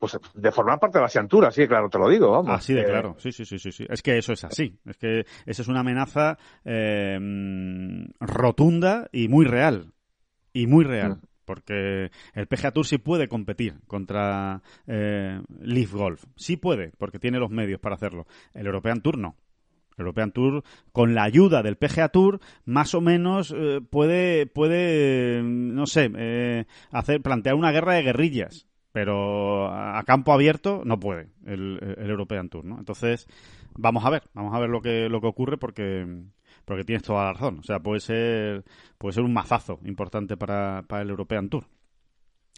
pues 0.00 0.18
de 0.32 0.50
formar 0.50 0.80
parte 0.80 0.96
de 0.96 1.02
la 1.02 1.06
asiantura, 1.06 1.50
sí, 1.50 1.68
claro, 1.68 1.90
te 1.90 1.98
lo 1.98 2.08
digo, 2.08 2.30
vamos. 2.30 2.50
Así 2.50 2.72
de 2.72 2.86
claro, 2.86 3.16
sí, 3.18 3.32
sí, 3.32 3.44
sí, 3.44 3.58
sí, 3.58 3.70
sí. 3.70 3.86
Es 3.88 4.02
que 4.02 4.16
eso 4.16 4.32
es 4.32 4.42
así, 4.44 4.78
es 4.86 4.96
que 4.96 5.26
esa 5.44 5.62
es 5.62 5.68
una 5.68 5.80
amenaza 5.80 6.38
eh, 6.64 7.18
rotunda 8.18 9.08
y 9.12 9.28
muy 9.28 9.44
real, 9.44 9.92
y 10.54 10.66
muy 10.66 10.84
real. 10.84 11.16
Mm. 11.16 11.26
Porque 11.44 12.10
el 12.32 12.46
PGA 12.46 12.70
Tour 12.70 12.86
sí 12.86 12.98
puede 12.98 13.28
competir 13.28 13.80
contra 13.88 14.62
eh, 14.86 15.42
Leaf 15.60 15.92
Golf. 15.92 16.24
Sí 16.36 16.56
puede, 16.56 16.92
porque 16.96 17.18
tiene 17.18 17.40
los 17.40 17.50
medios 17.50 17.80
para 17.80 17.96
hacerlo. 17.96 18.26
El 18.54 18.66
European 18.66 19.02
Tour 19.02 19.18
no. 19.18 19.36
El 19.96 20.02
European 20.02 20.30
Tour, 20.30 20.62
con 20.92 21.14
la 21.14 21.24
ayuda 21.24 21.64
del 21.64 21.76
PGA 21.76 22.08
Tour, 22.10 22.38
más 22.64 22.94
o 22.94 23.00
menos 23.00 23.52
eh, 23.54 23.80
puede, 23.90 24.46
puede, 24.46 25.42
no 25.42 25.86
sé, 25.86 26.66
hacer, 26.92 27.20
plantear 27.20 27.56
una 27.56 27.72
guerra 27.72 27.94
de 27.94 28.02
guerrillas 28.02 28.69
pero 28.92 29.72
a 29.72 30.02
campo 30.04 30.32
abierto 30.32 30.82
no 30.84 30.98
puede 30.98 31.28
el, 31.46 31.78
el, 31.98 32.10
European 32.10 32.48
Tour, 32.48 32.64
¿no? 32.64 32.78
Entonces, 32.78 33.26
vamos 33.76 34.04
a 34.04 34.10
ver, 34.10 34.24
vamos 34.34 34.54
a 34.54 34.58
ver 34.58 34.68
lo 34.68 34.82
que, 34.82 35.08
lo 35.08 35.20
que 35.20 35.28
ocurre 35.28 35.58
porque, 35.58 36.24
porque 36.64 36.84
tienes 36.84 37.04
toda 37.04 37.24
la 37.24 37.32
razón. 37.34 37.60
O 37.60 37.62
sea, 37.62 37.78
puede 37.78 38.00
ser, 38.00 38.64
puede 38.98 39.14
ser 39.14 39.22
un 39.22 39.32
mazazo 39.32 39.78
importante 39.84 40.36
para, 40.36 40.82
para 40.88 41.02
el 41.02 41.10
European 41.10 41.48
Tour. 41.48 41.64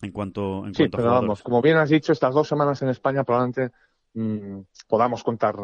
En 0.01 0.11
cuanto, 0.11 0.67
en 0.67 0.75
sí, 0.75 0.89
pero 0.89 1.11
vamos, 1.11 1.43
como 1.43 1.63
bien 1.63 1.77
has 1.77 1.91
dicho, 1.91 2.13
estas 2.13 2.35
dos 2.35 2.49
semanas 2.49 2.83
en 2.83 2.89
España 2.89 3.23
probablemente 3.23 3.73
mm, 4.15 4.61
podamos 4.89 5.23
contar 5.23 5.55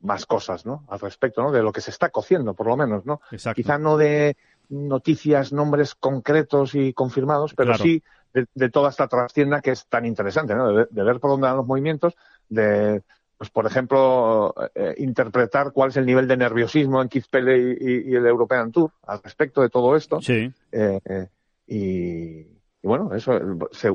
más 0.00 0.26
cosas, 0.26 0.66
¿no? 0.66 0.84
Al 0.88 1.00
respecto, 1.00 1.42
¿no? 1.42 1.52
De 1.52 1.62
lo 1.62 1.72
que 1.72 1.80
se 1.80 1.90
está 1.90 2.10
cociendo, 2.10 2.52
por 2.54 2.66
lo 2.66 2.76
menos, 2.76 3.06
¿no? 3.06 3.20
Exacto. 3.30 3.56
Quizá 3.56 3.78
no 3.78 3.96
de 3.96 4.36
noticias, 4.68 5.54
nombres 5.54 5.94
concretos 5.94 6.74
y 6.74 6.92
confirmados, 6.92 7.54
pero 7.54 7.78
sí 7.78 8.02
de, 8.32 8.68
toda 8.70 8.90
esta 8.90 9.08
trascienda 9.08 9.60
que 9.60 9.72
es 9.72 9.86
tan 9.86 10.04
interesante, 10.04 10.54
¿no? 10.54 10.72
De, 10.72 11.02
ver 11.02 11.20
por 11.20 11.30
dónde 11.30 11.46
van 11.46 11.56
los 11.56 11.66
movimientos, 11.66 12.14
de, 12.48 13.02
pues 13.36 13.50
por 13.50 13.66
ejemplo, 13.66 14.54
eh, 14.74 14.94
interpretar 14.98 15.72
cuál 15.72 15.90
es 15.90 15.96
el 15.96 16.06
nivel 16.06 16.28
de 16.28 16.36
nerviosismo 16.36 17.00
en 17.00 17.08
Keith 17.08 17.26
Pele 17.30 17.76
y, 17.80 18.14
el 18.14 18.26
European 18.26 18.72
Tour 18.72 18.92
al 19.02 19.22
respecto 19.22 19.62
de 19.62 19.70
todo 19.70 19.96
esto. 19.96 20.20
Sí. 20.20 20.52
Eh, 20.72 21.00
eh, 21.04 21.28
y, 21.66 22.57
y 22.80 22.86
bueno, 22.86 23.12
eso 23.12 23.32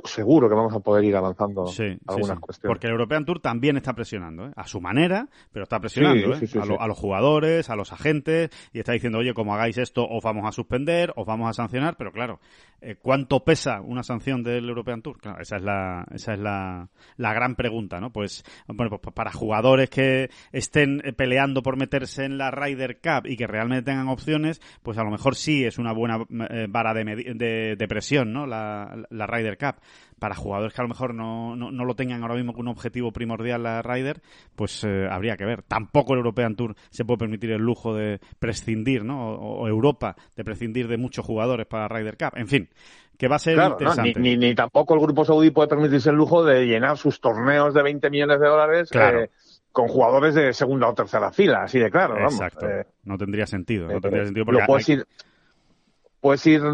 seguro 0.03 0.49
que 0.49 0.55
vamos 0.55 0.73
a 0.73 0.81
poder 0.81 1.05
ir 1.05 1.15
avanzando 1.15 1.65
algunas 2.05 2.39
cuestiones. 2.39 2.67
Porque 2.69 2.87
el 2.87 2.91
European 2.91 3.23
Tour 3.23 3.39
también 3.39 3.77
está 3.77 3.93
presionando, 3.93 4.47
¿eh? 4.47 4.51
a 4.57 4.67
su 4.67 4.81
manera, 4.81 5.29
pero 5.53 5.63
está 5.63 5.79
presionando 5.79 6.35
¿eh? 6.35 6.49
a, 6.77 6.87
los 6.87 6.97
jugadores, 6.97 7.69
a 7.69 7.77
los 7.77 7.93
agentes, 7.93 8.49
y 8.73 8.79
está 8.79 8.91
diciendo, 8.91 9.19
oye, 9.19 9.33
como 9.33 9.55
hagáis 9.55 9.77
esto, 9.77 10.05
os 10.05 10.21
vamos 10.21 10.45
a 10.45 10.51
suspender, 10.51 11.13
os 11.15 11.25
vamos 11.25 11.49
a 11.49 11.53
sancionar, 11.53 11.95
pero 11.95 12.11
claro, 12.11 12.41
eh, 12.81 12.97
¿cuánto 13.01 13.45
pesa 13.45 13.79
una 13.79 14.03
sanción 14.03 14.43
del 14.43 14.67
European 14.67 15.01
Tour? 15.01 15.17
Claro, 15.17 15.41
esa 15.41 15.55
es 15.55 15.63
la, 15.63 16.05
esa 16.13 16.33
es 16.33 16.39
la, 16.39 16.89
la 17.15 17.33
gran 17.33 17.55
pregunta, 17.55 18.01
¿no? 18.01 18.11
Pues, 18.11 18.43
bueno, 18.67 18.99
pues 18.99 19.15
para 19.15 19.31
jugadores 19.31 19.89
que 19.89 20.29
estén 20.51 21.01
peleando 21.15 21.63
por 21.63 21.77
meterse 21.77 22.25
en 22.25 22.37
la 22.37 22.51
Ryder 22.51 22.99
Cup 22.99 23.27
y 23.27 23.37
que 23.37 23.47
realmente 23.47 23.83
tengan 23.83 24.09
opciones, 24.09 24.61
pues 24.81 24.97
a 24.97 25.05
lo 25.05 25.09
mejor 25.09 25.35
sí 25.35 25.63
es 25.63 25.77
una 25.77 25.93
buena 25.93 26.19
vara 26.67 26.93
de, 26.93 27.05
de, 27.33 27.75
de 27.77 27.87
presión, 27.87 28.33
¿no? 28.33 28.45
La, 28.45 28.72
la, 29.09 29.27
Ryder 29.27 29.57
Cup 29.57 29.75
para 30.19 30.35
jugadores 30.35 30.73
que 30.73 30.81
a 30.81 30.83
lo 30.83 30.89
mejor 30.89 31.13
no, 31.13 31.55
no, 31.55 31.85
lo 31.85 31.95
tengan 31.95 32.21
ahora 32.21 32.35
mismo 32.35 32.53
como 32.53 32.61
un 32.61 32.67
objetivo 32.69 33.11
primordial 33.11 33.63
la 33.63 33.81
Ryder, 33.81 34.21
pues 34.55 34.83
eh, 34.83 35.07
habría 35.09 35.35
que 35.35 35.45
ver. 35.45 35.63
Tampoco 35.63 36.13
el 36.13 36.19
European 36.19 36.55
Tour 36.55 36.75
se 36.89 37.05
puede 37.05 37.19
permitir 37.19 37.51
el 37.51 37.61
lujo 37.61 37.93
de 37.93 38.19
prescindir, 38.39 39.03
¿no? 39.03 39.31
O, 39.33 39.67
Europa 39.67 40.15
de 40.35 40.43
prescindir 40.43 40.87
de 40.87 40.97
muchos 40.97 41.25
jugadores 41.25 41.65
para 41.67 41.83
la 41.83 41.89
Ryder 41.89 42.17
Cup. 42.17 42.37
En 42.37 42.47
fin, 42.47 42.69
que 43.17 43.27
va 43.27 43.35
a 43.37 43.39
ser 43.39 43.57
interesante. 43.57 44.19
ni, 44.19 44.37
ni, 44.37 44.55
tampoco 44.55 44.93
el 44.93 45.01
grupo 45.01 45.25
saudí 45.25 45.51
puede 45.51 45.67
permitirse 45.67 46.09
el 46.09 46.15
lujo 46.15 46.43
de 46.43 46.65
llenar 46.65 46.97
sus 46.97 47.19
torneos 47.19 47.73
de 47.73 47.83
20 47.83 48.09
millones 48.09 48.39
de 48.39 48.47
dólares. 48.47 48.89
Eh, 48.93 49.29
con 49.73 49.87
jugadores 49.87 50.35
de 50.35 50.53
segunda 50.53 50.87
o 50.87 50.93
tercera 50.93 51.31
fila, 51.31 51.63
así 51.63 51.79
de 51.79 51.89
claro. 51.89 52.17
Exacto. 52.19 52.69
Eh, 52.69 52.85
no 53.05 53.17
tendría 53.17 53.47
sentido. 53.47 53.87
No 53.87 53.99
tendría 53.99 54.23
sentido 54.23 54.45
porque 54.45 54.61
puedes 54.67 54.87
ir 54.87 55.07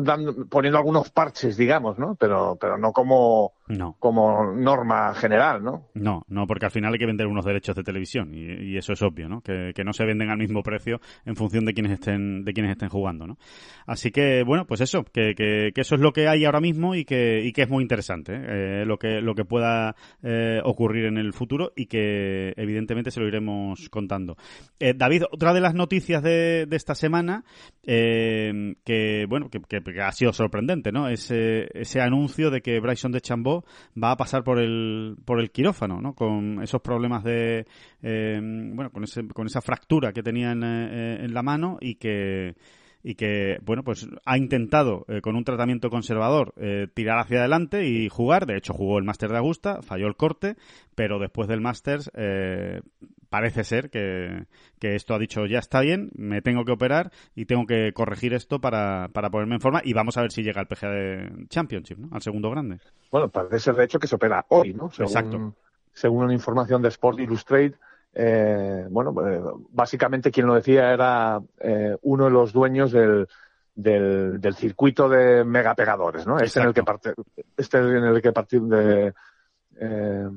dando, 0.03 0.45
poniendo 0.47 0.77
algunos 0.77 1.09
parches, 1.09 1.57
digamos, 1.57 1.97
¿no? 1.97 2.15
Pero, 2.15 2.57
pero 2.61 2.77
no 2.77 2.93
como 2.93 3.53
no. 3.69 3.95
como 3.99 4.51
norma 4.53 5.13
general, 5.13 5.63
¿no? 5.63 5.89
No, 5.93 6.23
no, 6.27 6.47
porque 6.47 6.65
al 6.65 6.71
final 6.71 6.91
hay 6.91 6.99
que 6.99 7.05
vender 7.05 7.27
unos 7.27 7.45
derechos 7.45 7.75
de 7.75 7.83
televisión 7.83 8.33
y, 8.33 8.77
eso 8.77 8.93
es 8.93 9.01
obvio, 9.01 9.29
¿no? 9.29 9.41
Que, 9.41 9.73
no 9.85 9.93
se 9.93 10.05
venden 10.05 10.29
al 10.29 10.37
mismo 10.37 10.61
precio 10.61 10.99
en 11.25 11.35
función 11.35 11.65
de 11.65 11.73
quienes 11.73 11.93
estén 11.93 12.43
de 12.43 12.53
quienes 12.53 12.71
estén 12.71 12.89
jugando, 12.89 13.27
¿no? 13.27 13.37
Así 13.85 14.11
que 14.11 14.43
bueno, 14.43 14.65
pues 14.65 14.81
eso, 14.81 15.03
que, 15.03 15.33
que, 15.35 15.71
eso 15.75 15.95
es 15.95 16.01
lo 16.01 16.11
que 16.11 16.27
hay 16.27 16.45
ahora 16.45 16.59
mismo 16.59 16.95
y 16.95 17.05
que, 17.05 17.41
y 17.43 17.53
que 17.53 17.63
es 17.63 17.69
muy 17.69 17.81
interesante, 17.81 18.33
¿eh? 18.35 18.85
lo 18.85 18.97
que 18.97 19.21
lo 19.21 19.35
que 19.35 19.45
pueda 19.45 19.95
eh, 20.23 20.59
ocurrir 20.63 21.05
en 21.05 21.17
el 21.17 21.33
futuro 21.33 21.71
y 21.75 21.85
que 21.85 22.53
evidentemente 22.57 23.11
se 23.11 23.19
lo 23.19 23.27
iremos 23.27 23.89
contando. 23.89 24.35
Eh, 24.79 24.93
David, 24.95 25.23
otra 25.31 25.53
de 25.53 25.61
las 25.61 25.75
noticias 25.75 26.23
de, 26.23 26.65
de 26.65 26.75
esta 26.75 26.95
semana 26.95 27.43
que 27.83 29.25
bueno 29.29 29.49
que, 29.49 30.01
ha 30.01 30.11
sido 30.11 30.33
sorprendente, 30.33 30.91
¿no? 30.91 31.07
Ese 31.07 31.67
ese 31.73 32.01
anuncio 32.01 32.49
de 32.49 32.61
que 32.61 32.79
Bryson 32.79 33.11
de 33.11 33.21
Chambó 33.21 33.58
va 34.01 34.11
a 34.11 34.17
pasar 34.17 34.43
por 34.43 34.59
el, 34.59 35.17
por 35.25 35.39
el 35.39 35.51
quirófano, 35.51 36.01
¿no? 36.01 36.13
Con 36.13 36.61
esos 36.61 36.81
problemas 36.81 37.23
de, 37.23 37.65
eh, 38.01 38.39
bueno, 38.41 38.91
con, 38.91 39.03
ese, 39.03 39.27
con 39.27 39.47
esa 39.47 39.61
fractura 39.61 40.11
que 40.13 40.23
tenía 40.23 40.51
en, 40.51 40.63
eh, 40.63 41.23
en 41.23 41.33
la 41.33 41.43
mano 41.43 41.77
y 41.81 41.95
que 41.95 42.55
y 43.03 43.15
que, 43.15 43.59
bueno, 43.63 43.83
pues 43.83 44.07
ha 44.25 44.37
intentado 44.37 45.05
eh, 45.07 45.21
con 45.21 45.35
un 45.35 45.43
tratamiento 45.43 45.89
conservador 45.89 46.53
tirar 46.93 47.19
hacia 47.19 47.39
adelante 47.39 47.87
y 47.87 48.09
jugar. 48.09 48.45
De 48.45 48.57
hecho, 48.57 48.73
jugó 48.73 48.97
el 48.97 49.05
Máster 49.05 49.29
de 49.29 49.37
Augusta, 49.37 49.81
falló 49.81 50.07
el 50.07 50.15
corte, 50.15 50.55
pero 50.95 51.19
después 51.19 51.47
del 51.47 51.61
Masters 51.61 52.11
parece 53.29 53.63
ser 53.63 53.89
que, 53.89 54.47
esto 54.81 55.13
ha 55.13 55.19
dicho 55.19 55.45
ya 55.45 55.59
está 55.59 55.81
bien, 55.81 56.09
me 56.15 56.41
tengo 56.41 56.65
que 56.65 56.71
operar 56.71 57.11
y 57.35 57.45
tengo 57.45 57.65
que 57.65 57.93
corregir 57.93 58.33
esto 58.33 58.59
para, 58.59 59.07
para 59.09 59.29
ponerme 59.29 59.55
en 59.55 59.61
forma 59.61 59.81
y 59.83 59.93
vamos 59.93 60.17
a 60.17 60.21
ver 60.21 60.31
si 60.31 60.43
llega 60.43 60.61
al 60.61 60.67
PGA 60.67 61.47
Championship, 61.47 61.97
¿no? 61.97 62.09
Al 62.11 62.21
segundo 62.21 62.49
grande. 62.49 62.79
Bueno, 63.11 63.29
parece 63.29 63.59
ser 63.59 63.75
de 63.75 63.85
hecho 63.85 63.99
que 63.99 64.07
se 64.07 64.15
opera 64.15 64.45
hoy, 64.49 64.73
¿no? 64.73 64.89
Según, 64.89 65.11
Exacto. 65.11 65.55
Según 65.93 66.23
una 66.25 66.33
información 66.33 66.81
de 66.81 66.89
Sport 66.89 67.19
Illustrated, 67.19 67.75
eh, 68.13 68.85
bueno, 68.89 69.13
eh, 69.27 69.41
básicamente 69.71 70.31
quien 70.31 70.47
lo 70.47 70.55
decía 70.55 70.91
era 70.93 71.39
eh, 71.59 71.95
uno 72.01 72.25
de 72.25 72.31
los 72.31 72.51
dueños 72.51 72.91
del, 72.91 73.27
del, 73.75 74.41
del 74.41 74.55
circuito 74.55 75.07
de 75.07 75.43
megapegadores, 75.43 76.25
¿no? 76.27 76.39
Este 76.39 76.59
en 76.59 76.67
el 76.67 76.73
que 76.73 76.83
parte, 76.83 77.13
este 77.55 77.77
en 77.77 78.03
el 78.03 78.21
que 78.21 78.31
partir 78.31 78.61
de, 78.63 79.13
eh, 79.79 80.29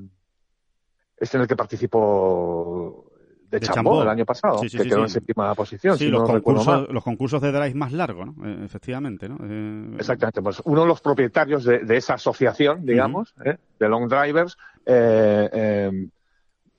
este 1.16 1.36
en 1.36 1.42
el 1.42 1.48
que 1.48 1.56
participó 1.56 3.06
de, 3.48 3.58
De 3.58 3.66
Chambó, 3.66 3.90
Chambó. 3.90 4.02
el 4.02 4.08
año 4.08 4.24
pasado, 4.24 4.58
Sí, 4.58 4.68
sí, 4.68 4.76
que 4.78 4.84
sí, 4.84 4.88
quedó 4.90 5.02
en 5.02 5.08
séptima 5.08 5.54
posición, 5.54 5.98
Sí, 5.98 6.04
si 6.04 6.10
los, 6.10 6.22
no 6.22 6.26
concursos, 6.26 6.88
los 6.88 7.04
concursos 7.04 7.40
de 7.42 7.52
drive 7.52 7.74
más 7.74 7.92
largos, 7.92 8.26
¿no? 8.34 8.46
Eh, 8.46 8.64
efectivamente, 8.64 9.28
¿no? 9.28 9.36
Eh, 9.42 9.96
Exactamente, 9.98 10.40
pues 10.42 10.62
uno 10.64 10.82
de 10.82 10.86
los 10.86 11.00
propietarios 11.00 11.64
de, 11.64 11.80
de 11.80 11.96
esa 11.96 12.14
asociación, 12.14 12.84
digamos, 12.86 13.34
¿eh? 13.44 13.56
de 13.78 13.88
Long 13.88 14.08
Drivers, 14.08 14.56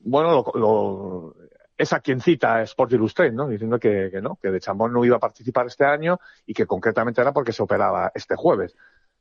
bueno, 0.03 0.31
lo, 0.53 0.59
lo- 0.59 1.35
es 1.77 1.91
a 1.91 1.99
quien 1.99 2.21
cita 2.21 2.61
Sport 2.61 2.93
Illustrated, 2.93 3.33
¿no? 3.33 3.47
Diciendo 3.47 3.79
que, 3.79 4.09
que 4.11 4.21
no, 4.21 4.35
que 4.41 4.51
de 4.51 4.59
Chambón 4.59 4.93
no 4.93 5.03
iba 5.03 5.15
a 5.17 5.19
participar 5.19 5.65
este 5.65 5.85
año 5.85 6.19
y 6.45 6.53
que 6.53 6.65
concretamente 6.67 7.19
era 7.21 7.33
porque 7.33 7.51
se 7.51 7.63
operaba 7.63 8.11
este 8.13 8.35
jueves. 8.35 8.75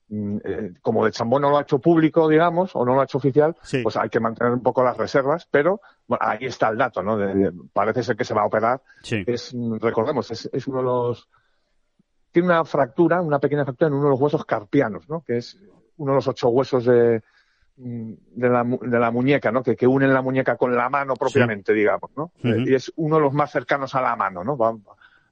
Mm, 0.08 0.36
eh, 0.44 0.72
como 0.82 1.04
de 1.06 1.12
Chambón 1.12 1.40
no 1.42 1.50
lo 1.50 1.56
ha 1.58 1.62
hecho 1.62 1.78
público, 1.78 2.28
digamos, 2.28 2.76
o 2.76 2.84
no 2.84 2.94
lo 2.94 3.00
ha 3.00 3.04
hecho 3.04 3.16
oficial, 3.18 3.56
Sí. 3.62 3.82
pues 3.82 3.96
hay 3.96 4.10
que 4.10 4.20
mantener 4.20 4.52
un 4.52 4.62
poco 4.62 4.84
las 4.84 4.96
reservas, 4.98 5.48
pero 5.50 5.80
bueno, 6.06 6.22
ahí 6.26 6.44
está 6.44 6.68
el 6.68 6.76
dato, 6.76 7.02
¿no? 7.02 7.16
De- 7.16 7.34
de- 7.34 7.52
parece 7.72 8.02
ser 8.02 8.16
que 8.16 8.24
se 8.24 8.34
va 8.34 8.42
a 8.42 8.46
operar 8.46 8.82
sí. 9.02 9.24
es, 9.26 9.54
recordemos, 9.80 10.30
es, 10.30 10.50
es 10.52 10.66
uno 10.66 10.78
de 10.78 10.84
los, 10.84 11.28
tiene 12.30 12.48
una 12.48 12.64
fractura, 12.66 13.22
una 13.22 13.38
pequeña 13.38 13.64
fractura 13.64 13.88
en 13.88 13.94
uno 13.94 14.04
de 14.04 14.10
los 14.10 14.20
huesos 14.20 14.44
carpianos, 14.44 15.08
¿no? 15.08 15.22
Que 15.22 15.38
es 15.38 15.58
uno 15.96 16.12
de 16.12 16.16
los 16.16 16.28
ocho 16.28 16.48
huesos 16.50 16.84
de, 16.84 17.22
de, 17.76 18.48
la, 18.48 18.64
de 18.64 18.98
la 18.98 19.10
muñeca, 19.10 19.50
¿no? 19.50 19.62
Que, 19.62 19.76
que 19.76 19.86
unen 19.86 20.12
la 20.12 20.22
muñeca 20.22 20.56
con 20.56 20.74
la 20.76 20.88
mano 20.88 21.14
propiamente, 21.16 21.72
digamos, 21.72 22.10
¿no? 22.16 22.32
Y 22.68 22.74
es 22.74 22.92
uno 22.96 23.16
de 23.16 23.22
los 23.22 23.32
más 23.32 23.50
cercanos 23.50 23.94
a 23.94 24.00
la 24.02 24.14
mano, 24.16 24.44
¿no? 24.44 24.56
Va- 24.56 24.76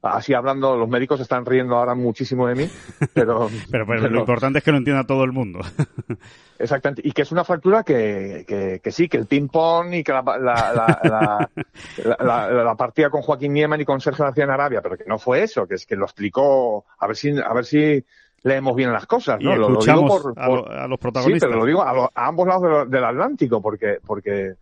así 0.02 0.32
hablando, 0.34 0.76
los 0.76 0.88
médicos 0.88 1.20
están 1.20 1.44
riendo 1.44 1.76
ahora 1.76 1.94
muchísimo 1.94 2.46
de 2.46 2.54
mí, 2.54 2.64
pero, 3.14 3.50
Pero, 3.70 3.86
pero 3.86 4.08
lo 4.08 4.20
importante 4.20 4.58
es 4.58 4.64
que 4.64 4.72
lo 4.72 4.78
entienda 4.78 5.04
todo 5.04 5.24
el 5.24 5.32
mundo. 5.32 5.60
Exactamente. 6.58 7.00
Y 7.04 7.12
que 7.12 7.22
es 7.22 7.32
una 7.32 7.42
fractura 7.44 7.82
que, 7.82 8.44
que, 8.46 8.80
que 8.82 8.92
sí, 8.92 9.08
que 9.08 9.16
el 9.16 9.26
ping-pong 9.26 9.94
y 9.94 10.04
que 10.04 10.12
la, 10.12 10.22
la, 10.22 10.72
la, 10.72 11.00
la, 11.04 11.50
la- 11.96 12.16
la- 12.50 12.64
la 12.64 12.74
partida 12.74 13.08
con 13.08 13.22
Joaquín 13.22 13.52
Nieman 13.54 13.80
y 13.80 13.84
con 13.86 14.00
Sergio 14.00 14.24
García 14.26 14.44
en 14.44 14.50
Arabia, 14.50 14.82
pero 14.82 14.96
que 14.96 15.04
no 15.06 15.18
fue 15.18 15.42
eso, 15.42 15.66
que 15.66 15.76
es 15.76 15.86
que 15.86 15.96
lo 15.96 16.04
explicó, 16.04 16.84
a 16.98 17.06
ver 17.06 17.16
si, 17.16 17.38
a 17.38 17.52
ver 17.54 17.64
si 17.64 18.04
leemos 18.42 18.74
bien 18.76 18.92
las 18.92 19.06
cosas, 19.06 19.40
y 19.40 19.44
¿no? 19.44 19.56
Lo- 19.56 19.70
lo, 19.70 19.80
digo 19.82 20.06
por, 20.06 20.34
a, 20.36 20.46
por- 20.46 20.68
lo- 20.68 20.70
a 20.70 20.86
los 20.86 20.98
sí, 20.98 21.02
protagonistas. 21.02 21.48
pero 21.48 21.60
lo 21.60 21.66
digo 21.66 21.82
a, 21.82 21.92
lo- 21.94 22.10
a 22.14 22.26
ambos 22.26 22.46
lados 22.46 22.90
del 22.90 23.04
Atlántico, 23.04 23.62
porque, 23.62 23.98
porque, 24.06 24.54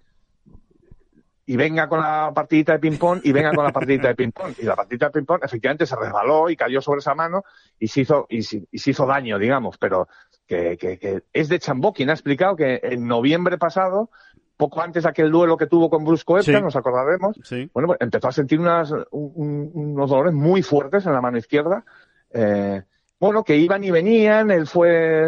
y 1.50 1.56
venga 1.56 1.88
con 1.88 2.00
la 2.00 2.30
partidita 2.34 2.72
de 2.74 2.78
ping-pong 2.78 3.20
y 3.24 3.32
venga 3.32 3.52
con 3.54 3.64
la 3.64 3.72
partidita 3.72 4.08
de 4.08 4.14
ping-pong. 4.14 4.52
Y 4.58 4.64
la 4.64 4.76
partidita 4.76 5.06
de 5.06 5.12
ping-pong 5.12 5.40
efectivamente 5.42 5.86
se 5.86 5.96
resbaló 5.96 6.50
y 6.50 6.56
cayó 6.56 6.80
sobre 6.82 6.98
esa 6.98 7.14
mano 7.14 7.42
y 7.78 7.88
se 7.88 8.02
hizo, 8.02 8.26
y, 8.28 8.42
se- 8.42 8.66
y 8.70 8.78
se 8.78 8.90
hizo 8.90 9.06
daño, 9.06 9.38
digamos, 9.38 9.78
pero 9.78 10.08
que, 10.46 10.76
que, 10.76 10.98
que 10.98 11.22
es 11.32 11.48
de 11.48 11.58
Chambó 11.58 11.92
quien 11.94 12.10
ha 12.10 12.12
explicado 12.12 12.54
que 12.54 12.80
en 12.82 13.06
noviembre 13.06 13.56
pasado, 13.56 14.10
poco 14.58 14.82
antes 14.82 15.04
de 15.04 15.08
aquel 15.08 15.30
duelo 15.30 15.56
que 15.56 15.66
tuvo 15.66 15.88
con 15.88 16.04
Brusco 16.04 16.42
Sí. 16.42 16.52
nos 16.52 16.76
acordaremos, 16.76 17.38
Sí. 17.44 17.70
bueno, 17.72 17.86
pues 17.86 17.98
empezó 18.02 18.28
a 18.28 18.32
sentir 18.32 18.60
unas, 18.60 18.90
un- 18.92 19.02
un- 19.12 19.70
unos 19.74 20.10
dolores 20.10 20.34
muy 20.34 20.62
fuertes 20.62 21.06
en 21.06 21.12
la 21.14 21.20
mano 21.22 21.38
izquierda. 21.38 21.84
eh, 22.30 22.82
bueno, 23.20 23.42
que 23.42 23.56
iban 23.56 23.82
y 23.82 23.90
venían, 23.90 24.50
él 24.50 24.66
fue 24.66 25.26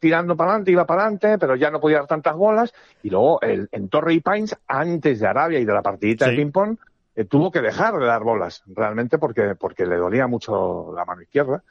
tirando 0.00 0.36
para 0.36 0.50
adelante, 0.50 0.72
iba 0.72 0.84
para 0.84 1.02
adelante, 1.02 1.38
pero 1.38 1.54
ya 1.54 1.70
no 1.70 1.80
podía 1.80 1.98
dar 1.98 2.06
tantas 2.06 2.34
bolas. 2.34 2.72
Y 3.02 3.10
luego 3.10 3.40
el, 3.40 3.68
en 3.70 3.88
Torrey 3.88 4.20
Pines, 4.20 4.56
antes 4.66 5.20
de 5.20 5.26
Arabia 5.26 5.60
y 5.60 5.64
de 5.64 5.72
la 5.72 5.82
partidita 5.82 6.24
Sí. 6.26 6.32
de 6.32 6.36
ping-pong, 6.38 6.76
eh, 7.14 7.24
tuvo 7.24 7.50
que 7.50 7.60
dejar 7.60 7.94
de 7.98 8.06
dar 8.06 8.22
bolas, 8.24 8.62
realmente 8.66 9.18
porque, 9.18 9.54
porque 9.54 9.86
le 9.86 9.96
dolía 9.96 10.26
mucho 10.26 10.92
la 10.94 11.04
mano 11.04 11.22
izquierda. 11.22 11.62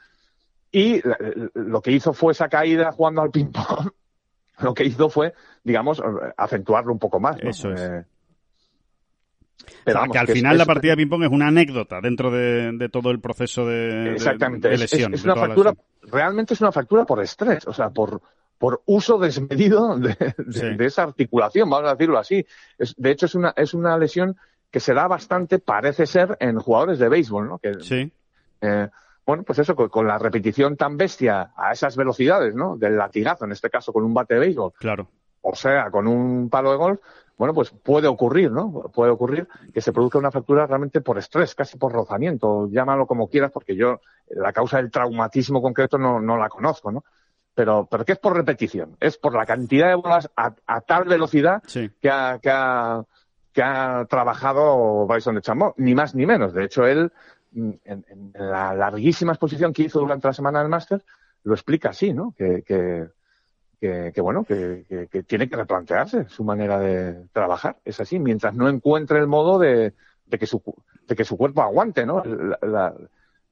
Y 0.72 1.02
lo 1.54 1.82
que 1.82 1.90
hizo 1.90 2.12
fue 2.12 2.32
esa 2.32 2.48
caída 2.48 2.92
jugando 2.92 3.22
al 3.22 3.30
ping-pong. 3.30 3.90
Lo 4.60 4.74
que 4.74 4.84
hizo 4.84 5.08
fue, 5.08 5.32
digamos, 5.64 6.02
acentuarlo 6.36 6.92
un 6.92 6.98
poco 6.98 7.18
más. 7.18 7.42
¿no? 7.42 7.48
Eso 7.48 7.72
es. 7.72 7.80
Eh, 7.80 8.04
O 9.86 9.90
sea, 9.90 10.00
vamos, 10.00 10.12
que 10.12 10.18
al 10.18 10.26
que 10.26 10.32
es- 10.32 10.38
final 10.38 10.52
es- 10.52 10.58
la 10.58 10.64
partida 10.66 10.92
de 10.92 10.96
ping-pong 10.98 11.22
es 11.24 11.30
una 11.30 11.48
anécdota 11.48 12.00
dentro 12.00 12.30
de, 12.30 12.72
de 12.72 12.88
todo 12.88 13.10
el 13.10 13.20
proceso 13.20 13.66
de, 13.66 14.14
Es- 14.14 14.26
es- 14.26 14.38
lesión. 14.80 15.14
es, 15.14 15.22
de 15.22 15.30
una 15.30 15.46
lesión. 15.46 15.78
realmente 16.02 16.54
es 16.54 16.60
una 16.60 16.72
fractura 16.72 17.04
por 17.04 17.22
estrés, 17.22 17.66
o 17.66 17.72
sea, 17.72 17.90
por, 17.90 18.20
por 18.58 18.82
uso 18.86 19.18
desmedido 19.18 19.96
de, 19.98 20.16
de- 20.36 20.52
Sí. 20.52 20.76
de 20.76 20.84
esa 20.86 21.04
articulación, 21.04 21.68
vamos 21.70 21.88
a 21.88 21.94
decirlo 21.94 22.18
así. 22.18 22.44
Es, 22.78 22.94
de 22.96 23.10
hecho, 23.10 23.26
es 23.26 23.34
una, 23.34 23.52
es 23.56 23.74
una 23.74 23.96
lesión 23.96 24.36
que 24.70 24.80
se 24.80 24.94
da 24.94 25.08
bastante, 25.08 25.58
parece 25.58 26.06
ser, 26.06 26.36
en 26.40 26.58
jugadores 26.58 26.98
de 26.98 27.08
béisbol, 27.08 27.48
¿no? 27.48 27.58
Que, 27.58 27.74
Sí, 27.80 28.12
eh, 28.60 28.88
bueno, 29.26 29.42
pues 29.44 29.58
eso, 29.58 29.74
con, 29.74 29.88
con 29.88 30.06
la 30.06 30.18
repetición 30.18 30.76
tan 30.76 30.96
bestia 30.96 31.52
a 31.56 31.72
esas 31.72 31.96
velocidades, 31.96 32.54
¿no? 32.54 32.76
Del 32.76 32.96
latigazo, 32.96 33.44
en 33.46 33.52
este 33.52 33.70
caso 33.70 33.92
con 33.92 34.04
un 34.04 34.12
bate 34.14 34.34
de 34.34 34.40
béisbol, 34.40 34.72
claro. 34.78 35.08
o 35.40 35.54
sea, 35.54 35.90
con 35.90 36.06
un 36.06 36.48
palo 36.50 36.70
de 36.70 36.76
golf, 36.76 37.00
bueno, 37.40 37.54
pues 37.54 37.70
puede 37.70 38.06
ocurrir, 38.06 38.50
¿no? 38.52 38.70
Puede 38.92 39.10
ocurrir 39.10 39.48
que 39.72 39.80
se 39.80 39.94
produzca 39.94 40.18
una 40.18 40.30
fractura 40.30 40.66
realmente 40.66 41.00
por 41.00 41.16
estrés, 41.16 41.54
casi 41.54 41.78
por 41.78 41.90
rozamiento, 41.90 42.68
llámalo 42.70 43.06
como 43.06 43.28
quieras, 43.30 43.50
porque 43.50 43.74
yo 43.74 44.02
la 44.28 44.52
causa 44.52 44.76
del 44.76 44.90
traumatismo 44.90 45.62
concreto 45.62 45.96
no, 45.96 46.20
no 46.20 46.36
la 46.36 46.50
conozco, 46.50 46.92
¿no? 46.92 47.02
Pero, 47.54 47.88
pero 47.90 48.04
que 48.04 48.12
es 48.12 48.18
por 48.18 48.36
repetición, 48.36 48.94
es 49.00 49.16
por 49.16 49.34
la 49.34 49.46
cantidad 49.46 49.88
de 49.88 49.94
bolas 49.94 50.30
a, 50.36 50.54
a 50.66 50.80
tal 50.82 51.04
velocidad 51.04 51.62
Sí. 51.66 51.90
que 51.98 52.10
ha, 52.10 52.38
que 52.42 52.50
ha, 52.50 53.02
que 53.54 53.62
ha 53.62 54.04
trabajado 54.04 55.06
Bryson 55.06 55.36
de 55.36 55.40
Chambó, 55.40 55.72
ni 55.78 55.94
más 55.94 56.14
ni 56.14 56.26
menos. 56.26 56.52
De 56.52 56.64
hecho, 56.64 56.86
él, 56.86 57.10
mm, 57.52 57.70
en, 57.86 58.04
en 58.06 58.32
la 58.34 58.74
larguísima 58.74 59.32
exposición 59.32 59.72
que 59.72 59.84
hizo 59.84 59.98
durante 59.98 60.28
la 60.28 60.34
semana 60.34 60.60
del 60.60 60.68
máster, 60.68 61.02
lo 61.44 61.54
explica 61.54 61.88
así, 61.88 62.12
¿no? 62.12 62.34
Que, 62.36 62.62
que, 62.66 63.08
que, 63.80 64.12
que, 64.14 64.20
bueno, 64.20 64.44
que, 64.44 64.84
que- 64.88 65.06
que 65.08 65.22
tiene 65.22 65.48
que 65.48 65.56
replantearse 65.56 66.26
su 66.28 66.44
manera 66.44 66.78
de 66.78 67.26
trabajar. 67.32 67.78
Es 67.84 68.00
así, 68.00 68.18
mientras 68.18 68.54
no 68.54 68.68
encuentre 68.68 69.18
el 69.18 69.26
modo 69.26 69.58
de, 69.58 69.94
de 70.26 70.38
que, 70.38 70.46
su, 70.46 70.62
de 71.06 71.16
que 71.16 71.24
su 71.24 71.36
cuerpo 71.36 71.62
aguante, 71.62 72.04
¿no? 72.06 72.22
La, 72.24 72.58
la, 72.62 72.94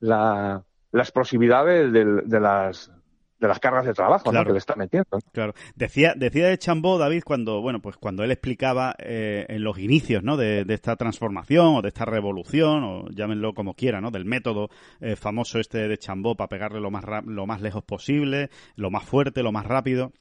la, 0.01 0.65
la 0.93 1.03
explosividad 1.03 1.65
de, 1.67 1.91
de- 1.91 2.23
de 2.25 2.41
las 2.41 2.91
de 3.39 3.49
las 3.49 3.59
cargas 3.61 3.87
de 3.87 3.95
trabajo 3.95 4.25
¿no? 4.27 4.31
Claro. 4.33 4.47
que 4.49 4.53
le 4.53 4.59
está 4.59 4.75
metiendo. 4.77 5.07
¿no? 5.13 5.19
Claro. 5.33 5.55
Decía, 5.77 6.15
decía 6.17 6.49
de 6.49 6.59
Chambó, 6.59 6.99
David, 6.99 7.23
cuando, 7.25 7.61
bueno, 7.61 7.81
pues 7.81 7.97
cuando 7.97 8.25
él 8.25 8.31
explicaba 8.31 8.95
eh, 8.99 9.47
en 9.49 9.63
los 9.63 9.79
inicios, 9.79 10.23
¿no? 10.25 10.37
De, 10.37 10.65
de 10.65 10.75
esta 10.75 10.97
transformación 10.97 11.77
o 11.77 11.83
de 11.83 11.89
esta 11.89 12.05
revolución, 12.05 12.83
o 12.85 13.09
llámenlo 13.11 13.55
como 13.55 13.75
quiera, 13.75 14.01
¿no? 14.01 14.11
Del 14.11 14.25
método 14.25 14.71
eh, 15.01 15.17
famoso 15.17 15.59
este 15.61 15.87
de 15.89 15.99
Chambó 15.99 16.35
para 16.37 16.49
pegarle 16.49 16.81
lo 16.81 16.91
más, 16.91 17.05
ra- 17.05 17.23
lo 17.25 17.47
más 17.47 17.61
lejos 17.61 17.85
posible, 17.85 18.51
lo 18.77 18.91
más 18.91 19.05
fuerte, 19.05 19.43
lo 19.43 19.53
más 19.53 19.67
rápido. 19.67 20.13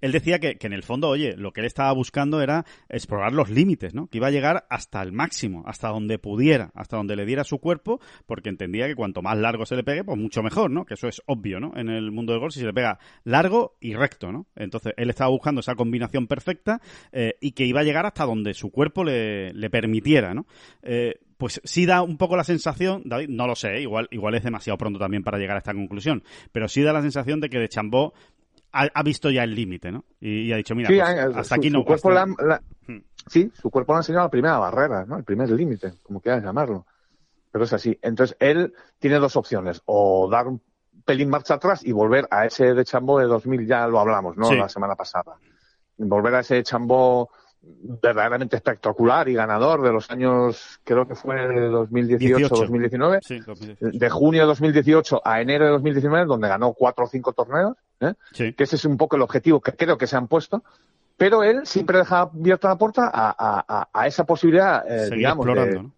Él 0.00 0.12
decía 0.12 0.38
que, 0.38 0.56
que 0.56 0.66
en 0.66 0.72
el 0.72 0.82
fondo, 0.82 1.08
oye, 1.08 1.36
lo 1.36 1.52
que 1.52 1.60
él 1.60 1.66
estaba 1.66 1.92
buscando 1.92 2.40
era 2.40 2.64
explorar 2.88 3.32
los 3.32 3.50
límites, 3.50 3.94
¿no? 3.94 4.06
Que 4.08 4.18
iba 4.18 4.28
a 4.28 4.30
llegar 4.30 4.66
hasta 4.70 5.02
el 5.02 5.12
máximo, 5.12 5.64
hasta 5.66 5.88
donde 5.88 6.18
pudiera, 6.18 6.70
hasta 6.74 6.96
donde 6.96 7.16
le 7.16 7.26
diera 7.26 7.44
su 7.44 7.58
cuerpo, 7.58 8.00
porque 8.26 8.48
entendía 8.48 8.86
que 8.86 8.94
cuanto 8.94 9.22
más 9.22 9.36
largo 9.38 9.66
se 9.66 9.76
le 9.76 9.84
pegue, 9.84 10.04
pues 10.04 10.18
mucho 10.18 10.42
mejor, 10.42 10.70
¿no? 10.70 10.84
Que 10.84 10.94
eso 10.94 11.08
es 11.08 11.22
obvio, 11.26 11.60
¿no? 11.60 11.72
En 11.76 11.88
el 11.88 12.10
mundo 12.10 12.32
del 12.32 12.40
golf, 12.40 12.54
si 12.54 12.60
se 12.60 12.66
le 12.66 12.72
pega 12.72 12.98
largo 13.24 13.76
y 13.80 13.94
recto, 13.94 14.32
¿no? 14.32 14.46
Entonces, 14.56 14.94
él 14.96 15.10
estaba 15.10 15.30
buscando 15.30 15.60
esa 15.60 15.74
combinación 15.74 16.26
perfecta 16.26 16.80
eh, 17.12 17.34
y 17.40 17.52
que 17.52 17.64
iba 17.64 17.80
a 17.80 17.84
llegar 17.84 18.06
hasta 18.06 18.24
donde 18.24 18.54
su 18.54 18.70
cuerpo 18.70 19.04
le, 19.04 19.52
le 19.52 19.70
permitiera, 19.70 20.34
¿no? 20.34 20.46
Eh, 20.82 21.14
pues 21.38 21.60
sí 21.64 21.86
da 21.86 22.02
un 22.02 22.18
poco 22.18 22.36
la 22.36 22.44
sensación, 22.44 23.02
David, 23.04 23.28
no 23.30 23.46
lo 23.46 23.54
sé, 23.54 23.80
igual, 23.80 24.08
igual 24.10 24.34
es 24.34 24.42
demasiado 24.42 24.76
pronto 24.76 24.98
también 24.98 25.22
para 25.22 25.38
llegar 25.38 25.56
a 25.56 25.58
esta 25.58 25.72
conclusión, 25.72 26.24
pero 26.50 26.68
sí 26.68 26.82
da 26.82 26.92
la 26.92 27.00
sensación 27.00 27.40
de 27.40 27.48
que 27.48 27.60
de 27.60 27.68
Chambó 27.68 28.12
ha, 28.72 28.88
ha 28.94 29.02
visto 29.02 29.30
ya 29.30 29.44
el 29.44 29.54
límite, 29.54 29.90
¿no? 29.92 30.04
Y, 30.20 30.42
y 30.42 30.52
ha 30.52 30.56
dicho, 30.56 30.74
mira, 30.74 30.88
Sí, 30.88 30.96
pues, 30.98 31.08
eh, 31.10 31.20
hasta 31.20 31.44
su, 31.44 31.54
aquí 31.54 31.70
su 31.70 31.76
no. 31.78 31.84
cuerpo 31.84 32.10
hasta- 32.10 32.26
le 32.26 32.32
ha- 32.32 32.46
la- 32.46 32.62
Hmm. 32.86 33.02
sí, 33.26 33.50
su 33.54 33.70
cuerpo 33.70 33.92
le 33.92 33.96
ha 33.96 34.00
enseñado 34.00 34.24
la 34.24 34.30
primera 34.30 34.58
barrera, 34.58 35.04
¿no? 35.06 35.16
El 35.18 35.24
primer 35.24 35.50
límite, 35.50 35.94
como 36.02 36.20
quieras 36.20 36.42
llamarlo. 36.42 36.86
Pero 37.50 37.64
es 37.64 37.72
así. 37.72 37.98
Entonces, 38.02 38.36
él 38.40 38.72
tiene 38.98 39.18
dos 39.18 39.34
opciones. 39.36 39.82
O 39.86 40.28
dar 40.30 40.46
un 40.48 40.62
pelín 41.04 41.30
marcha 41.30 41.54
atrás 41.54 41.84
y 41.84 41.92
volver 41.92 42.26
a 42.30 42.44
ese 42.46 42.74
de 42.74 42.84
Chambó 42.84 43.18
de 43.18 43.26
2000, 43.26 43.66
ya 43.66 43.86
lo 43.86 43.98
hablamos, 44.00 44.36
¿no? 44.36 44.46
Sí. 44.46 44.56
La 44.56 44.68
semana 44.68 44.94
pasada. 44.94 45.36
Volver 45.96 46.34
a 46.36 46.40
ese 46.40 46.62
Chambó 46.62 47.30
verdaderamente 48.02 48.56
espectacular 48.56 49.28
y 49.28 49.34
ganador 49.34 49.82
de 49.82 49.92
los 49.92 50.10
años, 50.10 50.80
creo 50.84 51.06
que 51.06 51.14
fue 51.14 51.36
de 51.36 51.70
2018-2019. 51.70 53.20
Sí, 53.22 53.38
2018. 53.40 53.98
De 53.98 54.10
junio 54.10 54.40
de 54.42 54.46
2018 54.46 55.22
a 55.24 55.40
enero 55.40 55.64
de 55.66 55.70
2019, 55.72 56.26
donde 56.26 56.48
ganó 56.48 56.72
cuatro 56.72 57.04
o 57.04 57.08
cinco 57.08 57.32
torneos. 57.32 57.76
¿eh? 58.00 58.14
Sí. 58.32 58.52
que 58.52 58.64
ese 58.64 58.76
es 58.76 58.84
un 58.84 58.96
poco 58.96 59.16
el 59.16 59.22
objetivo 59.22 59.60
que 59.60 59.72
creo 59.72 59.98
que 59.98 60.06
se 60.06 60.16
han 60.16 60.28
puesto, 60.28 60.62
pero 61.16 61.42
él 61.42 61.66
siempre 61.66 61.98
deja 61.98 62.20
abierta 62.20 62.68
la 62.68 62.76
puerta 62.78 63.10
a, 63.12 63.34
a- 63.68 63.88
a- 63.92 64.06
esa 64.06 64.24
posibilidad, 64.24 64.84
eh, 64.88 65.10
digamos, 65.14 65.46
explorando, 65.46 65.76
de, 65.78 65.82
¿no? 65.82 65.92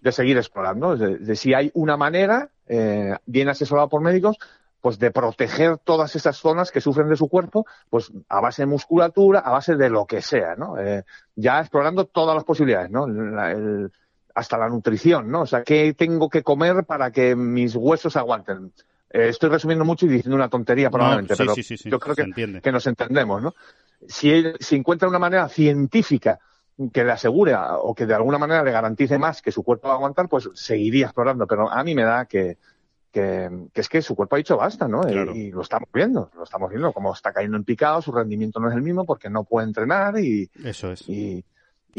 de 0.00 0.12
seguir 0.12 0.36
explorando, 0.38 0.96
de, 0.96 1.18
de 1.18 1.36
si 1.36 1.52
hay 1.54 1.70
una 1.74 1.96
manera, 1.98 2.48
eh, 2.66 3.14
bien 3.26 3.48
asesorado 3.50 3.88
por 3.90 4.00
médicos, 4.00 4.36
pues 4.80 4.98
de 4.98 5.10
proteger 5.10 5.78
todas 5.78 6.14
esas 6.16 6.36
zonas 6.36 6.70
que 6.70 6.80
sufren 6.80 7.08
de 7.08 7.16
su 7.16 7.28
cuerpo, 7.28 7.66
pues 7.90 8.12
a 8.28 8.40
base 8.40 8.62
de 8.62 8.66
musculatura, 8.66 9.40
a 9.40 9.50
base 9.50 9.76
de 9.76 9.90
lo 9.90 10.06
que 10.06 10.22
sea, 10.22 10.54
¿no? 10.56 10.78
Eh, 10.78 11.04
ya 11.34 11.60
explorando 11.60 12.06
todas 12.06 12.34
las 12.34 12.44
posibilidades, 12.44 12.90
¿no? 12.90 13.06
La- 13.08 13.52
el- 13.52 13.90
hasta 14.34 14.56
la 14.56 14.68
nutrición, 14.68 15.30
¿no? 15.30 15.42
O 15.42 15.46
sea, 15.46 15.64
¿qué 15.64 15.94
tengo 15.94 16.28
que 16.28 16.44
comer 16.44 16.84
para 16.84 17.10
que 17.10 17.34
mis 17.34 17.74
huesos 17.74 18.16
aguanten? 18.16 18.72
Eh, 19.10 19.28
estoy 19.30 19.50
resumiendo 19.50 19.84
mucho 19.84 20.06
y 20.06 20.10
diciendo 20.10 20.36
una 20.36 20.48
tontería 20.48 20.90
probablemente, 20.90 21.34
pero 21.36 21.54
yo 21.56 21.98
creo 21.98 22.14
que, 22.14 22.60
que, 22.60 22.72
nos 22.72 22.86
entendemos, 22.86 23.42
¿no? 23.42 23.54
Si, 24.06 24.44
si 24.60 24.76
encuentra 24.76 25.08
una 25.08 25.18
manera 25.18 25.48
científica 25.48 26.38
que 26.92 27.02
le 27.02 27.10
asegure 27.10 27.56
o 27.56 27.92
que 27.92 28.06
de 28.06 28.14
alguna 28.14 28.38
manera 28.38 28.62
le 28.62 28.70
garantice 28.70 29.18
más 29.18 29.42
que 29.42 29.50
su 29.50 29.64
cuerpo 29.64 29.88
va 29.88 29.94
a 29.94 29.96
aguantar, 29.96 30.28
pues 30.28 30.48
seguiría 30.54 31.06
explorando. 31.06 31.46
Pero 31.48 31.68
a 31.68 31.82
mí 31.82 31.96
me 31.96 32.04
da 32.04 32.26
que, 32.26 32.58
que, 33.10 33.48
es 33.74 33.88
que 33.88 34.02
su 34.02 34.14
cuerpo 34.14 34.36
ha 34.36 34.38
dicho 34.38 34.56
basta, 34.56 34.86
¿no? 34.88 35.00
Y, 35.08 35.50
lo 35.50 35.62
estamos 35.62 35.88
viendo, 35.92 36.30
lo 36.34 36.44
estamos 36.44 36.70
viendo, 36.70 36.92
como 36.92 37.12
está 37.12 37.32
cayendo 37.32 37.56
en 37.56 37.64
picado, 37.64 38.02
su 38.02 38.12
rendimiento 38.12 38.60
no 38.60 38.68
es 38.68 38.74
el 38.74 38.82
mismo 38.82 39.04
porque 39.04 39.30
no 39.30 39.44
puede 39.44 39.66
entrenar 39.66 40.18
y... 40.18 40.50
Eso 40.64 40.92
es. 40.92 41.08
Y, 41.08 41.44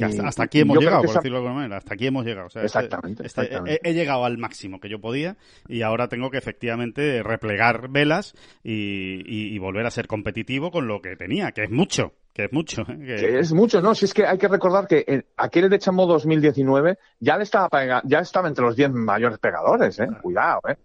hasta, 0.04 0.44
aquí 0.44 0.62
hemos 0.62 0.78
llegado, 0.78 1.04
por 1.04 1.16
decirlo 1.16 1.38
de 1.40 1.46
alguna 1.46 1.56
manera. 1.56 1.78
Hasta 1.78 1.94
aquí 1.94 2.08
hemos 2.08 2.26
llegado. 2.26 2.48
Este, 2.48 2.64
exactamente. 2.64 3.24
He, 3.66 3.80
he, 3.84 3.94
llegado 3.94 4.26
al 4.26 4.38
máximo 4.38 4.80
que 4.80 4.90
yo 4.90 5.00
podía 5.00 5.38
y 5.68 5.82
ahora 5.82 6.08
tengo 6.08 6.30
que 6.30 6.38
efectivamente 6.38 7.24
replegar 7.24 7.90
velas 7.90 8.34
y, 8.64 9.58
volver 9.60 9.86
a 9.86 9.92
ser 9.92 10.08
competitivo 10.08 10.72
con 10.72 10.88
lo 10.88 11.02
que 11.02 11.16
tenía, 11.16 11.52
que 11.52 11.64
es 11.64 11.72
mucho. 11.72 12.14
Que 12.34 12.46
es 12.46 12.54
mucho. 12.54 12.84
¿eh? 12.84 12.98
Que... 13.06 13.40
es 13.40 13.52
mucho, 13.52 13.82
¿no? 13.82 13.94
Si 13.94 14.06
es 14.06 14.14
que 14.14 14.26
hay 14.26 14.38
que 14.38 14.48
recordar 14.48 14.88
que 14.88 15.04
en 15.06 15.26
aquel 15.36 15.70
de 15.70 15.80
Chamo 15.80 16.06
2019 16.06 16.98
ya, 17.20 17.36
le 17.36 17.44
estaba, 17.44 17.70
ya 18.06 18.20
estaba 18.20 18.48
entre 18.48 18.64
los 18.64 18.76
10 18.76 18.92
mayores 18.92 19.40
pegadores, 19.40 20.00
¿eh? 20.00 20.08
Cuidado, 20.22 20.62
¿eh? 20.70 20.78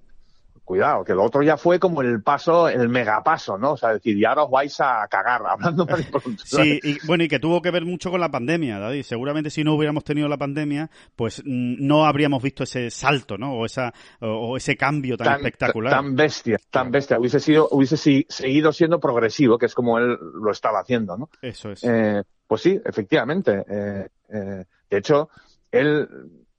Cuidado, 0.64 1.04
que 1.04 1.14
lo 1.14 1.22
otro 1.22 1.42
ya 1.42 1.56
fue 1.56 1.78
como 1.78 2.00
el 2.00 2.22
paso, 2.22 2.68
el 2.68 2.88
megapaso, 2.88 3.58
¿no? 3.58 3.72
O 3.72 3.76
sea, 3.76 3.92
decir, 3.92 4.18
ya 4.18 4.32
os 4.32 4.50
vais 4.50 4.80
a 4.80 5.06
cagar, 5.08 5.42
hablando 5.48 5.86
para 5.86 6.02
Sí, 6.42 6.80
y 6.82 7.06
bueno, 7.06 7.24
y 7.24 7.28
que 7.28 7.38
tuvo 7.38 7.60
que 7.60 7.70
ver 7.70 7.84
mucho 7.84 8.10
con 8.10 8.20
la 8.20 8.30
pandemia, 8.30 8.78
David. 8.78 9.02
Seguramente 9.02 9.50
si 9.50 9.62
no 9.62 9.74
hubiéramos 9.74 10.04
tenido 10.04 10.28
la 10.28 10.38
pandemia, 10.38 10.90
pues 11.14 11.42
mm, 11.44 11.86
no 11.86 12.06
habríamos 12.06 12.42
visto 12.42 12.64
ese 12.64 12.90
salto, 12.90 13.36
¿no? 13.36 13.54
O, 13.54 13.66
esa, 13.66 13.92
o 14.20 14.56
ese 14.56 14.76
cambio 14.76 15.16
tan, 15.16 15.34
espectacular. 15.34 15.92
Tan 15.92 16.16
bestia, 16.16 16.58
tan 16.70 16.90
bestia. 16.90 17.18
Hubiese 17.18 17.40
sido, 17.40 17.68
hubiese 17.70 17.96
seguido 18.28 18.72
siendo 18.72 18.98
progresivo, 18.98 19.58
que 19.58 19.66
es 19.66 19.74
como 19.74 19.98
él 19.98 20.16
lo 20.34 20.50
estaba 20.50 20.80
haciendo, 20.80 21.16
¿no? 21.16 21.28
Eso 21.42 21.70
es. 21.72 21.84
Eh, 21.84 22.22
pues 22.46 22.62
sí, 22.62 22.80
efectivamente. 22.84 23.64
Eh, 23.68 24.08
eh, 24.28 24.64
de 24.90 24.98
hecho, 24.98 25.28
él 25.70 26.08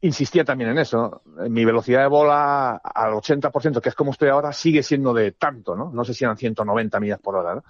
insistía 0.05 0.43
también 0.43 0.71
en 0.71 0.77
eso. 0.77 1.21
Mi 1.49 1.65
velocidad 1.65 2.01
de 2.01 2.07
bola 2.07 2.75
al 2.75 3.13
80%, 3.13 3.81
que 3.81 3.89
es 3.89 3.95
como 3.95 4.11
estoy 4.11 4.29
ahora, 4.29 4.53
sigue 4.53 4.83
siendo 4.83 5.13
de 5.13 5.31
tanto, 5.31 5.75
¿no? 5.75 5.91
No 5.91 6.05
sé 6.05 6.13
si 6.13 6.23
eran 6.23 6.37
190 6.37 6.99
millas 6.99 7.19
por 7.19 7.35
hora, 7.35 7.55
¿no? 7.55 7.63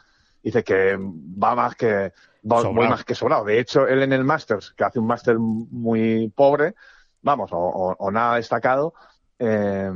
Dice 0.44 0.64
que 0.64 0.96
va 0.98 1.56
más 1.56 1.76
que, 1.76 2.14
va 2.50 2.64
muy 2.72 2.88
más 2.88 3.04
que 3.04 3.16
sobrado. 3.16 3.46
De 3.46 3.60
hecho, 3.60 3.88
él 3.88 4.04
en 4.04 4.14
el 4.14 4.24
Masters, 4.24 4.74
que 4.74 4.84
hace 4.84 5.00
un 5.00 5.08
Master 5.08 5.38
muy 5.40 6.30
pobre, 6.30 6.76
vamos, 7.22 7.50
o, 7.52 8.12
nada 8.12 8.36
destacado, 8.36 8.94
eh, 9.40 9.92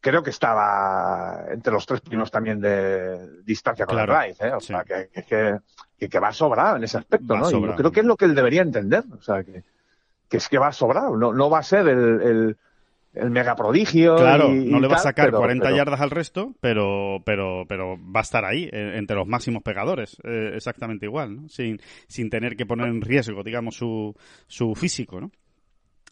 creo 0.00 0.22
que 0.22 0.30
estaba 0.30 1.44
entre 1.50 1.72
los 1.72 1.84
tres 1.84 2.00
primeros 2.00 2.30
también 2.30 2.60
de 2.60 3.42
distancia 3.42 3.84
con 3.84 3.98
el 3.98 4.06
Drive, 4.06 4.36
¿eh? 4.40 4.52
O 4.54 4.60
sea, 4.60 4.84
que, 4.84 5.10
que, 5.26 6.08
que, 6.08 6.18
va 6.18 6.32
sobrado 6.32 6.76
en 6.76 6.84
ese 6.84 6.98
aspecto, 6.98 7.36
¿no? 7.36 7.50
Y 7.50 7.52
yo 7.52 7.76
creo 7.76 7.92
que 7.92 8.00
es 8.00 8.06
lo 8.06 8.16
que 8.16 8.24
él 8.24 8.34
debería 8.34 8.62
entender. 8.62 9.04
O 9.18 9.20
sea, 9.20 9.44
que, 9.44 9.64
que 10.28 10.36
es 10.36 10.48
que 10.48 10.58
va 10.58 10.68
a 10.68 10.72
sobrar, 10.72 11.10
no, 11.12 11.32
no 11.32 11.50
va 11.50 11.58
a 11.58 11.62
ser 11.62 11.88
el, 11.88 12.20
el, 12.22 12.56
el 13.14 13.30
mega 13.30 13.56
prodigio. 13.56 14.16
Claro, 14.16 14.48
no 14.48 14.80
le 14.80 14.88
va 14.88 14.96
a 14.96 15.00
sacar 15.00 15.30
40 15.30 15.70
yardas 15.70 16.00
al 16.00 16.10
resto, 16.10 16.54
pero, 16.60 17.22
pero, 17.24 17.64
pero 17.68 17.96
va 17.96 18.20
a 18.20 18.22
estar 18.22 18.44
ahí, 18.44 18.68
entre 18.72 19.16
los 19.16 19.26
máximos 19.26 19.62
pegadores, 19.62 20.18
eh, 20.24 20.52
exactamente 20.54 21.06
igual, 21.06 21.42
¿no? 21.42 21.48
sin, 21.48 21.80
sin 22.06 22.30
tener 22.30 22.56
que 22.56 22.66
poner 22.66 22.88
en 22.88 23.00
riesgo, 23.00 23.42
digamos, 23.42 23.76
su, 23.76 24.14
su 24.46 24.74
físico, 24.74 25.20
¿no? 25.20 25.30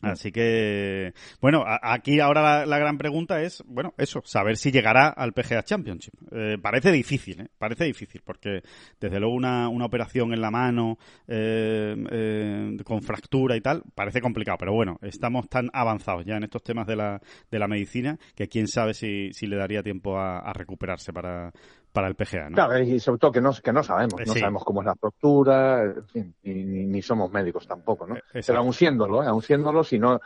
Mm. 0.01 0.07
Así 0.07 0.33
que, 0.33 1.15
bueno, 1.41 1.65
aquí 1.67 2.21
ahora 2.21 2.67
la, 2.67 2.79
gran 2.79 2.99
pregunta 2.99 3.43
es, 3.43 3.63
bueno, 3.67 3.95
eso, 3.97 4.23
saber 4.25 4.57
si 4.57 4.71
llegará 4.71 5.09
al 5.09 5.33
PGA 5.33 5.63
Championship. 5.63 6.15
Eh, 6.33 6.59
parece 6.61 6.93
difícil, 6.93 7.41
¿eh? 7.41 7.49
Parece 7.59 7.85
difícil, 7.85 8.23
porque 8.25 8.63
desde 9.01 9.21
luego 9.21 9.35
una, 9.35 9.69
una 9.69 9.87
operación 9.87 10.33
en 10.33 10.41
la 10.41 10.51
mano 10.51 10.99
eh, 11.27 11.97
eh, 12.11 12.77
con 12.85 13.03
fractura 13.03 13.57
y 13.57 13.61
tal, 13.61 13.83
parece 13.95 14.21
complicado, 14.21 14.59
pero 14.59 14.73
bueno, 14.73 14.99
estamos 15.03 15.49
tan 15.49 15.71
avanzados 15.73 16.25
ya 16.25 16.37
en 16.37 16.45
estos 16.45 16.63
temas 16.63 16.87
de 16.87 16.97
la, 16.97 17.21
de 17.51 17.59
la 17.59 17.69
medicina 17.69 18.19
que 18.35 18.49
quién 18.49 18.69
sabe 18.69 18.95
si, 18.95 19.33
si 19.33 19.47
le 19.47 19.57
daría 19.57 19.83
tiempo 19.83 20.19
a 20.19 20.53
recuperarse 20.53 21.13
para, 21.13 21.53
para 21.97 22.09
el 22.09 22.15
PGA, 22.15 22.51
¿no? 22.51 22.55
Claro, 22.57 22.79
y 22.79 23.01
sobre 23.01 23.19
todo 23.19 23.33
que 23.33 23.41
no, 23.41 23.55
que 23.55 23.73
no 23.73 23.83
sabemos, 23.83 24.21
no 24.27 24.35
sabemos 24.35 24.63
cómo 24.65 24.83
es 24.83 24.87
la 24.87 24.93
estructura, 24.93 25.83
en 25.83 26.05
fin, 26.05 26.35
ni, 26.43 27.01
somos 27.01 27.33
médicos 27.33 27.67
tampoco, 27.67 28.07
¿no? 28.07 28.17
Eh, 28.17 28.43
Pero 28.47 28.59
aún 28.59 28.75
siéndolo, 28.75 29.23
¿eh? 29.23 29.27
aún 29.27 29.41
siéndolo, 29.41 29.83
si 29.83 29.99
no, 29.99 30.21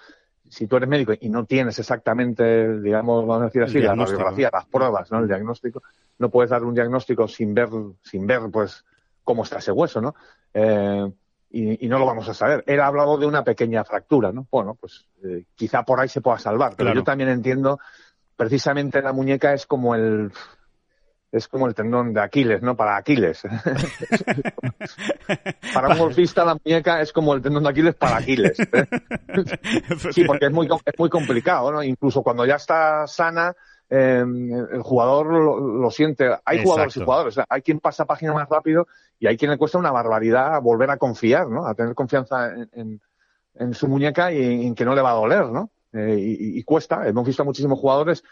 si 0.48 0.66
tú 0.66 0.78
eres 0.78 0.88
médico 0.88 1.12
y 1.20 1.28
no 1.28 1.44
tienes 1.44 1.78
exactamente, 1.78 2.80
digamos, 2.80 3.24
vamos 3.24 3.42
a 3.42 3.44
decir 3.44 3.62
así, 3.62 3.78
la 3.78 3.94
radiografía, 3.94 4.50
las 4.52 4.66
pruebas, 4.66 5.12
¿no? 5.12 5.20
El 5.20 5.28
diagnóstico, 5.28 5.80
no 6.18 6.28
puedes 6.28 6.50
dar 6.50 6.64
un 6.64 6.74
diagnóstico 6.74 7.28
sin 7.28 7.54
ver, 7.54 7.68
sin 8.02 8.26
ver, 8.26 8.40
pues, 8.52 8.84
cómo 9.22 9.44
está 9.44 9.58
ese 9.58 9.70
hueso, 9.70 10.00
¿no? 10.00 10.16
Eh, 10.52 11.08
y, 11.52 11.86
no 11.86 12.00
lo 12.00 12.06
vamos 12.06 12.28
a 12.28 12.34
saber. 12.34 12.64
Él 12.66 12.80
ha 12.80 12.88
hablado 12.88 13.16
de 13.16 13.26
una 13.26 13.44
pequeña 13.44 13.84
fractura, 13.84 14.32
¿no? 14.32 14.48
Bueno, 14.50 14.74
pues 14.74 15.06
eh, 15.22 15.44
quizá 15.54 15.84
por 15.84 16.00
ahí 16.00 16.08
se 16.08 16.20
pueda 16.20 16.40
salvar, 16.40 16.74
pero 16.76 16.92
yo 16.92 17.04
también 17.04 17.30
entiendo, 17.30 17.78
precisamente 18.34 19.00
la 19.02 19.12
muñeca 19.12 19.54
es 19.54 19.66
como 19.66 19.94
el, 19.94 20.32
es 21.32 21.46
como 21.46 21.66
el 21.66 21.74
tendón 21.74 22.12
de 22.12 22.20
Aquiles, 22.20 22.62
¿no? 22.62 22.76
Para 22.76 22.96
Aquiles. 22.96 23.42
para 25.74 25.90
un 25.90 25.98
golfista 25.98 26.44
la 26.44 26.56
muñeca 26.56 27.00
es 27.00 27.12
como 27.12 27.34
el 27.34 27.42
tendón 27.42 27.62
de 27.62 27.68
Aquiles 27.68 27.94
para 27.94 28.16
Aquiles. 28.16 28.58
¿eh? 28.58 28.86
sí, 30.12 30.24
porque 30.24 30.46
es 30.46 30.52
muy, 30.52 30.68
es 30.84 30.98
muy 30.98 31.08
complicado, 31.08 31.70
¿no? 31.70 31.82
Incluso 31.82 32.22
cuando 32.22 32.44
ya 32.44 32.56
está 32.56 33.06
sana, 33.06 33.54
eh, 33.88 34.24
el 34.72 34.82
jugador 34.82 35.26
lo, 35.26 35.90
siente. 35.90 36.30
Hay 36.44 36.64
jugadores 36.64 36.96
y 36.96 37.04
jugadores. 37.04 37.36
hay 37.48 37.62
quien 37.62 37.78
pasa 37.78 38.06
página 38.06 38.32
más 38.32 38.48
rápido 38.48 38.88
y 39.18 39.28
hay 39.28 39.36
quien 39.36 39.52
le 39.52 39.58
cuesta 39.58 39.78
una 39.78 39.92
barbaridad 39.92 40.60
volver 40.60 40.90
a 40.90 40.96
confiar, 40.96 41.48
¿no? 41.48 41.66
A 41.66 41.74
tener 41.74 41.94
confianza 41.94 42.52
en, 42.72 43.00
en, 43.54 43.74
su 43.74 43.86
muñeca 43.86 44.32
y 44.32 44.66
en 44.66 44.74
que 44.74 44.84
no 44.84 44.96
le 44.96 45.02
va 45.02 45.10
a 45.10 45.14
doler, 45.14 45.46
¿no? 45.46 45.70
Eh, 45.92 46.16
y, 46.18 46.58
y, 46.58 46.62
cuesta. 46.64 47.06
Hemos 47.06 47.24
visto 47.24 47.42
a 47.42 47.44
muchísimos 47.44 47.78
jugadores 47.78 48.24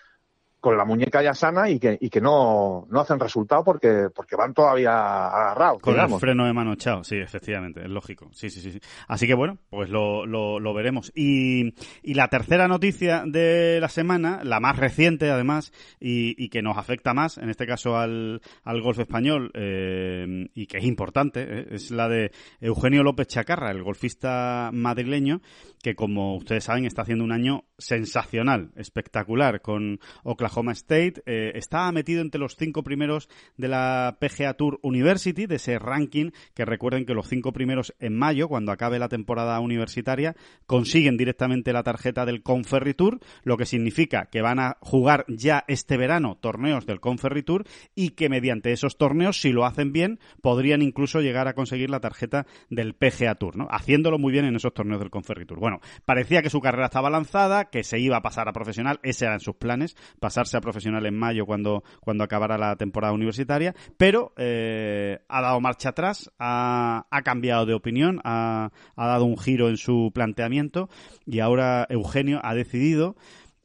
con 0.60 0.76
la 0.76 0.84
muñeca 0.84 1.22
ya 1.22 1.34
sana 1.34 1.70
y 1.70 1.78
que, 1.78 1.96
y 2.00 2.10
que 2.10 2.20
no, 2.20 2.86
no 2.90 3.00
hacen 3.00 3.20
resultado 3.20 3.62
porque, 3.62 4.08
porque 4.12 4.34
van 4.34 4.54
todavía 4.54 5.26
agarrados. 5.28 5.80
Con 5.80 5.98
el 5.98 6.08
freno 6.18 6.46
de 6.46 6.52
mano 6.52 6.72
echado, 6.72 7.04
sí, 7.04 7.16
efectivamente, 7.16 7.82
es 7.82 7.90
lógico. 7.90 8.28
Sí, 8.32 8.50
sí, 8.50 8.60
sí. 8.60 8.80
Así 9.06 9.26
que 9.28 9.34
bueno, 9.34 9.58
pues 9.70 9.88
lo, 9.88 10.26
lo, 10.26 10.58
lo 10.58 10.74
veremos. 10.74 11.12
Y, 11.14 11.74
y 12.02 12.14
la 12.14 12.28
tercera 12.28 12.66
noticia 12.66 13.22
de 13.24 13.78
la 13.80 13.88
semana, 13.88 14.40
la 14.42 14.58
más 14.58 14.76
reciente 14.76 15.30
además, 15.30 15.72
y, 16.00 16.34
y 16.42 16.48
que 16.48 16.60
nos 16.60 16.76
afecta 16.76 17.14
más, 17.14 17.38
en 17.38 17.50
este 17.50 17.66
caso 17.66 17.96
al, 17.96 18.40
al 18.64 18.82
golf 18.82 18.98
español, 18.98 19.52
eh, 19.54 20.48
y 20.54 20.66
que 20.66 20.78
es 20.78 20.84
importante, 20.84 21.42
eh, 21.42 21.66
es 21.70 21.92
la 21.92 22.08
de 22.08 22.32
Eugenio 22.60 23.04
López 23.04 23.28
Chacarra, 23.28 23.70
el 23.70 23.84
golfista 23.84 24.70
madrileño, 24.72 25.40
que 25.82 25.94
como 25.94 26.36
ustedes 26.36 26.64
saben 26.64 26.84
está 26.84 27.02
haciendo 27.02 27.22
un 27.22 27.30
año 27.30 27.64
sensacional, 27.78 28.72
espectacular, 28.74 29.60
con 29.60 30.00
Oklahoma 30.24 30.47
State. 30.72 31.22
Eh, 31.26 31.52
estaba 31.54 31.90
metido 31.92 32.20
entre 32.20 32.40
los 32.40 32.56
cinco 32.56 32.82
primeros 32.82 33.28
de 33.56 33.68
la 33.68 34.18
PGA 34.20 34.54
Tour 34.54 34.78
University, 34.82 35.46
de 35.46 35.56
ese 35.56 35.78
ranking, 35.78 36.30
que 36.54 36.64
recuerden 36.64 37.06
que 37.06 37.14
los 37.14 37.28
cinco 37.28 37.52
primeros 37.52 37.94
en 37.98 38.16
mayo, 38.16 38.48
cuando 38.48 38.72
acabe 38.72 38.98
la 38.98 39.08
temporada 39.08 39.60
universitaria, 39.60 40.36
consiguen 40.66 41.16
directamente 41.16 41.72
la 41.72 41.82
tarjeta 41.82 42.26
del 42.26 42.42
Conferry 42.42 42.94
Tour, 42.94 43.20
lo 43.42 43.56
que 43.56 43.66
significa 43.66 44.26
que 44.26 44.42
van 44.42 44.58
a 44.58 44.76
jugar 44.80 45.24
ya 45.28 45.64
este 45.68 45.96
verano 45.96 46.36
torneos 46.40 46.86
del 46.86 47.00
Conferry 47.00 47.42
Tour 47.42 47.64
y 47.94 48.10
que 48.10 48.28
mediante 48.28 48.72
esos 48.72 48.96
torneos, 48.96 49.40
si 49.40 49.52
lo 49.52 49.64
hacen 49.64 49.92
bien, 49.92 50.18
podrían 50.40 50.82
incluso 50.82 51.20
llegar 51.20 51.48
a 51.48 51.54
conseguir 51.54 51.90
la 51.90 52.00
tarjeta 52.00 52.46
del 52.70 52.94
PGA 52.94 53.34
Tour, 53.34 53.56
¿no? 53.56 53.68
Haciéndolo 53.70 54.18
muy 54.18 54.32
bien 54.32 54.44
en 54.44 54.56
esos 54.56 54.74
torneos 54.74 55.00
del 55.00 55.10
Conferry 55.10 55.46
Tour. 55.46 55.60
Bueno, 55.60 55.80
parecía 56.04 56.42
que 56.42 56.50
su 56.50 56.60
carrera 56.60 56.86
estaba 56.86 57.10
lanzada, 57.10 57.66
que 57.66 57.84
se 57.84 57.98
iba 57.98 58.16
a 58.16 58.22
pasar 58.22 58.48
a 58.48 58.52
profesional, 58.52 59.00
ese 59.02 59.26
eran 59.26 59.40
sus 59.40 59.56
planes, 59.56 59.96
a 60.38 60.60
profesional 60.60 61.04
en 61.06 61.16
mayo 61.16 61.46
cuando, 61.46 61.82
cuando 62.00 62.24
acabara 62.24 62.56
la 62.56 62.76
temporada 62.76 63.12
universitaria, 63.12 63.74
pero 63.96 64.32
eh, 64.36 65.18
ha 65.28 65.42
dado 65.42 65.60
marcha 65.60 65.90
atrás, 65.90 66.30
ha, 66.38 67.04
cambiado 67.24 67.66
de 67.66 67.74
opinión, 67.74 68.20
ha, 68.24 68.70
dado 68.96 69.24
un 69.24 69.36
giro 69.36 69.68
en 69.68 69.76
su 69.76 70.10
planteamiento 70.14 70.88
y 71.26 71.40
ahora 71.40 71.86
Eugenio 71.90 72.40
ha 72.42 72.54
decidido 72.54 73.16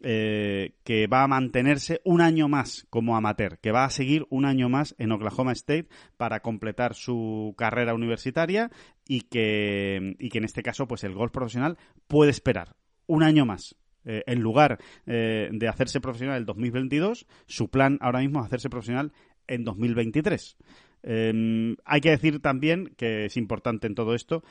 eh, 0.02 0.74
que 0.84 1.08
va 1.08 1.24
a 1.24 1.28
mantenerse 1.28 2.02
un 2.04 2.20
año 2.20 2.50
más 2.50 2.86
como 2.90 3.16
amateur, 3.16 3.60
que 3.60 3.72
va 3.72 3.86
a 3.86 3.90
seguir 3.90 4.26
un 4.30 4.46
año 4.46 4.68
más 4.68 4.96
en 4.98 5.14
Oklahoma 5.14 5.54
State 5.54 5.88
para 6.18 6.42
completar 6.42 6.94
su 6.94 7.54
carrera 7.58 7.94
universitaria 7.94 8.70
y 9.08 9.22
que, 9.22 10.16
y 10.20 10.30
que 10.30 10.40
en 10.40 10.44
este 10.44 10.64
caso 10.64 10.88
pues 10.88 11.04
el 11.06 11.14
golf 11.14 11.32
profesional 11.32 11.78
puede 12.08 12.32
esperar 12.32 12.76
un 13.08 13.24
año 13.24 13.46
más. 13.46 13.76
Eh, 14.06 14.24
en 14.28 14.42
lugar 14.42 14.80
eh, 15.06 15.50
de 15.52 15.68
hacerse 15.68 16.02
profesional 16.02 16.38
en 16.38 16.46
2022, 16.46 17.26
su 17.46 17.70
plan 17.70 17.98
ahora 18.02 18.20
mismo 18.20 18.40
es 18.40 18.46
hacerse 18.46 18.70
profesional 18.70 19.12
en 19.48 19.64
2023. 19.64 20.58
Em, 21.04 21.76
hay 21.84 22.02
que 22.02 22.12
decir 22.12 22.40
también 22.40 22.94
que 22.98 23.26
es 23.26 23.38
importante 23.38 23.88
en 23.88 23.96
todo 23.96 24.16
esto 24.16 24.44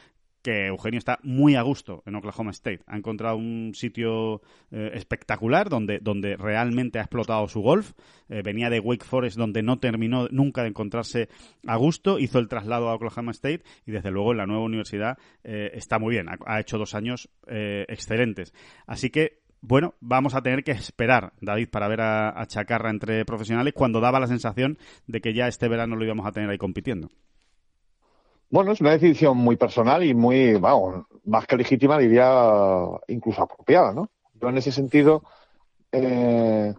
que 0.42 0.66
Eugenio 0.66 0.98
está 0.98 1.20
muy 1.22 1.54
a 1.54 1.62
gusto 1.62 2.02
en 2.04 2.16
Oklahoma 2.16 2.50
State. 2.50 2.80
Ha 2.86 2.96
encontrado 2.96 3.36
un 3.36 3.72
sitio 3.74 4.42
eh, 4.70 4.90
espectacular 4.94 5.68
donde, 5.68 6.00
donde 6.00 6.36
realmente 6.36 6.98
ha 6.98 7.02
explotado 7.02 7.46
su 7.48 7.60
golf. 7.60 7.92
Eh, 8.28 8.42
venía 8.42 8.68
de 8.68 8.80
Wake 8.80 9.04
Forest 9.04 9.36
donde 9.36 9.62
no 9.62 9.78
terminó 9.78 10.28
nunca 10.30 10.62
de 10.62 10.68
encontrarse 10.68 11.28
a 11.66 11.76
gusto. 11.76 12.18
Hizo 12.18 12.40
el 12.40 12.48
traslado 12.48 12.88
a 12.88 12.94
Oklahoma 12.94 13.30
State 13.30 13.62
y 13.86 13.92
desde 13.92 14.10
luego 14.10 14.32
en 14.32 14.38
la 14.38 14.46
nueva 14.46 14.64
universidad 14.64 15.16
eh, 15.44 15.70
está 15.74 15.98
muy 15.98 16.10
bien. 16.10 16.26
Ha, 16.28 16.60
hecho 16.60 16.76
dos 16.76 16.94
años 16.94 17.30
excelentes. 17.46 18.52
Así 18.86 19.10
que 19.10 19.41
bueno, 19.62 19.94
vamos 20.00 20.34
a 20.34 20.42
tener 20.42 20.64
que 20.64 20.72
esperar, 20.72 21.32
David, 21.40 21.68
para 21.70 21.88
ver 21.88 22.00
a, 22.00 22.40
a, 22.40 22.46
Chacarra 22.46 22.90
entre 22.90 23.24
profesionales 23.24 23.72
cuando 23.74 24.00
daba 24.00 24.20
la 24.20 24.26
sensación 24.26 24.76
de 25.06 25.20
que 25.20 25.32
ya 25.32 25.46
este 25.46 25.68
verano 25.68 25.96
lo 25.96 26.04
íbamos 26.04 26.26
a 26.26 26.32
tener 26.32 26.50
ahí 26.50 26.58
compitiendo. 26.58 27.08
Bueno, 28.50 28.72
es 28.72 28.80
una 28.80 28.90
decisión 28.90 29.38
muy 29.38 29.56
personal 29.56 30.04
y 30.04 30.12
muy, 30.14 30.54
vamos, 30.54 31.06
más 31.24 31.46
que 31.46 31.56
legítima, 31.56 31.96
diría 31.96 32.30
incluso 33.08 33.42
apropiada, 33.42 33.94
¿no? 33.94 34.10
Yo 34.34 34.48
en 34.48 34.58
ese 34.58 34.72
sentido 34.72 35.22
eh, 35.90 36.74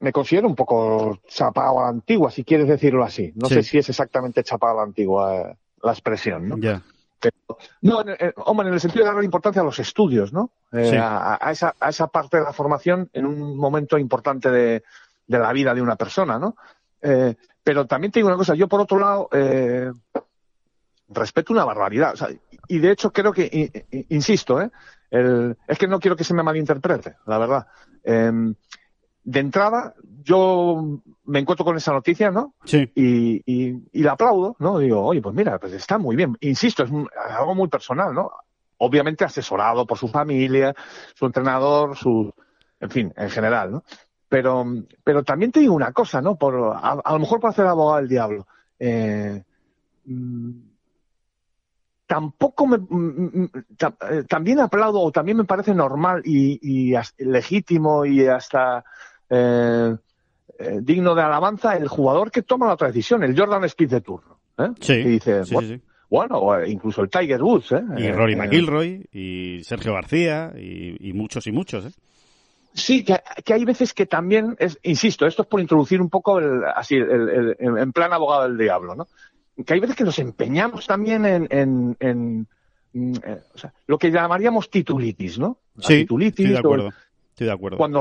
me 0.00 0.12
considero 0.12 0.48
un 0.48 0.56
poco 0.56 1.20
chapado 1.28 1.78
a 1.78 1.82
la 1.84 1.88
antigua, 1.90 2.30
si 2.30 2.42
quieres 2.42 2.66
decirlo 2.66 3.04
así. 3.04 3.32
No 3.36 3.48
sé 3.48 3.62
si 3.62 3.78
es 3.78 3.88
exactamente 3.88 4.42
chapado 4.42 4.72
a 4.72 4.76
la 4.76 4.82
antigua 4.82 5.36
eh, 5.36 5.56
la 5.82 5.92
expresión, 5.92 6.48
¿no? 6.48 6.56
No, 7.82 8.04
hombre, 8.46 8.68
en 8.68 8.74
el 8.74 8.80
sentido 8.80 9.04
de 9.04 9.10
darle 9.10 9.24
importancia 9.24 9.62
a 9.62 9.64
los 9.64 9.78
estudios, 9.78 10.32
¿no? 10.32 10.50
Eh, 10.72 10.98
a, 11.00 11.50
esa, 11.50 11.74
a 11.78 11.88
esa 11.90 12.06
parte 12.08 12.38
de 12.38 12.44
la 12.44 12.52
formación 12.52 13.08
en 13.12 13.26
un 13.26 13.56
momento 13.56 13.98
importante 13.98 14.50
de, 14.50 14.82
de 15.26 15.38
la 15.38 15.52
vida 15.52 15.74
de 15.74 15.82
una 15.82 15.96
persona, 15.96 16.38
¿no? 16.38 16.56
Eh, 17.00 17.34
pero 17.62 17.86
también 17.86 18.12
tengo 18.12 18.28
una 18.28 18.36
cosa, 18.36 18.54
yo 18.54 18.68
por 18.68 18.80
otro 18.80 18.98
lado 18.98 19.28
eh, 19.32 19.90
respeto 21.08 21.52
una 21.52 21.64
barbaridad. 21.64 22.14
y 22.68 22.78
de 22.78 22.90
hecho 22.90 23.12
creo 23.12 23.32
que, 23.32 23.84
insisto, 24.08 24.60
¿eh? 24.60 24.70
es 25.10 25.78
que 25.78 25.86
no 25.86 26.00
quiero 26.00 26.16
que 26.16 26.24
se 26.24 26.34
me 26.34 26.42
malinterprete, 26.42 27.16
la 27.26 27.38
verdad. 27.38 27.66
Em, 28.02 28.54
de 29.24 29.40
entrada, 29.40 29.94
yo 30.22 31.00
me 31.24 31.38
encuentro 31.38 31.64
con 31.64 31.76
esa 31.76 31.92
noticia, 31.92 32.30
¿no? 32.30 32.54
Sí. 32.64 32.90
Y, 32.94 33.42
y, 33.46 34.02
la 34.02 34.12
aplaudo, 34.12 34.56
¿no? 34.58 34.78
Digo, 34.78 35.02
oye, 35.02 35.22
pues 35.22 35.34
mira, 35.34 35.58
pues 35.58 35.72
está 35.72 35.98
muy 35.98 36.14
bien. 36.14 36.36
Insisto, 36.40 36.84
es 36.84 36.90
algo 37.30 37.54
muy 37.54 37.68
personal, 37.68 38.14
¿no? 38.14 38.30
Obviamente 38.78 39.24
asesorado 39.24 39.86
por 39.86 39.98
su 39.98 40.08
familia, 40.08 40.74
su 41.14 41.26
entrenador, 41.26 41.96
su, 41.96 42.32
en 42.80 42.90
fin, 42.90 43.12
en 43.16 43.30
general, 43.30 43.72
¿no? 43.72 43.84
Pero, 44.28 44.66
pero 45.02 45.22
también 45.22 45.52
te 45.52 45.60
digo 45.60 45.74
una 45.74 45.92
cosa, 45.92 46.20
¿no? 46.20 46.36
Por, 46.36 46.54
a, 46.54 47.12
lo 47.12 47.18
mejor 47.18 47.40
para 47.40 47.52
hacer 47.52 47.66
abogado 47.66 47.98
del 47.98 48.08
diablo. 48.08 48.46
Eh, 48.78 49.42
mm, 50.04 50.50
tampoco 52.06 52.66
me, 52.66 52.78
mm, 52.78 53.42
mm, 53.42 53.50
eh, 54.10 54.24
también 54.28 54.60
aplaudo 54.60 55.00
o 55.00 55.12
también 55.12 55.38
me 55.38 55.44
parece 55.44 55.74
normal 55.74 56.22
y, 56.24 56.94
legítimo 57.18 58.04
y 58.04 58.26
hasta 58.26 58.84
eh, 59.30 59.96
digno 60.80 61.14
de 61.14 61.22
alabanza 61.22 61.76
el 61.76 61.88
jugador 61.88 62.30
que 62.30 62.42
toma 62.42 62.66
la 62.66 62.74
otra 62.74 62.88
decisión, 62.88 63.22
el 63.24 63.38
Jordan 63.38 63.64
Speed 63.64 63.90
de 63.90 64.00
turno. 64.00 64.38
Sí, 64.80 64.92
y 64.92 65.04
dice, 65.04 65.42
bueno, 66.08 66.64
incluso 66.64 67.02
el 67.02 67.10
Tiger 67.10 67.42
Woods. 67.42 67.74
Y 67.96 68.12
Rory 68.12 68.36
McIlroy 68.36 69.04
y 69.12 69.64
Sergio 69.64 69.94
García 69.94 70.52
y, 70.56 71.12
muchos 71.12 71.46
y 71.46 71.52
muchos. 71.52 71.86
¿eh? 71.86 71.90
Sí, 72.72 73.04
que, 73.04 73.52
hay 73.52 73.64
veces 73.64 73.94
que 73.94 74.06
también, 74.06 74.56
es, 74.58 74.78
insisto, 74.82 75.26
esto 75.26 75.42
es 75.42 75.48
por 75.48 75.60
introducir 75.60 76.00
un 76.00 76.10
poco 76.10 76.38
el, 76.38 76.62
así, 76.64 76.96
el, 76.96 77.56
en 77.58 77.92
plan 77.92 78.12
abogado 78.12 78.44
del 78.44 78.58
diablo, 78.58 78.94
¿no? 78.94 79.08
Que 79.64 79.74
hay 79.74 79.80
veces 79.80 79.96
que 79.96 80.04
nos 80.04 80.18
empeñamos 80.18 80.86
también 80.86 81.24
en, 81.24 81.46
en, 81.50 81.96
en, 82.00 82.48
mm, 82.92 83.14
eh, 83.24 83.40
o 83.54 83.58
sea, 83.58 83.72
lo 83.86 83.96
que 83.96 84.10
llamaríamos 84.10 84.70
titulitis, 84.70 85.38
¿no? 85.38 85.58
sí, 85.78 85.98
titulitis. 85.98 86.50
De 86.50 86.58
acuerdo. 86.58 86.90
Estoy 87.34 87.48
de 87.48 87.52
acuerdo. 87.52 87.78
Cuando, 87.78 88.00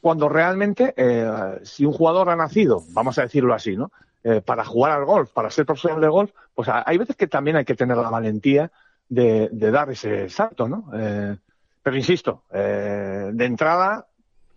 cuando 0.00 0.28
realmente, 0.28 0.92
eh, 0.96 1.60
si 1.62 1.84
un 1.84 1.92
jugador 1.92 2.28
ha 2.30 2.34
nacido, 2.34 2.82
vamos 2.88 3.16
a 3.16 3.22
decirlo 3.22 3.54
así, 3.54 3.76
¿no? 3.76 3.92
Eh, 4.24 4.40
para 4.40 4.64
jugar 4.64 4.90
al 4.90 5.04
golf, 5.04 5.30
para 5.30 5.50
ser 5.50 5.64
profesional 5.64 6.00
de 6.00 6.08
golf, 6.08 6.32
pues 6.52 6.68
hay 6.68 6.98
veces 6.98 7.14
que 7.14 7.28
también 7.28 7.56
hay 7.56 7.64
que 7.64 7.76
tener 7.76 7.96
la 7.96 8.10
valentía 8.10 8.72
de, 9.08 9.50
de 9.52 9.70
dar 9.70 9.88
ese 9.90 10.28
salto, 10.28 10.68
¿no? 10.68 10.90
Eh, 10.94 11.36
pero 11.80 11.96
insisto, 11.96 12.42
eh, 12.52 13.30
de 13.32 13.44
entrada, 13.44 14.04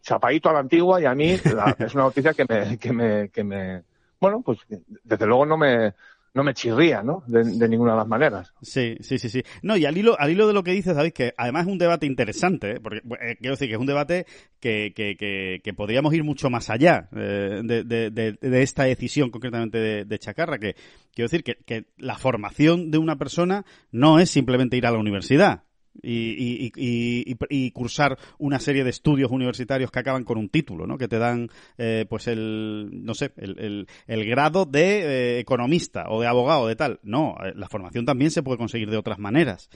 chapadito 0.01 0.49
a 0.49 0.53
la 0.53 0.59
antigua 0.59 0.99
y 0.99 1.05
a 1.05 1.13
mí 1.13 1.29
es 1.79 1.93
una 1.93 2.03
noticia 2.05 2.33
que 2.33 2.45
me, 2.49 2.79
que 2.79 2.93
me, 2.93 3.29
que 3.29 3.43
me, 3.43 3.83
bueno, 4.19 4.41
pues 4.43 4.57
desde 5.03 5.27
luego 5.27 5.45
no 5.45 5.55
me, 5.55 5.93
no 6.35 6.43
me 6.43 6.53
chirría, 6.53 7.01
¿no? 7.01 7.23
De, 7.27 7.43
ninguna 7.69 7.93
de 7.93 7.97
las 7.99 8.07
maneras. 8.07 8.53
Sí, 8.61 8.97
sí, 8.99 9.17
sí, 9.17 9.29
sí. 9.29 9.41
No, 9.63 9.77
y 9.77 9.85
al 9.85 9.97
hilo, 9.97 10.19
al 10.19 10.29
hilo 10.29 10.47
de 10.47 10.53
lo 10.53 10.63
que 10.63 10.71
dices, 10.71 10.93
sabéis 10.93 11.13
que 11.13 11.33
además 11.37 11.65
es 11.65 11.71
un 11.71 11.77
debate 11.77 12.05
interesante, 12.05 12.71
¿eh? 12.71 12.79
porque 12.81 12.97
eh, 13.21 13.37
quiero 13.39 13.55
decir 13.55 13.69
que 13.69 13.75
es 13.75 13.79
un 13.79 13.85
debate 13.85 14.25
que, 14.59 14.91
que, 14.93 15.15
que, 15.15 15.61
que 15.63 15.73
podríamos 15.73 16.13
ir 16.13 16.25
mucho 16.25 16.49
más 16.49 16.69
allá 16.69 17.07
eh, 17.15 17.61
de, 17.63 17.83
de, 17.85 18.11
de, 18.11 18.61
esta 18.61 18.83
decisión 18.83 19.31
concretamente 19.31 19.77
de, 19.77 20.03
de 20.03 20.19
Chacarra, 20.19 20.59
que 20.59 20.75
quiero 21.13 21.29
decir 21.29 21.43
que, 21.43 21.55
que 21.65 21.85
la 21.97 22.17
formación 22.17 22.91
de 22.91 22.97
una 22.97 23.15
persona 23.15 23.65
no 23.91 24.19
es 24.19 24.29
simplemente 24.29 24.75
ir 24.75 24.85
a 24.85 24.91
la 24.91 24.99
universidad 24.99 25.64
y, 26.01 26.71
y, 26.75 27.37
y, 27.49 27.71
cursar 27.71 28.17
una 28.37 28.59
serie 28.59 28.83
de 28.83 28.89
estudios 28.89 29.31
universitarios 29.31 29.91
que 29.91 29.99
acaban 29.99 30.23
con 30.23 30.37
un 30.37 30.49
título, 30.49 30.87
¿no? 30.87 30.97
Que 30.97 31.07
te 31.07 31.17
dan, 31.17 31.49
eh, 31.77 32.05
pues 32.09 32.27
el, 32.27 32.89
no 32.91 33.13
sé, 33.13 33.31
el, 33.37 33.87
el, 34.07 34.25
grado 34.25 34.65
de 34.65 35.37
eh, 35.37 35.39
economista 35.39 36.05
o 36.09 36.21
de 36.21 36.27
abogado 36.27 36.67
de 36.67 36.75
tal. 36.75 36.99
No, 37.03 37.35
eh, 37.43 37.53
la 37.55 37.67
formación 37.69 38.05
también 38.05 38.31
se 38.31 38.43
puede 38.43 38.57
conseguir 38.57 38.89
de 38.89 38.97
otras 38.97 39.19
maneras. 39.19 39.69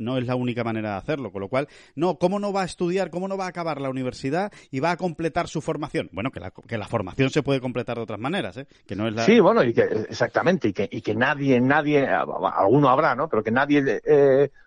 no 0.00 0.18
es 0.18 0.26
la 0.26 0.36
única 0.36 0.64
manera 0.64 0.92
de 0.92 0.96
hacerlo. 0.96 1.32
Con 1.32 1.40
lo 1.40 1.48
cual, 1.48 1.68
no, 1.94 2.16
¿cómo 2.18 2.38
no 2.38 2.52
va 2.52 2.62
a 2.62 2.66
estudiar, 2.66 3.10
cómo 3.10 3.28
no 3.28 3.36
va 3.36 3.46
a 3.46 3.48
acabar 3.48 3.80
la 3.80 3.90
universidad 3.90 4.52
y 4.70 4.80
va 4.80 4.92
a 4.92 4.96
completar 4.96 5.48
su 5.48 5.60
formación? 5.60 6.08
Bueno, 6.12 6.30
que 6.30 6.40
la, 6.40 6.50
que 6.50 6.78
la 6.78 6.86
formación 6.86 7.30
se 7.30 7.42
puede 7.42 7.60
completar 7.60 7.96
de 7.96 8.02
otras 8.02 8.20
maneras, 8.20 8.56
¿eh? 8.56 8.66
Que 8.86 8.96
no 8.96 9.08
es 9.08 9.14
la... 9.14 9.24
Sí, 9.24 9.40
bueno, 9.40 9.64
y 9.64 9.74
exactamente, 10.08 10.68
y 10.68 10.72
que, 10.72 10.88
y 10.90 11.00
que 11.00 11.14
nadie, 11.14 11.60
nadie, 11.60 12.06
alguno 12.06 12.88
habrá, 12.88 13.14
¿no? 13.14 13.28
Pero 13.28 13.42
que 13.42 13.50
nadie 13.50 14.00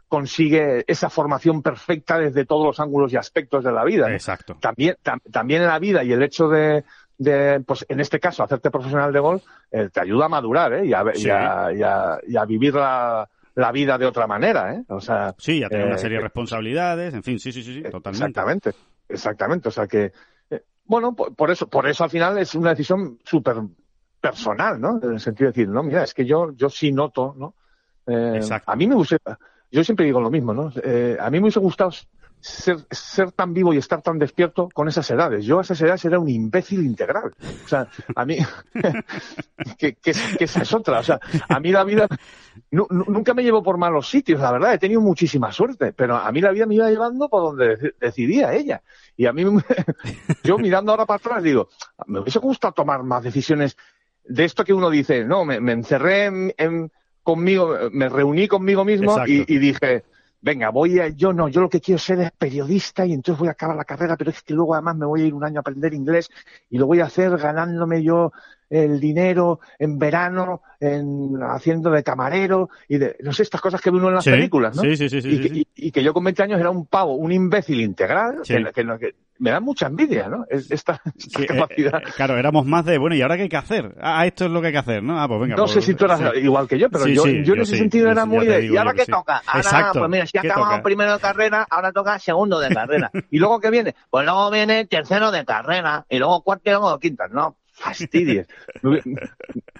consigue 0.08 0.84
esa 0.88 1.10
formación 1.10 1.62
perfecta 1.62 2.18
desde 2.20 2.46
todos 2.46 2.66
los 2.66 2.80
ángulos 2.80 3.12
y 3.14 3.18
aspectos 3.18 3.64
de 3.64 3.72
la 3.72 3.84
vida. 3.84 4.12
Exacto. 4.12 4.58
También, 4.60 4.96
también 5.32 5.62
en 5.64 5.68
la 5.68 5.80
vida 5.80 6.04
y 6.04 6.14
el 6.14 6.24
hecho 6.24 6.48
de, 6.48 6.84
de, 7.18 7.62
pues 7.66 7.86
en 7.90 8.00
este 8.00 8.20
caso, 8.20 8.44
hacerte 8.44 8.72
profesional 8.72 9.12
de 9.14 9.20
golf, 9.20 9.44
eh, 9.72 9.90
te 9.92 10.02
ayuda 10.02 10.26
a 10.26 10.30
madurar, 10.30 10.74
¿eh? 10.74 10.86
Y 10.86 10.94
a, 10.94 11.04
y 12.28 12.36
a, 12.36 12.46
vivir 12.46 12.76
la, 12.76 13.28
la, 13.56 13.72
vida 13.72 13.98
de 13.98 14.06
otra 14.06 14.28
manera, 14.28 14.74
¿eh? 14.74 14.84
O 14.90 15.00
sea. 15.00 15.34
Sí, 15.38 15.64
a 15.64 15.70
tener 15.70 15.86
una 15.86 15.96
eh, 15.96 16.00
serie 16.00 16.18
de 16.18 16.24
responsabilidades, 16.24 17.14
en 17.14 17.24
fin, 17.24 17.40
sí, 17.40 17.52
sí, 17.52 17.64
sí, 17.64 17.82
totalmente. 17.84 18.26
Exactamente, 18.26 18.72
exactamente. 19.08 19.70
O 19.70 19.72
sea 19.72 19.88
que, 19.88 20.12
eh, 20.50 20.64
bueno, 20.86 21.16
por, 21.16 21.52
eso, 21.52 21.68
por 21.68 21.88
eso 21.88 22.04
al 22.04 22.10
final 22.10 22.38
es 22.38 22.54
una 22.56 22.72
decisión 22.72 23.20
súper 23.24 23.58
personal, 24.20 24.80
¿no? 24.80 25.00
En 25.02 25.14
el 25.14 25.20
sentido 25.20 25.52
de 25.52 25.54
decir, 25.54 25.70
no, 25.70 25.84
mira, 25.84 26.04
es 26.04 26.14
que 26.14 26.26
yo, 26.26 26.52
yo 26.54 26.70
sí 26.70 26.92
noto, 26.92 27.34
¿no? 27.38 27.56
Exacto. 28.08 28.72
A 28.72 28.76
mí 28.76 28.86
me 28.86 28.94
gusta, 28.94 29.18
yo 29.76 29.84
siempre 29.84 30.06
digo 30.06 30.22
lo 30.22 30.32
mismo, 30.32 30.54
¿no? 30.54 30.72
Eh, 30.82 31.18
a 31.20 31.30
mí 31.30 31.38
me 31.38 31.44
hubiese 31.44 31.60
gustado 31.60 31.92
ser, 32.40 33.32
tan 33.34 33.54
vivo 33.54 33.74
y 33.74 33.78
estar 33.78 34.02
tan 34.02 34.18
despierto 34.18 34.70
con 34.74 34.88
esas 34.88 35.12
edades. 35.12 35.44
Yo 35.44 35.60
a 35.60 35.64
esas 35.64 35.82
edades 35.82 36.06
era 36.06 36.18
un 36.18 36.30
imbécil 36.30 36.86
integral. 36.86 37.34
O 37.66 37.68
sea, 37.68 37.86
a 38.16 38.26
mí, 38.26 38.38
que, 39.78 39.96
que, 39.96 40.14
esa 40.40 40.62
es 40.62 40.74
otra. 40.74 41.00
O 41.00 41.04
sea, 41.04 41.20
a 41.50 41.60
mí 41.60 41.74
la 41.74 41.84
vida 41.84 42.08
nunca 42.72 43.34
me 43.34 43.44
llevó 43.44 43.62
por 43.64 43.78
malos 43.78 44.10
sitios, 44.10 44.40
la 44.40 44.54
verdad. 44.54 44.76
He 44.76 44.78
tenido 44.78 45.02
muchísima 45.02 45.52
suerte, 45.52 45.92
pero 45.92 46.16
a 46.16 46.32
mí 46.32 46.40
la 46.40 46.52
vida 46.52 46.66
me 46.66 46.76
iba 46.76 46.90
llevando 46.90 47.28
por 47.28 47.42
donde 47.42 47.96
decidía 48.00 48.54
ella. 48.54 48.82
Y 49.18 49.26
a 49.26 49.34
mí, 49.34 49.44
yo 50.44 50.58
mirando 50.58 50.94
ahora 50.94 51.06
para 51.06 51.18
atrás 51.18 51.44
digo, 51.44 51.68
me 52.08 52.22
hubiese 52.22 52.40
gustado 52.40 52.74
tomar 52.74 53.04
más 53.04 53.24
decisiones 53.24 53.76
de 54.24 54.46
esto 54.46 54.64
que 54.64 54.74
uno 54.74 54.90
dice, 54.90 55.26
no, 55.26 55.44
me, 55.44 55.58
encerré 55.74 56.54
en 56.56 56.92
conmigo, 57.26 57.76
me 57.92 58.08
reuní 58.08 58.48
conmigo 58.48 58.86
mismo 58.86 59.18
y, 59.26 59.58
dije, 59.58 60.04
venga, 60.42 60.70
voy 60.70 61.00
a, 61.00 61.08
yo 61.08 61.34
no, 61.34 61.50
yo 61.50 61.60
lo 61.60 61.70
que 61.70 61.82
quiero 61.82 61.98
ser 61.98 62.20
es 62.20 62.32
periodista 62.32 63.04
y 63.04 63.14
entonces 63.14 63.40
voy 63.40 63.48
a 63.48 63.54
acabar 63.54 63.76
la 63.76 63.84
carrera, 63.84 64.16
pero 64.16 64.30
es 64.30 64.44
que 64.44 64.54
luego 64.54 64.76
además 64.76 64.96
me 64.96 65.08
voy 65.08 65.24
a 65.24 65.26
ir 65.26 65.34
un 65.34 65.44
año 65.44 65.58
a 65.58 65.62
aprender 65.62 65.96
inglés 65.96 66.30
y 66.70 66.78
lo 66.78 66.86
voy 66.86 67.00
a 67.00 67.06
hacer 67.06 67.36
ganándome 67.36 68.04
yo 68.04 68.32
el 68.70 69.00
dinero 69.00 69.60
en 69.80 69.98
verano, 69.98 70.62
en, 70.80 71.42
haciendo 71.42 71.90
de 71.90 72.04
camarero 72.04 72.70
y 72.88 73.00
de, 73.00 73.16
no 73.22 73.34
sé, 73.34 73.42
estas 73.42 73.60
cosas 73.60 73.82
que 73.82 73.90
ve 73.90 73.98
uno 73.98 74.10
en 74.10 74.16
las 74.16 74.26
películas, 74.26 74.76
¿no? 74.76 74.84
Sí, 74.84 74.96
sí, 74.96 75.10
sí. 75.10 75.66
y, 75.76 75.92
que, 75.92 76.04
yo 76.04 76.14
con 76.14 76.24
20 76.24 76.44
años 76.44 76.60
era 76.60 76.70
un 76.70 76.86
pavo, 76.86 77.16
un 77.16 77.32
imbécil 77.32 77.82
integral, 77.82 78.42
que, 78.44 78.72
que, 78.72 79.16
me 79.40 79.52
da 79.52 79.60
mucha 79.60 79.88
envidia, 79.88 80.28
¿no? 80.30 80.46
Esta, 80.50 81.02
eh, 81.40 81.46
capacidad. 81.46 82.02
Eh, 82.02 82.12
claro, 82.16 82.38
éramos 82.38 82.66
más 82.66 82.86
de, 82.86 82.98
bueno, 82.98 83.16
¿y 83.16 83.22
ahora 83.22 83.36
qué 83.36 83.44
hay 83.44 83.50
que 83.50 83.58
hacer? 83.58 83.96
Ah, 84.02 84.26
esto 84.26 84.46
es 84.46 84.52
lo 84.52 84.62
que 84.62 84.68
hay 84.68 84.74
que 84.74 84.80
hacer, 84.80 85.04
¿no? 85.04 85.20
Ah, 85.20 85.28
pues 85.28 85.42
venga. 85.42 85.56
No 85.56 85.68
sé 85.68 85.76
pues, 85.76 85.86
si 85.86 85.96
tú 85.96 86.06
eras 86.06 86.22
igual 86.36 86.68
que 86.68 86.80
yo, 86.80 86.90
pero 86.90 87.08
yo, 87.08 87.26
yo, 87.26 87.54
en 87.54 87.62
ese 87.62 87.78
sentido 87.78 88.10
era 88.10 88.26
muy 88.26 88.46
de, 88.46 88.66
¿y 88.66 88.78
ahora 88.78 88.94
qué 88.94 89.06
toca? 89.06 89.42
Ahora, 89.46 89.92
pues 89.94 90.10
mira, 90.10 90.26
si 90.26 90.38
acabamos 90.38 90.82
primero 90.82 91.14
de 91.14 91.20
carrera, 91.20 91.68
ahora 91.70 91.92
toca 91.92 92.20
segundo 92.20 92.60
de 92.60 92.74
carrera. 92.74 93.12
¿Y 93.32 93.40
luego 93.40 93.60
qué 93.60 93.70
viene? 93.70 93.96
Pues 94.10 94.26
luego 94.26 94.50
viene 94.52 94.86
tercero 94.86 95.32
de 95.32 95.46
carrera, 95.46 96.06
y 96.10 96.18
luego 96.18 96.42
cuarto 96.42 96.70
y 96.70 96.74
luego 96.74 97.00
quinto, 97.00 97.24
¿no? 97.30 97.58
Fastidies. 97.76 98.48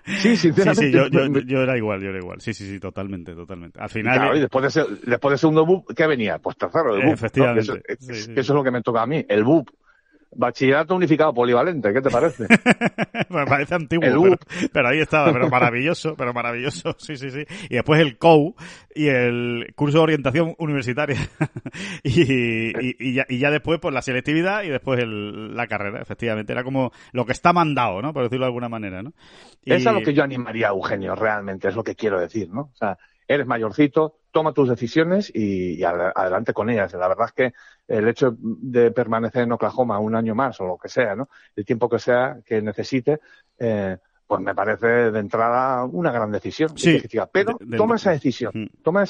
sí, 0.06 0.38
sinceramente. 0.38 0.74
Sí, 0.76 0.92
sí, 0.92 1.46
yo, 1.48 1.62
era 1.62 1.78
igual, 1.78 2.02
yo 2.02 2.10
era 2.10 2.20
igual. 2.20 2.42
Sí, 2.42 2.54
sí, 2.54 2.68
sí, 2.70 2.80
totalmente, 2.80 3.34
totalmente. 3.34 3.80
Al 3.80 3.90
final. 3.90 4.18
Claro, 4.18 4.38
y 4.38 4.42
después 4.42 4.74
de, 4.74 4.86
después 5.06 5.32
de 5.32 5.38
segundo 5.38 5.66
BUP, 5.66 5.94
¿qué 5.94 6.06
venía? 6.06 6.38
Pues 6.40 6.58
tercero, 6.58 6.96
el. 6.96 7.10
Efectivamente. 7.10 7.82
Eso, 7.88 8.04
eso, 8.12 8.32
es 8.34 8.50
lo 8.50 8.64
que 8.64 8.72
me 8.72 8.82
toca 8.82 9.02
a 9.02 9.08
mí, 9.08 9.26
el 9.28 9.44
BUP. 9.44 9.70
Bachillerato 10.36 10.96
unificado 10.96 11.34
polivalente, 11.34 11.94
¿qué 11.94 12.02
te 12.02 12.10
parece? 12.10 12.46
me 13.30 13.46
parece 13.46 13.76
antiguo, 13.76 14.38
pero, 14.74 14.90
ahí 14.90 15.00
estaba, 15.00 15.32
pero 15.32 15.50
maravilloso, 15.50 16.16
pero 16.16 16.34
maravilloso, 16.34 16.96
sí, 16.98 17.16
sí, 17.16 17.32
sí. 17.32 17.46
Y 17.70 17.76
después 17.76 18.02
el 18.02 18.18
COU 18.18 18.56
y 18.94 19.08
el 19.08 19.74
curso 19.76 20.00
de 20.00 20.04
orientación 20.04 20.56
universitaria. 20.58 21.18
y, 22.04 23.14
ya, 23.14 23.26
y, 23.30 23.40
ya, 23.40 23.50
después, 23.50 23.80
pues 23.80 23.94
la 23.94 24.02
selectividad 24.02 24.64
y 24.64 24.70
después 24.70 25.00
el, 25.00 25.56
la 25.56 25.68
carrera, 25.68 26.02
efectivamente. 26.02 26.52
Era 26.52 26.64
como 26.64 26.92
lo 27.14 27.26
que 27.26 27.32
está 27.32 27.54
mandado, 27.54 28.02
¿no? 28.02 28.14
Por 28.14 28.24
decirlo 28.24 28.46
de 28.46 28.50
alguna 28.50 28.70
manera, 28.70 29.02
¿no? 29.02 29.14
Es 29.64 29.88
a 29.88 29.92
lo 29.92 30.02
que 30.02 30.14
yo 30.14 30.24
animaría 30.24 30.68
a 30.68 30.72
Eugenio, 30.72 31.16
realmente, 31.16 31.70
es 31.70 31.76
lo 31.76 31.84
que 31.84 31.96
quiero 31.96 32.20
decir, 32.20 32.50
¿no? 32.50 32.62
O 32.74 32.76
sea, 32.76 32.98
eres 33.28 33.48
mayorcito, 33.48 34.20
toma 34.36 34.52
tus 34.52 34.68
decisiones 34.68 35.32
y, 35.34 35.82
adelante 35.82 36.52
con 36.52 36.70
ellas. 36.70 36.92
La 36.92 37.08
verdad 37.08 37.28
es 37.28 37.32
que 37.32 37.54
el 37.88 38.06
hecho 38.10 38.36
de 38.38 38.92
permanecer 38.92 39.44
en 39.44 39.54
Oklahoma 39.54 39.98
un 40.00 40.14
año 40.14 40.36
más 40.36 40.60
o 40.60 40.66
lo 40.66 40.78
que 40.78 40.90
sea, 40.90 41.16
¿no? 41.16 41.30
El 41.56 41.64
tiempo 41.64 41.88
que 41.88 42.00
sea 42.00 42.40
que 42.46 42.62
necesite, 42.62 43.22
eh, 43.58 43.96
pues 44.28 44.42
me 44.42 44.54
parece 44.54 45.10
de 45.10 45.20
entrada 45.20 45.86
una 45.86 46.12
gran 46.12 46.32
decisión. 46.32 46.78
Sí, 46.78 47.02
pero 47.32 47.58
toma 47.78 47.96
esa 47.96 48.12
decisión, 48.12 48.70
toma, 48.84 49.06